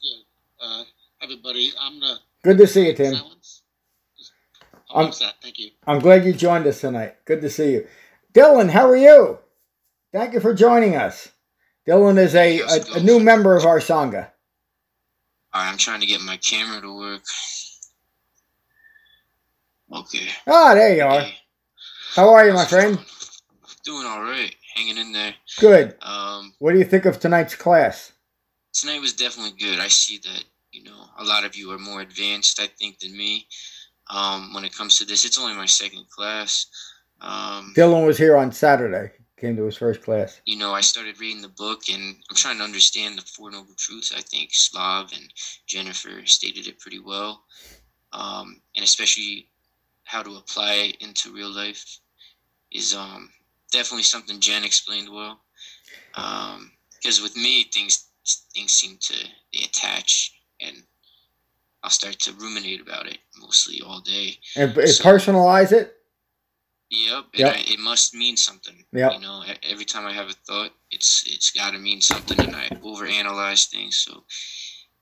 Yeah, 0.01 0.18
uh, 0.61 0.84
everybody, 1.32 1.73
I'm 1.80 1.99
the 1.99 2.15
Good 2.43 2.57
to 2.59 2.67
see 2.67 2.88
you, 2.88 2.93
Tim. 2.93 3.15
silence. 3.15 3.61
I'm- 4.89 5.07
upset. 5.07 5.34
Thank 5.41 5.59
you. 5.59 5.71
I'm 5.86 5.99
glad 5.99 6.23
you 6.25 6.32
joined 6.32 6.65
us 6.67 6.80
tonight. 6.80 7.17
Good 7.25 7.41
to 7.41 7.49
see 7.49 7.73
you. 7.73 7.88
Dylan, 8.34 8.69
how 8.69 8.88
are 8.89 8.95
you? 8.95 9.39
Thank 10.13 10.34
you 10.34 10.39
for 10.39 10.53
joining 10.53 10.95
us. 10.95 11.30
Dylan 11.86 12.17
is 12.17 12.34
a, 12.36 12.59
a, 12.61 12.97
a 12.99 13.03
new 13.03 13.19
member 13.19 13.57
of 13.57 13.65
our 13.65 13.80
Sangha. 13.80 14.30
I'm 15.51 15.78
trying 15.78 15.99
to 15.99 16.05
get 16.05 16.21
my 16.21 16.38
camera 16.38 16.80
to 16.82 16.95
work. 16.97 17.23
Okay. 19.93 20.28
Ah, 20.47 20.73
there 20.75 20.95
you 20.95 21.03
are. 21.03 21.25
How 22.15 22.34
are 22.34 22.47
you, 22.47 22.53
my 22.53 22.65
friend? 22.65 22.97
Doing 23.84 24.05
all 24.05 24.21
right, 24.21 24.53
hanging 24.75 24.97
in 24.97 25.11
there. 25.11 25.34
Good. 25.59 25.95
Um, 26.01 26.53
What 26.59 26.71
do 26.73 26.78
you 26.80 26.86
think 26.86 27.05
of 27.05 27.19
tonight's 27.19 27.55
class? 27.55 28.13
tonight 28.73 29.01
was 29.01 29.13
definitely 29.13 29.57
good. 29.57 29.80
I 29.80 29.88
see 29.88 30.19
that 30.19 30.43
know 30.88 31.05
a 31.17 31.23
lot 31.23 31.45
of 31.45 31.55
you 31.55 31.71
are 31.71 31.79
more 31.79 32.01
advanced, 32.01 32.59
I 32.59 32.67
think, 32.67 32.99
than 32.99 33.15
me. 33.15 33.47
Um, 34.09 34.53
when 34.53 34.63
it 34.63 34.75
comes 34.75 34.97
to 34.97 35.05
this, 35.05 35.25
it's 35.25 35.38
only 35.38 35.55
my 35.55 35.65
second 35.65 36.09
class. 36.09 36.67
Um, 37.21 37.73
Dylan 37.75 38.05
was 38.05 38.17
here 38.17 38.38
on 38.38 38.51
Saturday. 38.51 39.11
Came 39.38 39.55
to 39.57 39.65
his 39.65 39.77
first 39.77 40.01
class. 40.01 40.41
you 40.45 40.57
know, 40.57 40.73
I 40.73 40.81
started 40.81 41.19
reading 41.19 41.43
the 41.43 41.49
book 41.49 41.89
and 41.93 42.15
I'm 42.27 42.35
trying 42.35 42.57
to 42.57 42.63
understand 42.63 43.17
the 43.19 43.21
Four 43.21 43.51
Noble 43.51 43.75
Truths. 43.77 44.11
I 44.15 44.21
think 44.21 44.49
Slav 44.51 45.11
and 45.13 45.31
Jennifer 45.67 46.25
stated 46.25 46.67
it 46.67 46.79
pretty 46.79 46.99
well. 46.99 47.43
Um, 48.13 48.61
and 48.75 48.83
especially 48.83 49.49
how 50.05 50.23
to 50.23 50.38
apply 50.38 50.73
it 50.73 51.01
into 51.01 51.31
real 51.33 51.53
life 51.53 51.99
is 52.71 52.95
um, 52.95 53.29
definitely 53.71 54.03
something 54.03 54.39
Jen 54.39 54.63
explained 54.63 55.09
well. 55.11 55.41
Because 56.15 57.21
with 57.21 57.35
me, 57.35 57.65
things 57.65 58.07
things 58.55 58.73
seem 58.73 58.97
to 58.97 59.13
they 59.53 59.63
attach 59.63 60.36
and 60.62 60.84
I'll 61.84 61.89
start 61.89 62.20
to 62.20 62.34
ruminate 62.34 62.82
about 62.82 63.08
it 63.08 63.20
mostly 63.39 63.82
all 63.82 64.01
day. 64.01 64.38
And, 64.55 64.72
and 64.72 64.88
personalize 64.88 65.72
it. 65.72 65.93
Yep, 66.89 67.26
and 67.34 67.39
Yep. 67.39 67.55
I, 67.55 67.60
it 67.74 67.80
must 67.80 68.14
mean 68.14 68.38
something. 68.38 68.86
Yep. 68.93 69.14
You 69.14 69.20
know, 69.20 69.43
every 69.64 69.84
time 69.86 70.05
I 70.05 70.14
have 70.14 70.30
a 70.30 70.34
thought, 70.34 70.72
it's 70.89 71.24
it's 71.28 71.51
got 71.51 71.72
to 71.72 71.78
mean 71.80 71.99
something, 72.01 72.39
and 72.39 72.55
I 72.55 72.70
overanalyze 72.82 73.68
things. 73.70 73.97
So 73.97 74.24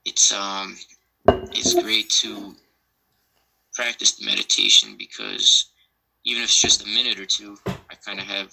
it's 0.04 0.34
um 0.34 0.78
it's 1.28 1.74
great 1.82 2.10
to 2.22 2.56
practice 3.74 4.14
the 4.14 4.26
meditation 4.26 4.96
because 4.98 5.72
even 6.24 6.42
if 6.42 6.50
it's 6.50 6.60
just 6.62 6.84
a 6.84 6.88
minute 6.88 7.20
or 7.20 7.26
two, 7.26 7.58
I 7.68 7.96
kind 8.04 8.20
of 8.20 8.26
have 8.26 8.52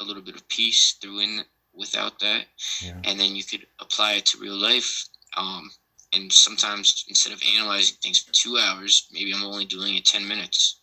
a 0.00 0.04
little 0.04 0.22
bit 0.22 0.36
of 0.36 0.48
peace 0.48 0.96
through 1.00 1.20
in 1.20 1.44
without 1.74 2.18
that, 2.20 2.44
Yeah. 2.82 2.98
and 3.04 3.18
then 3.20 3.36
you 3.36 3.44
could 3.44 3.66
apply 3.80 4.14
it 4.14 4.26
to 4.26 4.38
real 4.38 4.56
life. 4.56 5.06
Um, 5.36 5.70
and 6.14 6.32
sometimes 6.32 7.04
instead 7.08 7.32
of 7.32 7.42
analyzing 7.56 7.96
things 8.02 8.20
for 8.20 8.32
two 8.32 8.58
hours, 8.58 9.08
maybe 9.12 9.32
I'm 9.32 9.44
only 9.44 9.66
doing 9.66 9.96
it 9.96 10.04
ten 10.04 10.26
minutes 10.26 10.80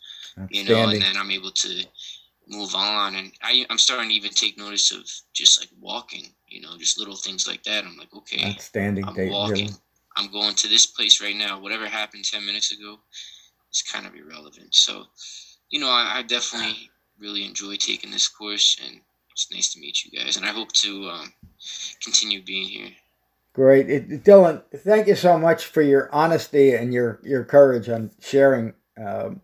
you 0.50 0.64
know, 0.64 0.90
and 0.90 1.02
then 1.02 1.18
I'm 1.18 1.32
able 1.32 1.52
to 1.52 1.84
move 2.48 2.76
on. 2.76 3.16
And 3.16 3.32
I, 3.42 3.66
I'm 3.70 3.78
starting 3.78 4.10
to 4.10 4.16
even 4.16 4.32
take 4.32 4.58
notice 4.58 4.92
of 4.92 5.10
just 5.34 5.60
like 5.60 5.70
walking, 5.80 6.28
you 6.48 6.62
know, 6.62 6.78
just 6.78 7.00
little 7.00 7.16
things 7.16 7.48
like 7.48 7.64
that. 7.64 7.84
I'm 7.84 7.98
like, 7.98 8.14
okay, 8.16 8.50
Outstanding, 8.50 9.06
I'm 9.06 9.30
walking. 9.30 9.70
Dylan. 9.70 9.80
I'm 10.18 10.32
going 10.32 10.56
to 10.56 10.68
this 10.68 10.86
place 10.86 11.22
right 11.22 11.36
now. 11.36 11.60
Whatever 11.60 11.88
happened 11.88 12.26
10 12.26 12.46
minutes 12.46 12.74
ago 12.74 13.00
is 13.72 13.82
kind 13.82 14.06
of 14.06 14.14
irrelevant. 14.14 14.76
So, 14.76 15.06
you 15.70 15.80
know, 15.80 15.90
I, 15.90 16.18
I 16.18 16.24
definitely 16.24 16.90
really 17.18 17.46
enjoy 17.46 17.78
taking 17.78 18.12
this 18.12 18.28
course, 18.28 18.78
and 18.86 19.00
it's 19.32 19.50
nice 19.54 19.72
to 19.74 19.80
meet 19.80 20.04
you 20.04 20.20
guys. 20.20 20.36
And 20.36 20.46
I 20.46 20.50
hope 20.50 20.74
to 20.74 21.10
um, 21.10 21.34
continue 22.04 22.44
being 22.44 22.68
here. 22.68 22.90
Great, 23.54 23.90
it, 23.90 24.24
Dylan. 24.24 24.64
Thank 24.74 25.08
you 25.08 25.16
so 25.16 25.38
much 25.38 25.66
for 25.66 25.82
your 25.82 26.14
honesty 26.14 26.74
and 26.74 26.94
your 26.94 27.20
your 27.24 27.44
courage 27.44 27.90
on 27.90 28.12
sharing 28.20 28.74
um, 28.98 29.42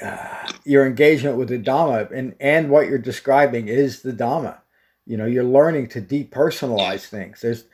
uh, 0.00 0.50
your 0.64 0.86
engagement 0.86 1.36
with 1.36 1.48
the 1.48 1.58
Dhamma, 1.58 2.10
and 2.10 2.34
and 2.40 2.70
what 2.70 2.88
you're 2.88 2.98
describing 2.98 3.68
is 3.68 4.02
the 4.02 4.12
Dhamma. 4.12 4.58
You 5.06 5.16
know, 5.16 5.26
you're 5.26 5.44
learning 5.44 5.88
to 5.88 6.00
depersonalize 6.00 7.06
things. 7.06 7.42
There's 7.42 7.64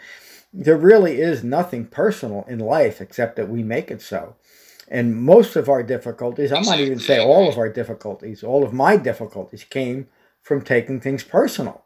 there 0.52 0.76
really 0.76 1.20
is 1.20 1.44
nothing 1.44 1.86
personal 1.86 2.44
in 2.48 2.58
life 2.58 3.00
except 3.00 3.36
that 3.36 3.48
we 3.48 3.62
make 3.62 3.90
it 3.90 4.00
so. 4.02 4.36
And 4.86 5.16
most 5.16 5.56
of 5.56 5.68
our 5.68 5.82
difficulties, 5.82 6.52
I 6.52 6.60
might 6.60 6.80
even 6.80 7.00
say 7.00 7.18
all 7.18 7.48
of 7.48 7.58
our 7.58 7.68
difficulties, 7.68 8.44
all 8.44 8.64
of 8.64 8.72
my 8.72 8.96
difficulties 8.96 9.64
came 9.64 10.08
from 10.42 10.62
taking 10.62 11.00
things 11.00 11.24
personal, 11.24 11.84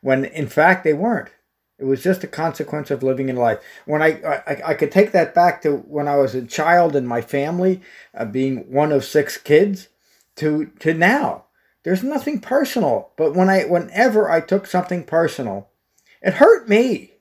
when 0.00 0.24
in 0.24 0.48
fact 0.48 0.84
they 0.84 0.92
weren't. 0.92 1.30
It 1.78 1.84
was 1.84 2.02
just 2.02 2.24
a 2.24 2.28
consequence 2.28 2.90
of 2.90 3.02
living 3.02 3.28
in 3.28 3.36
life. 3.36 3.58
When 3.84 4.00
I, 4.00 4.22
I, 4.22 4.62
I 4.68 4.74
could 4.74 4.90
take 4.90 5.12
that 5.12 5.34
back 5.34 5.60
to 5.62 5.76
when 5.76 6.08
I 6.08 6.16
was 6.16 6.34
a 6.34 6.46
child 6.46 6.96
in 6.96 7.06
my 7.06 7.20
family, 7.20 7.82
uh, 8.14 8.24
being 8.24 8.72
one 8.72 8.92
of 8.92 9.04
six 9.04 9.36
kids, 9.36 9.88
to 10.36 10.70
to 10.80 10.94
now. 10.94 11.44
There's 11.82 12.02
nothing 12.02 12.40
personal, 12.40 13.12
but 13.16 13.34
when 13.34 13.48
I, 13.48 13.62
whenever 13.62 14.28
I 14.28 14.40
took 14.40 14.66
something 14.66 15.04
personal, 15.04 15.68
it 16.20 16.34
hurt 16.34 16.68
me. 16.68 17.12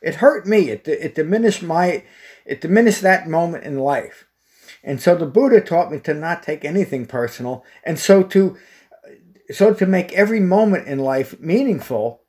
It 0.00 0.16
hurt 0.16 0.46
me. 0.46 0.70
It, 0.70 0.86
it 0.86 1.14
diminished 1.14 1.62
my, 1.62 2.04
it 2.46 2.60
diminished 2.60 3.02
that 3.02 3.28
moment 3.28 3.64
in 3.64 3.78
life. 3.78 4.26
And 4.84 5.00
so 5.00 5.16
the 5.16 5.26
Buddha 5.26 5.60
taught 5.60 5.90
me 5.90 5.98
to 6.00 6.14
not 6.14 6.42
take 6.42 6.64
anything 6.64 7.04
personal, 7.04 7.64
and 7.84 7.98
so 7.98 8.22
to, 8.22 8.56
so 9.50 9.74
to 9.74 9.86
make 9.86 10.12
every 10.12 10.40
moment 10.40 10.86
in 10.86 11.00
life 11.00 11.38
meaningful 11.40 12.22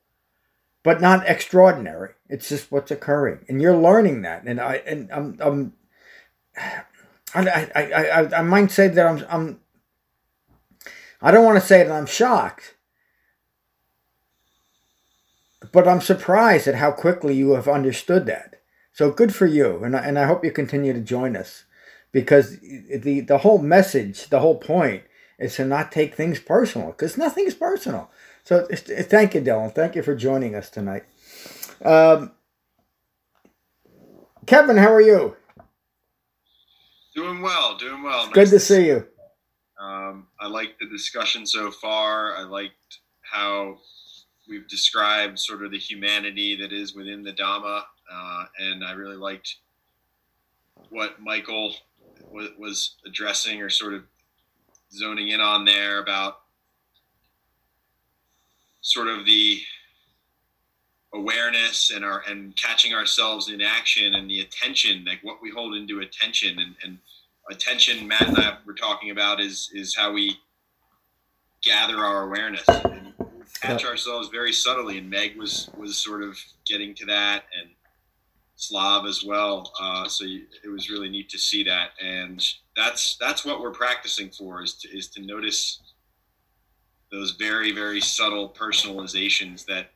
but 0.82 1.00
not 1.00 1.26
extraordinary. 1.28 2.10
It's 2.28 2.48
just 2.48 2.72
what's 2.72 2.90
occurring, 2.90 3.44
and 3.48 3.60
you're 3.62 3.76
learning 3.76 4.22
that. 4.22 4.44
And 4.44 4.60
I 4.60 4.76
and 4.86 5.10
I'm, 5.12 5.36
I'm 5.40 5.72
I, 7.34 7.70
I, 7.74 7.82
I, 7.82 8.38
I, 8.38 8.42
might 8.42 8.70
say 8.70 8.88
that 8.88 9.06
I'm, 9.06 9.24
I'm 9.28 9.60
I 11.20 11.30
don't 11.30 11.44
want 11.44 11.60
to 11.60 11.66
say 11.66 11.82
that 11.82 11.92
I'm 11.92 12.06
shocked, 12.06 12.74
but 15.72 15.88
I'm 15.88 16.00
surprised 16.00 16.66
at 16.66 16.74
how 16.74 16.90
quickly 16.90 17.34
you 17.34 17.52
have 17.52 17.68
understood 17.68 18.26
that. 18.26 18.56
So 18.92 19.10
good 19.10 19.34
for 19.34 19.46
you, 19.46 19.82
and 19.84 19.96
I, 19.96 20.00
and 20.00 20.18
I 20.18 20.26
hope 20.26 20.44
you 20.44 20.50
continue 20.50 20.92
to 20.92 21.00
join 21.00 21.36
us, 21.36 21.64
because 22.12 22.58
the 22.60 23.20
the 23.20 23.38
whole 23.38 23.58
message, 23.58 24.28
the 24.28 24.40
whole 24.40 24.58
point, 24.58 25.04
is 25.42 25.56
to 25.56 25.64
not 25.64 25.92
take 25.92 26.14
things 26.14 26.38
personal, 26.38 26.88
because 26.88 27.18
nothing 27.18 27.46
is 27.46 27.54
personal. 27.54 28.10
So 28.44 28.66
thank 28.66 29.34
you, 29.34 29.40
Dylan. 29.40 29.74
Thank 29.74 29.94
you 29.96 30.02
for 30.02 30.14
joining 30.14 30.54
us 30.54 30.70
tonight. 30.70 31.04
Um, 31.84 32.32
Kevin, 34.46 34.76
how 34.76 34.92
are 34.92 35.00
you? 35.00 35.36
Doing 37.14 37.42
well, 37.42 37.76
doing 37.76 38.02
well. 38.02 38.30
Good 38.30 38.48
to 38.50 38.58
see 38.58 38.86
you. 38.86 39.06
Um, 39.78 40.28
I 40.40 40.46
liked 40.46 40.80
the 40.80 40.88
discussion 40.88 41.46
so 41.46 41.70
far. 41.70 42.36
I 42.36 42.42
liked 42.42 43.00
how 43.20 43.78
we've 44.48 44.68
described 44.68 45.38
sort 45.38 45.64
of 45.64 45.70
the 45.70 45.78
humanity 45.78 46.56
that 46.56 46.72
is 46.72 46.94
within 46.94 47.22
the 47.22 47.32
Dhamma, 47.32 47.82
uh, 48.12 48.44
and 48.58 48.84
I 48.84 48.92
really 48.92 49.16
liked 49.16 49.56
what 50.90 51.20
Michael 51.20 51.74
was, 52.30 52.48
was 52.58 52.94
addressing 53.06 53.60
or 53.60 53.70
sort 53.70 53.94
of 53.94 54.04
zoning 54.92 55.28
in 55.28 55.40
on 55.40 55.64
there 55.64 56.00
about 56.00 56.40
sort 58.80 59.08
of 59.08 59.24
the 59.24 59.60
awareness 61.14 61.90
and 61.90 62.04
our 62.04 62.22
and 62.28 62.56
catching 62.56 62.94
ourselves 62.94 63.50
in 63.50 63.60
action 63.60 64.14
and 64.14 64.30
the 64.30 64.40
attention 64.40 65.04
like 65.06 65.20
what 65.22 65.42
we 65.42 65.50
hold 65.50 65.74
into 65.74 66.00
attention 66.00 66.58
and, 66.58 66.74
and 66.82 66.98
attention 67.50 68.08
matt 68.08 68.26
and 68.26 68.38
i 68.38 68.56
were 68.64 68.72
talking 68.72 69.10
about 69.10 69.38
is 69.38 69.70
is 69.74 69.94
how 69.94 70.10
we 70.10 70.38
gather 71.62 71.98
our 71.98 72.24
awareness 72.24 72.66
and 72.68 73.12
catch 73.60 73.84
ourselves 73.84 74.28
very 74.28 74.52
subtly, 74.52 74.98
and 74.98 75.08
Meg 75.08 75.36
was 75.36 75.70
was 75.76 75.96
sort 75.96 76.22
of 76.22 76.36
getting 76.66 76.94
to 76.96 77.06
that, 77.06 77.44
and 77.58 77.70
Slav 78.56 79.06
as 79.06 79.24
well. 79.24 79.72
Uh, 79.80 80.08
so 80.08 80.24
you, 80.24 80.42
it 80.64 80.68
was 80.68 80.90
really 80.90 81.08
neat 81.08 81.28
to 81.30 81.38
see 81.38 81.62
that, 81.64 81.90
and 82.02 82.44
that's 82.76 83.16
that's 83.18 83.44
what 83.44 83.60
we're 83.60 83.70
practicing 83.70 84.30
for 84.30 84.62
is 84.62 84.74
to, 84.74 84.88
is 84.96 85.08
to 85.08 85.22
notice 85.22 85.80
those 87.10 87.32
very 87.32 87.72
very 87.72 88.00
subtle 88.00 88.48
personalizations 88.48 89.64
that 89.66 89.90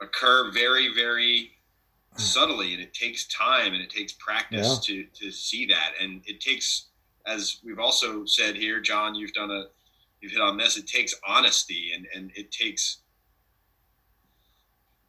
occur 0.00 0.50
very 0.52 0.94
very 0.94 1.50
subtly 2.16 2.72
and 2.72 2.82
it 2.82 2.94
takes 2.94 3.26
time 3.26 3.74
and 3.74 3.82
it 3.82 3.90
takes 3.90 4.12
practice 4.14 4.78
to 4.78 5.04
to 5.14 5.30
see 5.30 5.66
that. 5.66 5.92
And 6.00 6.22
it 6.26 6.40
takes 6.40 6.86
as 7.26 7.58
we've 7.64 7.78
also 7.80 8.24
said 8.24 8.54
here 8.54 8.80
john 8.80 9.14
you've 9.14 9.32
done 9.32 9.50
a 9.50 9.64
you've 10.20 10.32
hit 10.32 10.40
on 10.40 10.56
this 10.56 10.76
it 10.76 10.86
takes 10.86 11.14
honesty 11.26 11.90
and 11.94 12.06
and 12.14 12.30
it 12.36 12.50
takes 12.52 12.98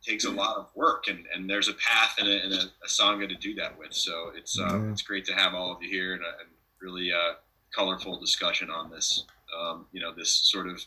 takes 0.08 0.26
a 0.26 0.32
lot 0.32 0.58
of 0.58 0.68
work 0.76 1.08
and 1.08 1.26
and 1.36 1.50
there's 1.50 1.68
a 1.68 1.74
path 1.74 2.16
and 2.20 2.28
a, 2.30 2.44
and 2.44 2.54
a, 2.54 2.62
a 2.86 2.88
sangha 2.88 3.28
to 3.28 3.36
do 3.36 3.54
that 3.56 3.78
with 3.78 3.94
so 3.94 4.32
it's 4.36 4.58
uh, 4.60 4.64
Yeah. 4.70 4.92
it's 4.92 5.02
great 5.02 5.26
to 5.26 5.34
have 5.34 5.54
all 5.54 5.72
of 5.76 5.82
you 5.84 5.90
here 5.90 6.14
and, 6.14 6.22
a, 6.24 6.28
and 6.42 6.50
really 6.82 7.12
uh 7.12 7.34
colorful 7.76 8.20
discussion 8.20 8.70
on 8.70 8.90
this 8.90 9.26
um 9.60 9.86
you 9.92 10.00
know 10.02 10.14
this 10.16 10.32
sort 10.32 10.68
of 10.68 10.82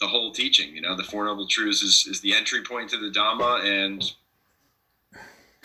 the 0.00 0.06
whole 0.06 0.30
teaching 0.32 0.74
you 0.74 0.80
know 0.80 0.94
the 0.96 1.02
four 1.02 1.24
noble 1.24 1.46
truths 1.48 1.82
is, 1.82 2.06
is 2.08 2.20
the 2.20 2.32
entry 2.34 2.62
point 2.62 2.88
to 2.90 2.96
the 2.96 3.10
dhamma 3.10 3.64
and 3.64 4.02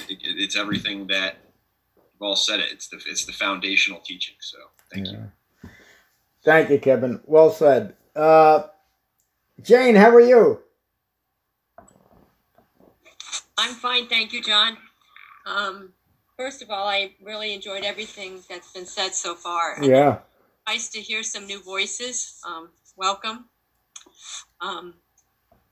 it, 0.09 0.17
it- 0.21 0.37
it's 0.43 0.57
everything 0.57 1.05
that 1.07 1.37
you've 1.95 2.21
all 2.21 2.35
said 2.35 2.59
it 2.59 2.69
it's 2.71 2.87
the 2.87 2.99
it's 3.07 3.25
the 3.25 3.31
foundational 3.33 3.99
teaching 3.99 4.35
so 4.39 4.57
thank 4.91 5.07
you 5.07 5.31
Thank 6.45 6.69
you, 6.71 6.77
Kevin. 6.77 7.21
Well 7.23 7.51
said. 7.51 7.95
Uh, 8.17 8.63
Jane, 9.61 9.95
how 9.95 10.09
are 10.09 10.19
you? 10.19 10.59
I'm 13.57 13.73
fine, 13.75 14.07
thank 14.07 14.33
you, 14.33 14.41
John. 14.41 14.77
Um, 15.45 15.93
first 16.37 16.61
of 16.61 16.69
all, 16.69 16.87
I 16.87 17.11
really 17.23 17.53
enjoyed 17.53 17.83
everything 17.83 18.39
that's 18.49 18.71
been 18.73 18.85
said 18.85 19.13
so 19.13 19.35
far. 19.35 19.77
Yeah. 19.83 20.19
Nice 20.67 20.89
to 20.89 20.99
hear 21.01 21.23
some 21.23 21.45
new 21.45 21.61
voices. 21.61 22.39
Um, 22.47 22.69
welcome. 22.95 23.45
Um, 24.61 24.95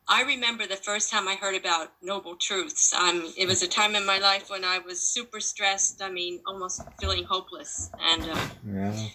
I 0.07 0.23
remember 0.23 0.67
the 0.67 0.75
first 0.75 1.09
time 1.09 1.27
I 1.27 1.36
heard 1.36 1.55
about 1.55 1.93
noble 2.03 2.36
truths. 2.36 2.93
Um, 2.93 3.34
it 3.38 3.47
was 3.47 3.63
a 3.63 3.67
time 3.67 3.95
in 3.95 4.05
my 4.05 4.17
life 4.19 4.49
when 4.49 4.65
I 4.65 4.79
was 4.79 4.99
super 4.99 5.39
stressed. 5.39 6.01
I 6.01 6.09
mean, 6.09 6.41
almost 6.45 6.82
feeling 6.99 7.23
hopeless. 7.23 7.89
And 8.01 8.23
uh, 8.23 8.47
Yeah. 8.67 9.07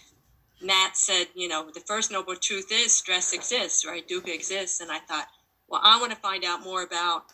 Matt 0.61 0.97
said, 0.97 1.27
you 1.35 1.47
know, 1.47 1.69
the 1.71 1.81
first 1.81 2.11
noble 2.11 2.35
truth 2.35 2.71
is 2.71 2.91
stress 2.91 3.31
exists, 3.31 3.85
right? 3.85 4.07
Dukkha 4.07 4.33
exists. 4.33 4.81
And 4.81 4.91
I 4.91 4.97
thought, 4.99 5.27
well, 5.69 5.81
I 5.83 5.99
want 5.99 6.11
to 6.11 6.17
find 6.17 6.43
out 6.43 6.63
more 6.63 6.81
about 6.81 7.25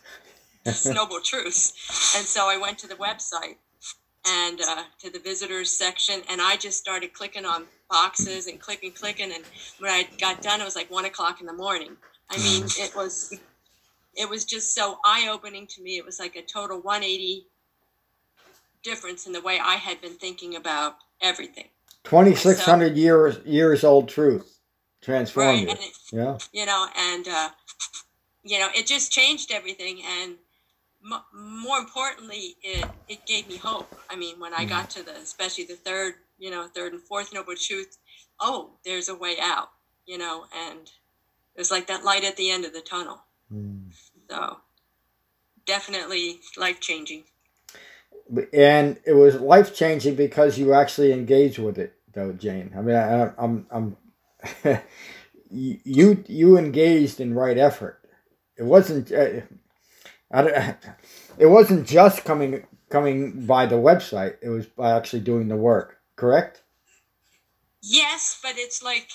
these 0.64 0.86
noble 0.86 1.20
truths. 1.20 1.72
And 2.16 2.26
so 2.26 2.48
I 2.48 2.56
went 2.56 2.78
to 2.78 2.86
the 2.86 2.94
website 2.96 3.56
and 4.26 4.60
uh, 4.60 4.84
to 5.00 5.10
the 5.10 5.18
visitors 5.18 5.70
section, 5.70 6.22
and 6.30 6.40
I 6.40 6.56
just 6.56 6.78
started 6.78 7.12
clicking 7.12 7.44
on 7.44 7.66
boxes 7.90 8.46
and 8.46 8.58
clicking, 8.58 8.92
clicking. 8.92 9.32
And 9.32 9.44
when 9.78 9.90
I 9.90 10.08
got 10.18 10.40
done, 10.42 10.60
it 10.60 10.64
was 10.64 10.76
like 10.76 10.90
one 10.90 11.04
o'clock 11.04 11.40
in 11.40 11.46
the 11.46 11.52
morning. 11.52 11.96
I 12.30 12.38
mean, 12.38 12.64
it 12.78 12.94
was 12.96 13.34
it 14.16 14.28
was 14.28 14.44
just 14.44 14.74
so 14.74 14.98
eye 15.04 15.28
opening 15.30 15.66
to 15.68 15.82
me. 15.82 15.96
It 15.98 16.04
was 16.04 16.18
like 16.18 16.36
a 16.36 16.42
total 16.42 16.78
180 16.80 17.46
difference 18.82 19.26
in 19.26 19.32
the 19.32 19.40
way 19.40 19.58
I 19.62 19.74
had 19.74 20.00
been 20.00 20.14
thinking 20.14 20.56
about 20.56 20.96
everything. 21.20 21.68
2,600 22.04 22.96
years 22.96 23.38
years 23.44 23.84
old 23.84 24.08
truth. 24.08 24.58
Transformed 25.02 25.66
Right, 25.68 25.78
you. 25.80 25.86
it- 25.86 25.92
Yeah. 26.12 26.38
you 26.52 26.64
know, 26.64 26.86
and 26.96 27.28
uh, 27.28 27.50
you 28.42 28.58
know, 28.58 28.68
it 28.74 28.86
just 28.86 29.10
changed 29.12 29.50
everything. 29.50 30.02
And 30.02 30.36
m- 31.04 31.22
more 31.62 31.78
importantly, 31.78 32.56
it 32.62 32.86
it 33.08 33.26
gave 33.26 33.48
me 33.48 33.56
hope. 33.56 33.94
I 34.10 34.16
mean, 34.16 34.40
when 34.40 34.54
I 34.54 34.64
got 34.64 34.90
to 34.90 35.02
the, 35.04 35.12
especially 35.16 35.64
the 35.64 35.76
third, 35.76 36.14
you 36.38 36.50
know, 36.50 36.66
third 36.68 36.92
and 36.92 37.02
fourth 37.02 37.32
noble 37.34 37.54
truth, 37.56 37.98
oh, 38.40 38.72
there's 38.84 39.08
a 39.08 39.14
way 39.14 39.36
out. 39.40 39.70
You 40.06 40.18
know, 40.18 40.46
and 40.54 40.80
it 40.80 41.58
was 41.58 41.70
like 41.70 41.86
that 41.88 42.04
light 42.04 42.24
at 42.24 42.36
the 42.36 42.50
end 42.50 42.64
of 42.64 42.72
the 42.72 42.80
tunnel. 42.82 43.22
So 44.28 44.58
definitely 45.66 46.40
life 46.56 46.80
changing. 46.80 47.24
and 48.52 48.98
it 49.06 49.12
was 49.14 49.36
life 49.36 49.74
changing 49.74 50.14
because 50.16 50.58
you 50.58 50.74
actually 50.74 51.12
engaged 51.12 51.58
with 51.58 51.78
it, 51.78 51.94
though, 52.12 52.32
Jane. 52.32 52.72
I 52.76 52.80
mean, 52.82 52.96
I, 52.96 53.32
I'm, 53.38 53.66
I'm, 53.70 53.96
you, 55.50 56.24
you 56.26 56.58
engaged 56.58 57.20
in 57.20 57.34
right 57.34 57.58
effort. 57.58 58.00
It 58.56 58.64
wasn't, 58.64 59.12
uh, 59.12 59.42
it 61.38 61.46
wasn't 61.46 61.86
just 61.86 62.24
coming, 62.24 62.66
coming 62.90 63.46
by 63.46 63.66
the 63.66 63.76
website. 63.76 64.36
It 64.42 64.48
was 64.48 64.66
by 64.66 64.92
actually 64.92 65.20
doing 65.20 65.48
the 65.48 65.56
work. 65.56 65.98
Correct? 66.16 66.62
Yes, 67.82 68.38
but 68.42 68.52
it's 68.56 68.82
like, 68.82 69.08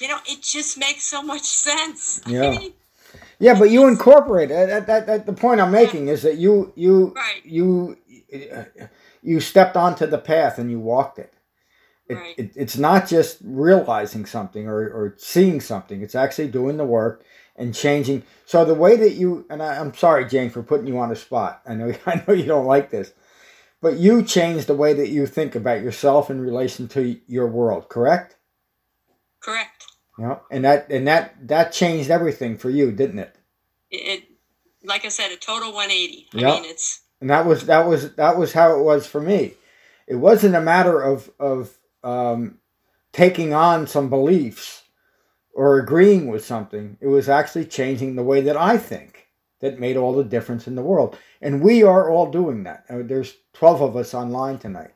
you 0.00 0.08
know, 0.08 0.18
it 0.26 0.42
just 0.42 0.78
makes 0.78 1.04
so 1.04 1.22
much 1.22 1.42
sense. 1.42 2.22
Yeah. 2.26 2.58
Yeah, 3.40 3.58
but 3.58 3.70
you 3.70 3.88
incorporate 3.88 4.50
it. 4.50 4.66
That, 4.66 4.86
that, 4.86 5.06
that, 5.06 5.26
the 5.26 5.32
point 5.32 5.62
I'm 5.62 5.72
making 5.72 6.08
is 6.08 6.22
that 6.22 6.36
you, 6.36 6.74
you, 6.76 7.16
you, 7.42 7.96
you 9.22 9.40
stepped 9.40 9.76
onto 9.76 10.06
the 10.06 10.18
path 10.18 10.58
and 10.58 10.70
you 10.70 10.78
walked 10.78 11.18
it. 11.18 11.32
It, 12.06 12.18
it, 12.36 12.52
it's 12.54 12.76
not 12.76 13.08
just 13.08 13.38
realizing 13.42 14.26
something 14.26 14.68
or, 14.68 14.80
or 14.80 15.14
seeing 15.16 15.60
something. 15.60 16.02
It's 16.02 16.14
actually 16.14 16.48
doing 16.48 16.76
the 16.76 16.84
work 16.84 17.24
and 17.60 17.74
changing. 17.76 18.24
So 18.46 18.66
the 18.66 18.74
way 18.74 18.96
that 18.96 19.14
you 19.14 19.46
and 19.50 19.62
I, 19.62 19.78
I'm 19.78 19.94
sorry, 19.94 20.26
Jane, 20.26 20.50
for 20.50 20.64
putting 20.64 20.88
you 20.88 20.98
on 20.98 21.10
the 21.10 21.16
spot. 21.16 21.62
I 21.68 21.76
know 21.76 21.94
I 22.06 22.24
know 22.28 22.34
you 22.34 22.46
don't 22.46 22.66
like 22.66 22.90
this, 22.90 23.14
but 23.82 23.98
you 23.98 24.24
changed 24.24 24.68
the 24.68 24.76
way 24.76 24.94
that 24.94 25.10
you 25.10 25.26
think 25.26 25.54
about 25.56 25.82
yourself 25.82 26.30
in 26.30 26.40
relation 26.40 26.88
to 26.90 27.20
your 27.28 27.48
world. 27.48 27.90
Correct? 27.90 28.36
correct. 29.40 29.84
Yeah. 30.18 30.38
And 30.50 30.64
that 30.64 30.90
and 30.90 31.08
that 31.08 31.48
that 31.48 31.72
changed 31.72 32.10
everything 32.10 32.58
for 32.58 32.70
you, 32.70 32.92
didn't 32.92 33.20
it? 33.20 33.36
It, 33.90 33.96
it 33.96 34.24
like 34.84 35.04
I 35.04 35.08
said, 35.08 35.32
a 35.32 35.36
total 35.36 35.72
180. 35.72 36.28
I 36.36 36.42
Yeah. 36.42 36.46
mean, 36.46 36.64
it's 36.64 37.02
and 37.20 37.30
that 37.30 37.46
was 37.46 37.66
that 37.66 37.86
was 37.86 38.14
that 38.16 38.38
was 38.38 38.52
how 38.54 38.78
it 38.78 38.82
was 38.82 39.06
for 39.06 39.20
me. 39.20 39.54
It 40.08 40.16
wasn't 40.16 40.56
a 40.56 40.62
matter 40.62 41.00
of 41.02 41.30
of 41.40 41.78
um, 42.04 42.58
taking 43.12 43.54
on 43.54 43.86
some 43.86 44.10
beliefs 44.10 44.79
or 45.54 45.78
agreeing 45.78 46.28
with 46.28 46.44
something. 46.44 46.96
It 47.00 47.08
was 47.08 47.28
actually 47.28 47.66
changing 47.66 48.16
the 48.16 48.22
way 48.22 48.40
that 48.40 48.56
I 48.56 48.76
think 48.76 49.28
that 49.60 49.78
made 49.78 49.96
all 49.96 50.14
the 50.14 50.24
difference 50.24 50.66
in 50.66 50.74
the 50.74 50.82
world. 50.82 51.18
And 51.40 51.62
we 51.62 51.82
are 51.82 52.10
all 52.10 52.30
doing 52.30 52.64
that. 52.64 52.84
Uh, 52.88 53.02
There's 53.02 53.36
12 53.54 53.82
of 53.82 53.96
us 53.96 54.14
online 54.14 54.58
tonight. 54.58 54.92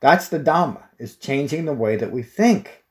That's 0.00 0.28
the 0.28 0.40
Dhamma, 0.40 0.84
is 0.98 1.16
changing 1.16 1.64
the 1.64 1.72
way 1.72 1.96
that 1.96 2.12
we 2.12 2.22
think. 2.22 2.84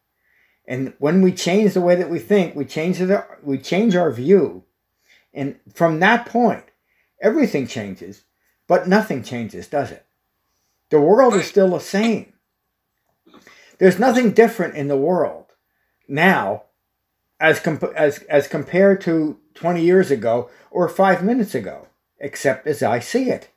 And 0.68 0.94
when 1.00 1.22
we 1.22 1.32
change 1.32 1.74
the 1.74 1.82
way 1.82 1.96
that 1.96 2.10
we 2.10 2.20
think, 2.20 2.56
we 2.56 2.66
change 2.66 3.00
the, 3.00 3.26
we 3.42 3.58
change 3.58 3.96
our 3.96 4.12
view. 4.12 4.64
And 5.34 5.60
from 5.74 6.00
that 6.00 6.26
point, 6.26 6.66
everything 7.22 7.68
changes, 7.68 8.24
but 8.68 8.88
nothing 8.88 9.24
changes, 9.24 9.68
does 9.68 9.92
it? 9.92 10.06
The 10.90 11.00
world 11.00 11.34
is 11.36 11.48
still 11.48 11.70
the 11.70 11.80
same. 11.80 12.34
There's 13.78 14.00
nothing 14.00 14.32
different 14.32 14.76
in 14.76 14.88
the 14.88 14.98
world 14.98 15.46
now 16.08 16.64
as 17.40 17.60
comp- 17.60 17.94
as 17.96 18.20
as 18.24 18.48
compared 18.48 19.02
to 19.02 19.38
20 19.54 19.84
years 19.84 20.12
ago 20.12 20.50
or 20.72 20.88
5 20.88 21.24
minutes 21.24 21.56
ago, 21.56 21.88
except 22.20 22.68
as 22.68 22.84
I 22.84 23.00
see 23.00 23.30
it. 23.30 23.50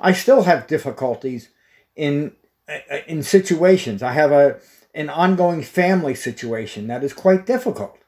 I 0.00 0.12
still 0.12 0.42
have 0.42 0.66
difficulties 0.66 1.50
in 1.96 2.32
uh, 2.68 2.96
in 3.06 3.22
situations. 3.22 4.02
I 4.02 4.12
have 4.12 4.32
a 4.32 4.60
an 4.94 5.10
ongoing 5.10 5.62
family 5.62 6.14
situation 6.14 6.86
that 6.86 7.02
is 7.02 7.12
quite 7.12 7.46
difficult. 7.46 7.98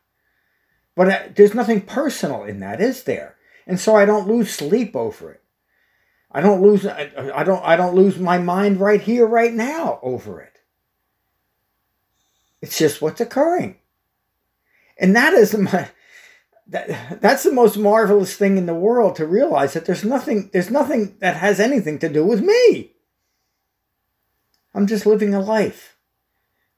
But 0.94 1.08
uh, 1.08 1.22
there's 1.34 1.54
nothing 1.54 1.82
personal 1.82 2.44
in 2.44 2.60
that, 2.60 2.80
is 2.80 3.04
there? 3.04 3.36
And 3.66 3.78
so 3.78 3.96
I 3.96 4.04
don't 4.04 4.28
lose 4.28 4.50
sleep 4.50 4.94
over 4.94 5.32
it. 5.32 5.42
I 6.30 6.40
don't 6.40 6.62
lose 6.62 6.86
I, 6.86 7.10
I 7.34 7.44
don't 7.44 7.64
I 7.64 7.76
don't 7.76 7.94
lose 7.94 8.18
my 8.18 8.38
mind 8.38 8.78
right 8.80 9.00
here 9.00 9.26
right 9.26 9.52
now 9.52 9.98
over 10.02 10.40
it. 10.40 10.60
It's 12.60 12.78
just 12.78 13.00
what's 13.00 13.20
occurring. 13.20 13.76
And 14.98 15.14
that 15.16 15.34
is 15.34 15.54
my 15.58 15.88
that, 16.68 17.20
that's 17.20 17.44
the 17.44 17.52
most 17.52 17.76
marvelous 17.76 18.34
thing 18.34 18.56
in 18.56 18.66
the 18.66 18.74
world 18.74 19.16
to 19.16 19.26
realize 19.26 19.74
that 19.74 19.84
there's 19.84 20.04
nothing 20.04 20.50
there's 20.52 20.70
nothing 20.70 21.16
that 21.20 21.36
has 21.36 21.60
anything 21.60 21.98
to 22.00 22.08
do 22.08 22.24
with 22.24 22.42
me. 22.42 22.92
I'm 24.74 24.86
just 24.86 25.06
living 25.06 25.34
a 25.34 25.40
life. 25.40 25.96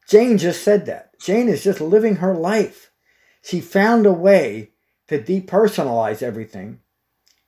Jane 0.09 0.39
just 0.39 0.63
said 0.63 0.87
that. 0.87 1.19
Jane 1.19 1.49
is 1.49 1.65
just 1.65 1.81
living 1.81 2.17
her 2.17 2.35
life. 2.35 2.91
She 3.43 3.61
found 3.61 4.07
a 4.07 4.13
way 4.13 4.71
to 5.09 5.21
depersonalize 5.21 6.23
everything 6.23 6.81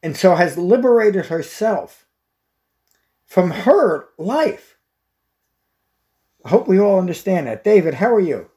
and 0.02 0.16
so 0.16 0.34
has 0.34 0.56
liberated 0.56 1.26
herself 1.26 2.06
from 3.26 3.50
her 3.50 4.08
life. 4.18 4.78
I 6.44 6.48
hope 6.48 6.66
we 6.66 6.80
all 6.80 6.98
understand 6.98 7.46
that. 7.46 7.64
David, 7.64 7.94
how 7.94 8.12
are 8.14 8.20
you? 8.20 8.50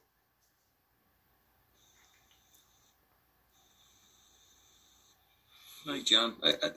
Hi, 6.04 6.06
John. 6.06 6.34
I, 6.44 6.50
I, 6.50 6.70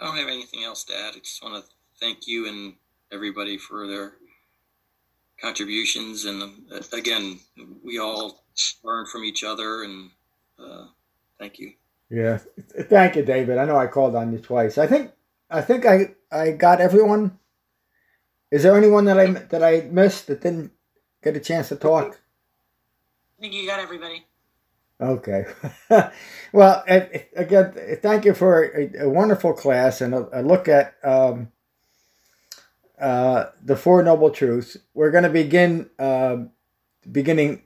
I 0.00 0.06
don't 0.06 0.16
have 0.16 0.28
anything 0.28 0.62
else 0.62 0.84
to 0.84 0.96
add. 0.96 1.14
I 1.16 1.18
just 1.18 1.42
want 1.42 1.64
to 1.64 1.70
thank 1.98 2.28
you 2.28 2.46
and 2.48 2.74
everybody 3.10 3.58
for 3.58 3.88
their 3.88 4.12
contributions. 5.40 6.24
And 6.24 6.40
uh, 6.72 6.80
again, 6.92 7.40
we 7.82 7.98
all 7.98 8.44
learn 8.84 9.06
from 9.06 9.24
each 9.24 9.42
other. 9.42 9.82
And 9.82 10.10
uh, 10.56 10.86
thank 11.36 11.58
you. 11.58 11.72
Yeah, 12.10 12.38
thank 12.82 13.16
you, 13.16 13.24
David. 13.24 13.58
I 13.58 13.64
know 13.64 13.76
I 13.76 13.88
called 13.88 14.14
on 14.14 14.32
you 14.32 14.38
twice. 14.38 14.78
I 14.78 14.86
think 14.86 15.10
I 15.50 15.60
think 15.60 15.84
I 15.84 16.14
I 16.30 16.52
got 16.52 16.80
everyone. 16.80 17.36
Is 18.52 18.62
there 18.62 18.76
anyone 18.76 19.06
that 19.06 19.18
I 19.18 19.32
that 19.32 19.64
I 19.64 19.88
missed 19.90 20.28
that 20.28 20.42
didn't 20.42 20.70
get 21.24 21.36
a 21.36 21.40
chance 21.40 21.70
to 21.70 21.76
talk? 21.76 22.20
I 23.36 23.40
think 23.40 23.54
you 23.54 23.66
got 23.66 23.80
everybody. 23.80 24.26
Okay. 25.00 25.44
well, 26.52 26.84
again, 26.86 27.98
thank 28.00 28.24
you 28.24 28.34
for 28.34 28.64
a, 28.64 29.04
a 29.04 29.08
wonderful 29.08 29.52
class 29.52 30.00
and 30.00 30.14
a, 30.14 30.40
a 30.40 30.42
look 30.42 30.68
at 30.68 30.94
um, 31.02 31.50
uh, 33.00 33.46
the 33.62 33.76
Four 33.76 34.02
Noble 34.02 34.30
Truths. 34.30 34.76
We're 34.94 35.10
going 35.10 35.24
to 35.24 35.30
begin 35.30 35.90
uh, 35.98 36.36
beginning 37.10 37.62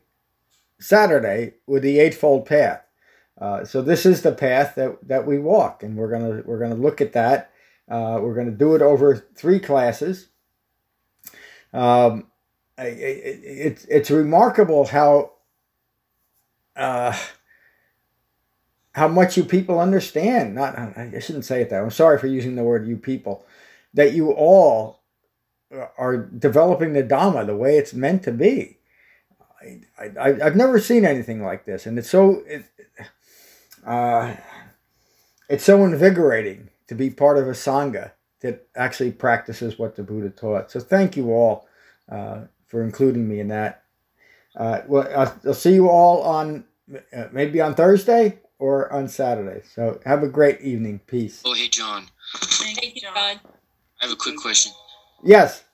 Saturday 0.80 1.54
with 1.66 1.82
the 1.82 1.98
Eightfold 1.98 2.46
Path. 2.46 2.82
Uh, 3.40 3.64
so 3.64 3.82
this 3.82 4.04
is 4.04 4.22
the 4.22 4.32
path 4.32 4.74
that, 4.74 4.96
that 5.06 5.26
we 5.26 5.38
walk, 5.38 5.82
and 5.84 5.96
we're 5.96 6.10
gonna 6.10 6.42
we're 6.44 6.58
gonna 6.58 6.74
look 6.74 7.00
at 7.00 7.12
that. 7.12 7.52
Uh, 7.88 8.18
we're 8.20 8.34
gonna 8.34 8.50
do 8.50 8.74
it 8.74 8.82
over 8.82 9.14
three 9.36 9.60
classes. 9.60 10.28
Um, 11.72 12.26
it's 12.76 13.84
it's 13.84 14.10
remarkable 14.10 14.86
how 14.86 15.34
uh, 16.78 17.16
how 18.92 19.08
much 19.08 19.36
you 19.36 19.44
people 19.44 19.78
understand. 19.78 20.54
Not 20.54 20.78
I 20.78 21.18
shouldn't 21.20 21.44
say 21.44 21.62
it 21.62 21.70
that. 21.70 21.82
I'm 21.82 21.90
sorry 21.90 22.18
for 22.18 22.26
using 22.26 22.54
the 22.54 22.64
word 22.64 22.86
you 22.86 22.96
people. 22.96 23.44
That 23.94 24.12
you 24.12 24.32
all 24.32 25.00
are 25.70 26.16
developing 26.16 26.92
the 26.92 27.02
Dhamma 27.02 27.46
the 27.46 27.56
way 27.56 27.76
it's 27.76 27.92
meant 27.92 28.22
to 28.24 28.32
be. 28.32 28.78
I, 29.98 30.04
I, 30.18 30.28
I've 30.42 30.56
never 30.56 30.78
seen 30.78 31.04
anything 31.04 31.42
like 31.42 31.64
this, 31.64 31.84
and 31.84 31.98
it's 31.98 32.08
so 32.08 32.42
it, 32.46 32.64
uh, 33.84 34.34
it's 35.48 35.64
so 35.64 35.84
invigorating 35.84 36.70
to 36.86 36.94
be 36.94 37.10
part 37.10 37.38
of 37.38 37.48
a 37.48 37.52
sangha 37.52 38.12
that 38.40 38.68
actually 38.76 39.10
practices 39.10 39.78
what 39.78 39.96
the 39.96 40.02
Buddha 40.02 40.30
taught. 40.30 40.70
So 40.70 40.80
thank 40.80 41.16
you 41.16 41.32
all 41.32 41.66
uh, 42.10 42.42
for 42.66 42.82
including 42.82 43.28
me 43.28 43.40
in 43.40 43.48
that. 43.48 43.82
Uh, 44.56 44.82
well, 44.86 45.08
I'll, 45.16 45.40
I'll, 45.46 45.54
see 45.54 45.74
you 45.74 45.88
all 45.88 46.22
on 46.22 46.64
maybe 47.32 47.60
on 47.60 47.74
Thursday 47.74 48.38
or 48.58 48.92
on 48.92 49.08
Saturday. 49.08 49.62
So 49.74 50.00
have 50.04 50.22
a 50.22 50.28
great 50.28 50.60
evening. 50.60 51.00
Peace. 51.06 51.42
Oh, 51.44 51.54
hey, 51.54 51.68
John. 51.68 52.06
Thank 52.34 52.94
you, 52.94 53.00
John. 53.00 53.16
I 53.16 53.38
have 54.00 54.12
a 54.12 54.16
quick 54.16 54.36
question. 54.36 54.72
Yes. 55.24 55.64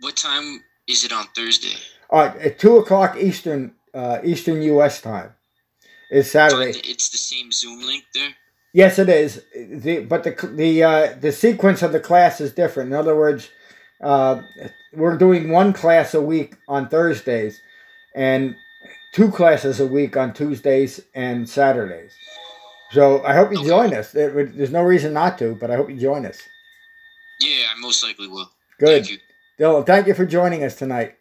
What 0.00 0.16
time 0.16 0.62
is 0.88 1.04
it 1.04 1.12
on 1.12 1.26
Thursday? 1.36 1.76
All 2.08 2.26
right, 2.26 2.36
at 2.38 2.58
two 2.58 2.76
o'clock 2.78 3.16
Eastern 3.16 3.74
uh, 3.94 4.18
Eastern 4.24 4.62
U.S. 4.62 5.00
time. 5.00 5.34
Is 6.10 6.28
Saturday. 6.28 6.76
It's 6.80 7.10
the 7.10 7.18
same 7.18 7.52
Zoom 7.52 7.86
link 7.86 8.02
there. 8.14 8.30
Yes, 8.72 8.98
it 8.98 9.08
is. 9.08 9.44
The, 9.54 10.00
but 10.00 10.24
the 10.24 10.50
the 10.54 10.82
uh, 10.82 11.14
the 11.20 11.30
sequence 11.30 11.82
of 11.82 11.92
the 11.92 12.00
class 12.00 12.40
is 12.40 12.52
different. 12.52 12.90
In 12.90 12.96
other 12.96 13.14
words, 13.14 13.48
uh, 14.02 14.42
we're 14.92 15.16
doing 15.16 15.50
one 15.50 15.72
class 15.72 16.14
a 16.14 16.20
week 16.20 16.56
on 16.66 16.88
Thursdays, 16.88 17.60
and 18.14 18.56
two 19.12 19.30
classes 19.30 19.80
a 19.80 19.86
week 19.86 20.16
on 20.16 20.32
Tuesdays 20.32 21.00
and 21.14 21.48
Saturdays. 21.48 22.12
So 22.92 23.24
I 23.24 23.34
hope 23.34 23.52
you 23.52 23.64
join 23.64 23.94
us. 23.94 24.12
There's 24.12 24.70
no 24.70 24.82
reason 24.82 25.12
not 25.12 25.38
to, 25.38 25.54
but 25.54 25.70
I 25.70 25.76
hope 25.76 25.90
you 25.90 25.96
join 25.96 26.26
us. 26.26 26.40
Yeah, 27.40 27.66
I 27.74 27.80
most 27.80 28.02
likely 28.02 28.28
will. 28.28 28.50
Good. 28.78 29.06
Thank 29.06 29.10
you. 29.10 29.18
Dylan, 29.58 29.86
thank 29.86 30.06
you 30.06 30.14
for 30.14 30.26
joining 30.26 30.64
us 30.64 30.74
tonight. 30.74 31.16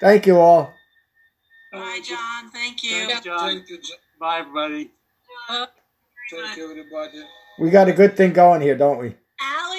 Thank 0.00 0.26
you 0.26 0.38
all. 0.38 0.74
Bye, 1.72 2.00
John. 2.04 2.50
Thank 2.50 2.82
you. 2.82 2.90
Thank 2.90 3.24
you, 3.24 3.30
John. 3.30 3.48
Thank 3.48 3.68
you, 3.68 3.76
John. 3.76 3.98
Bye, 4.18 4.38
everybody. 4.40 4.90
Thank 5.48 6.56
you, 6.56 6.70
everybody. 6.70 7.24
We 7.58 7.70
got 7.70 7.88
a 7.88 7.92
good 7.92 8.16
thing 8.16 8.32
going 8.32 8.60
here, 8.60 8.76
don't 8.76 8.98
we? 8.98 9.14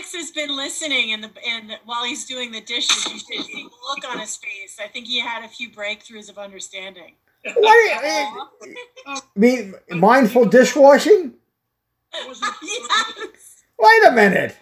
Alex 0.08 0.16
has 0.16 0.32
been 0.32 0.56
listening, 0.56 1.12
and 1.12 1.24
the 1.24 1.32
and 1.46 1.78
while 1.86 2.06
he's 2.06 2.26
doing 2.26 2.52
the 2.52 2.62
dishes, 2.62 3.06
you 3.06 3.20
should 3.20 3.46
see 3.46 3.64
the 3.64 3.70
look 3.90 4.10
on 4.10 4.20
his 4.20 4.38
face. 4.38 4.78
I 4.82 4.88
think 4.88 5.08
he 5.08 5.20
had 5.20 5.44
a 5.44 5.48
few 5.48 5.70
breakthroughs 5.70 6.30
of 6.30 6.38
understanding. 6.38 7.16
What? 7.44 8.04
I 9.06 9.20
mean, 9.36 9.74
mindful 9.90 10.46
dishwashing? 10.46 11.34
yes. 12.14 13.64
Wait 13.80 14.08
a 14.08 14.12
minute. 14.12 14.58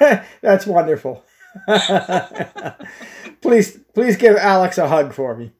That's 0.42 0.66
wonderful. 0.66 1.24
please, 3.40 3.78
please 3.94 4.16
give 4.16 4.36
Alex 4.36 4.78
a 4.78 4.88
hug 4.88 5.12
for 5.12 5.36
me. 5.36 5.52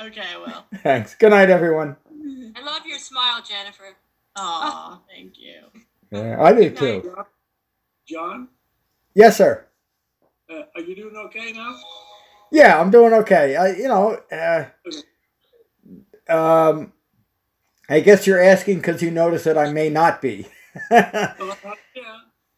Okay, 0.00 0.36
well. 0.44 0.66
Thanks. 0.82 1.14
Good 1.14 1.30
night, 1.30 1.50
everyone. 1.50 1.96
I 2.56 2.64
love 2.64 2.84
your 2.86 2.98
smile, 2.98 3.42
Jennifer. 3.42 3.96
Aw, 4.36 5.00
thank 5.08 5.38
you. 5.38 5.82
Yeah, 6.10 6.42
I 6.42 6.52
do 6.52 6.70
too. 6.70 7.14
John? 8.10 8.48
Yes, 9.14 9.36
sir. 9.36 9.66
Uh, 10.50 10.62
are 10.74 10.82
you 10.82 10.96
doing 10.96 11.16
okay 11.16 11.52
now? 11.52 11.76
Yeah, 12.50 12.80
I'm 12.80 12.90
doing 12.90 13.12
okay. 13.14 13.54
I, 13.54 13.70
you 13.72 13.86
know, 13.86 14.18
uh, 14.32 14.64
um, 16.28 16.92
I 17.88 18.00
guess 18.00 18.26
you're 18.26 18.42
asking 18.42 18.78
because 18.78 19.00
you 19.00 19.12
notice 19.12 19.44
that 19.44 19.56
I 19.56 19.72
may 19.72 19.90
not 19.90 20.20
be. 20.20 20.48
yeah. 20.90 21.34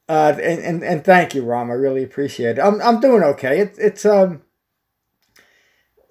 Uh, 0.09 0.37
and, 0.43 0.61
and 0.61 0.85
and 0.85 1.05
thank 1.05 1.35
you, 1.35 1.45
Ram. 1.45 1.71
I 1.71 1.75
really 1.75 2.03
appreciate 2.03 2.59
it. 2.59 2.63
I'm 2.63 2.81
I'm 2.81 3.01
doing 3.01 3.23
okay. 3.23 3.61
It's 3.61 3.79
it's 3.79 4.07
um, 4.07 4.43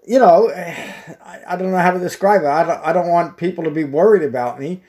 you 0.06 0.20
know, 0.20 0.50
I, 0.52 1.42
I 1.48 1.56
don't 1.56 1.72
know 1.72 1.78
how 1.78 1.92
to 1.92 2.00
describe 2.00 2.42
it. 2.44 2.48
I 2.48 2.64
don't 2.64 2.86
I 2.86 2.94
don't 2.94 3.10
want 3.10 3.38
people 3.38 3.64
to 3.64 3.72
be 3.72 3.84
worried 3.84 4.24
about 4.24 4.60
me 4.60 4.82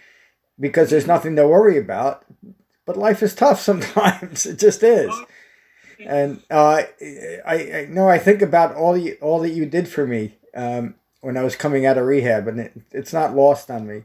because 0.60 0.90
there's 0.90 1.06
nothing 1.06 1.36
to 1.36 1.48
worry 1.48 1.78
about. 1.78 2.24
But 2.92 3.00
life 3.00 3.22
is 3.22 3.34
tough 3.34 3.60
sometimes. 3.70 4.44
it 4.44 4.58
just 4.58 4.82
is. 4.82 5.14
And 5.98 6.42
uh, 6.50 6.82
I, 7.46 7.54
I 7.54 7.86
know 7.88 8.08
I 8.08 8.18
think 8.18 8.42
about 8.42 8.74
all 8.74 8.92
the 8.92 9.14
all 9.18 9.38
that 9.40 9.50
you 9.50 9.66
did 9.66 9.88
for 9.88 10.06
me 10.06 10.34
um, 10.54 10.96
when 11.20 11.36
I 11.36 11.44
was 11.44 11.54
coming 11.54 11.86
out 11.86 11.96
of 11.96 12.06
rehab, 12.06 12.48
and 12.48 12.58
it, 12.60 12.72
it's 12.90 13.12
not 13.12 13.36
lost 13.36 13.70
on 13.70 13.86
me. 13.86 14.02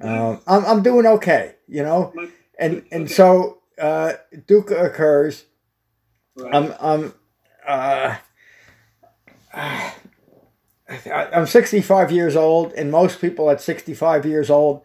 Um, 0.00 0.40
I'm 0.46 0.64
I'm 0.64 0.82
doing 0.82 1.06
okay, 1.06 1.56
you 1.68 1.82
know, 1.82 2.14
and 2.58 2.84
and 2.90 3.10
so 3.10 3.58
uh, 3.78 4.14
occurs. 4.48 5.44
I'm 6.50 6.74
I'm 6.80 7.14
uh, 7.68 8.16
I'm 11.12 11.46
65 11.46 12.10
years 12.10 12.34
old, 12.34 12.72
and 12.72 12.90
most 12.90 13.20
people 13.20 13.50
at 13.50 13.60
65 13.60 14.24
years 14.24 14.48
old 14.48 14.82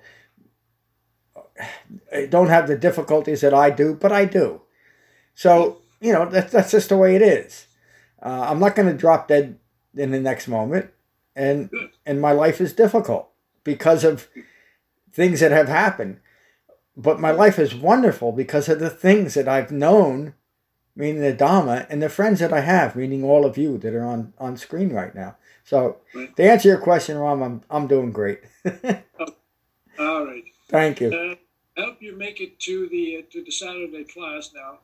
don't 2.29 2.47
have 2.47 2.67
the 2.67 2.77
difficulties 2.77 3.41
that 3.41 3.53
I 3.53 3.69
do, 3.69 3.95
but 3.95 4.11
I 4.11 4.25
do. 4.25 4.61
So, 5.33 5.81
you 6.01 6.13
know, 6.13 6.25
that's, 6.25 6.51
that's 6.51 6.71
just 6.71 6.89
the 6.89 6.97
way 6.97 7.15
it 7.15 7.21
is. 7.21 7.67
Uh, 8.21 8.47
I'm 8.49 8.59
not 8.59 8.75
going 8.75 8.87
to 8.87 8.97
drop 8.97 9.27
dead 9.27 9.59
in 9.95 10.11
the 10.11 10.19
next 10.19 10.47
moment. 10.47 10.91
And, 11.35 11.69
and 12.05 12.21
my 12.21 12.31
life 12.31 12.61
is 12.61 12.73
difficult 12.73 13.29
because 13.63 14.03
of 14.03 14.29
things 15.11 15.41
that 15.41 15.51
have 15.51 15.67
happened. 15.67 16.19
But 16.95 17.19
my 17.19 17.31
life 17.31 17.59
is 17.59 17.75
wonderful 17.75 18.31
because 18.31 18.69
of 18.69 18.79
the 18.79 18.89
things 18.89 19.33
that 19.33 19.47
I've 19.47 19.71
known, 19.71 20.33
meaning 20.95 21.21
the 21.21 21.33
Dhamma, 21.33 21.87
and 21.89 22.01
the 22.01 22.09
friends 22.09 22.39
that 22.39 22.53
I 22.53 22.61
have, 22.61 22.95
meaning 22.95 23.23
all 23.23 23.45
of 23.45 23.57
you 23.57 23.77
that 23.79 23.93
are 23.93 24.05
on, 24.05 24.33
on 24.37 24.55
screen 24.55 24.93
right 24.93 25.13
now. 25.13 25.35
So, 25.65 25.97
to 26.13 26.43
answer 26.43 26.69
your 26.69 26.77
question, 26.77 27.17
Ram, 27.17 27.41
I'm, 27.41 27.61
I'm 27.69 27.87
doing 27.87 28.11
great. 28.11 28.39
all 29.99 30.25
right. 30.25 30.43
Thank 30.69 31.01
you. 31.01 31.37
Uh, 31.77 31.81
help 31.81 32.01
you 32.01 32.15
make 32.15 32.41
it 32.41 32.59
to 32.61 32.87
the 32.89 33.17
uh, 33.17 33.21
to 33.31 33.43
the 33.43 33.51
Saturday 33.51 34.03
class 34.03 34.51
now. 34.53 34.79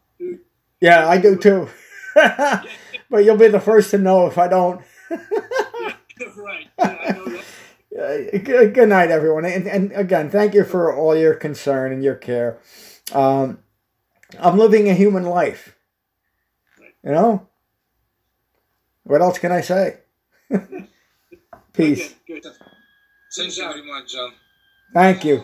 Yeah, 0.80 1.08
I 1.08 1.18
do 1.18 1.36
too. 1.36 1.70
but 2.16 3.24
you'll 3.24 3.38
be 3.38 3.48
the 3.48 3.60
first 3.60 3.92
to 3.92 3.98
know 3.98 4.28
if 4.28 4.38
I 4.38 4.48
don't. 4.48 4.82
right. 5.10 6.68
Yeah, 6.78 6.98
I 7.02 7.12
know 7.12 7.26
that. 7.26 7.46
Good, 8.44 8.74
good 8.74 8.88
night, 8.88 9.12
everyone. 9.12 9.44
And, 9.44 9.68
and 9.68 9.92
again, 9.92 10.30
thank 10.30 10.54
you 10.54 10.64
for 10.64 10.96
all 10.96 11.16
your 11.16 11.34
concern 11.34 11.92
and 11.92 12.02
your 12.02 12.16
care. 12.16 12.58
Um, 13.12 13.60
I'm 14.40 14.58
living 14.58 14.90
a 14.90 14.94
human 14.94 15.24
life. 15.24 15.76
You 17.04 17.12
know? 17.12 17.48
What 19.04 19.22
else 19.22 19.40
can 19.40 19.52
I 19.52 19.60
say? 19.60 19.98
Peace. 21.74 22.16
Good, 22.26 22.44
good. 22.44 22.54
Thank 23.36 23.58
you 23.58 23.64
very 23.64 23.86
much, 23.86 24.14
John. 24.14 24.32
Thank 24.94 25.26
you. 25.26 25.44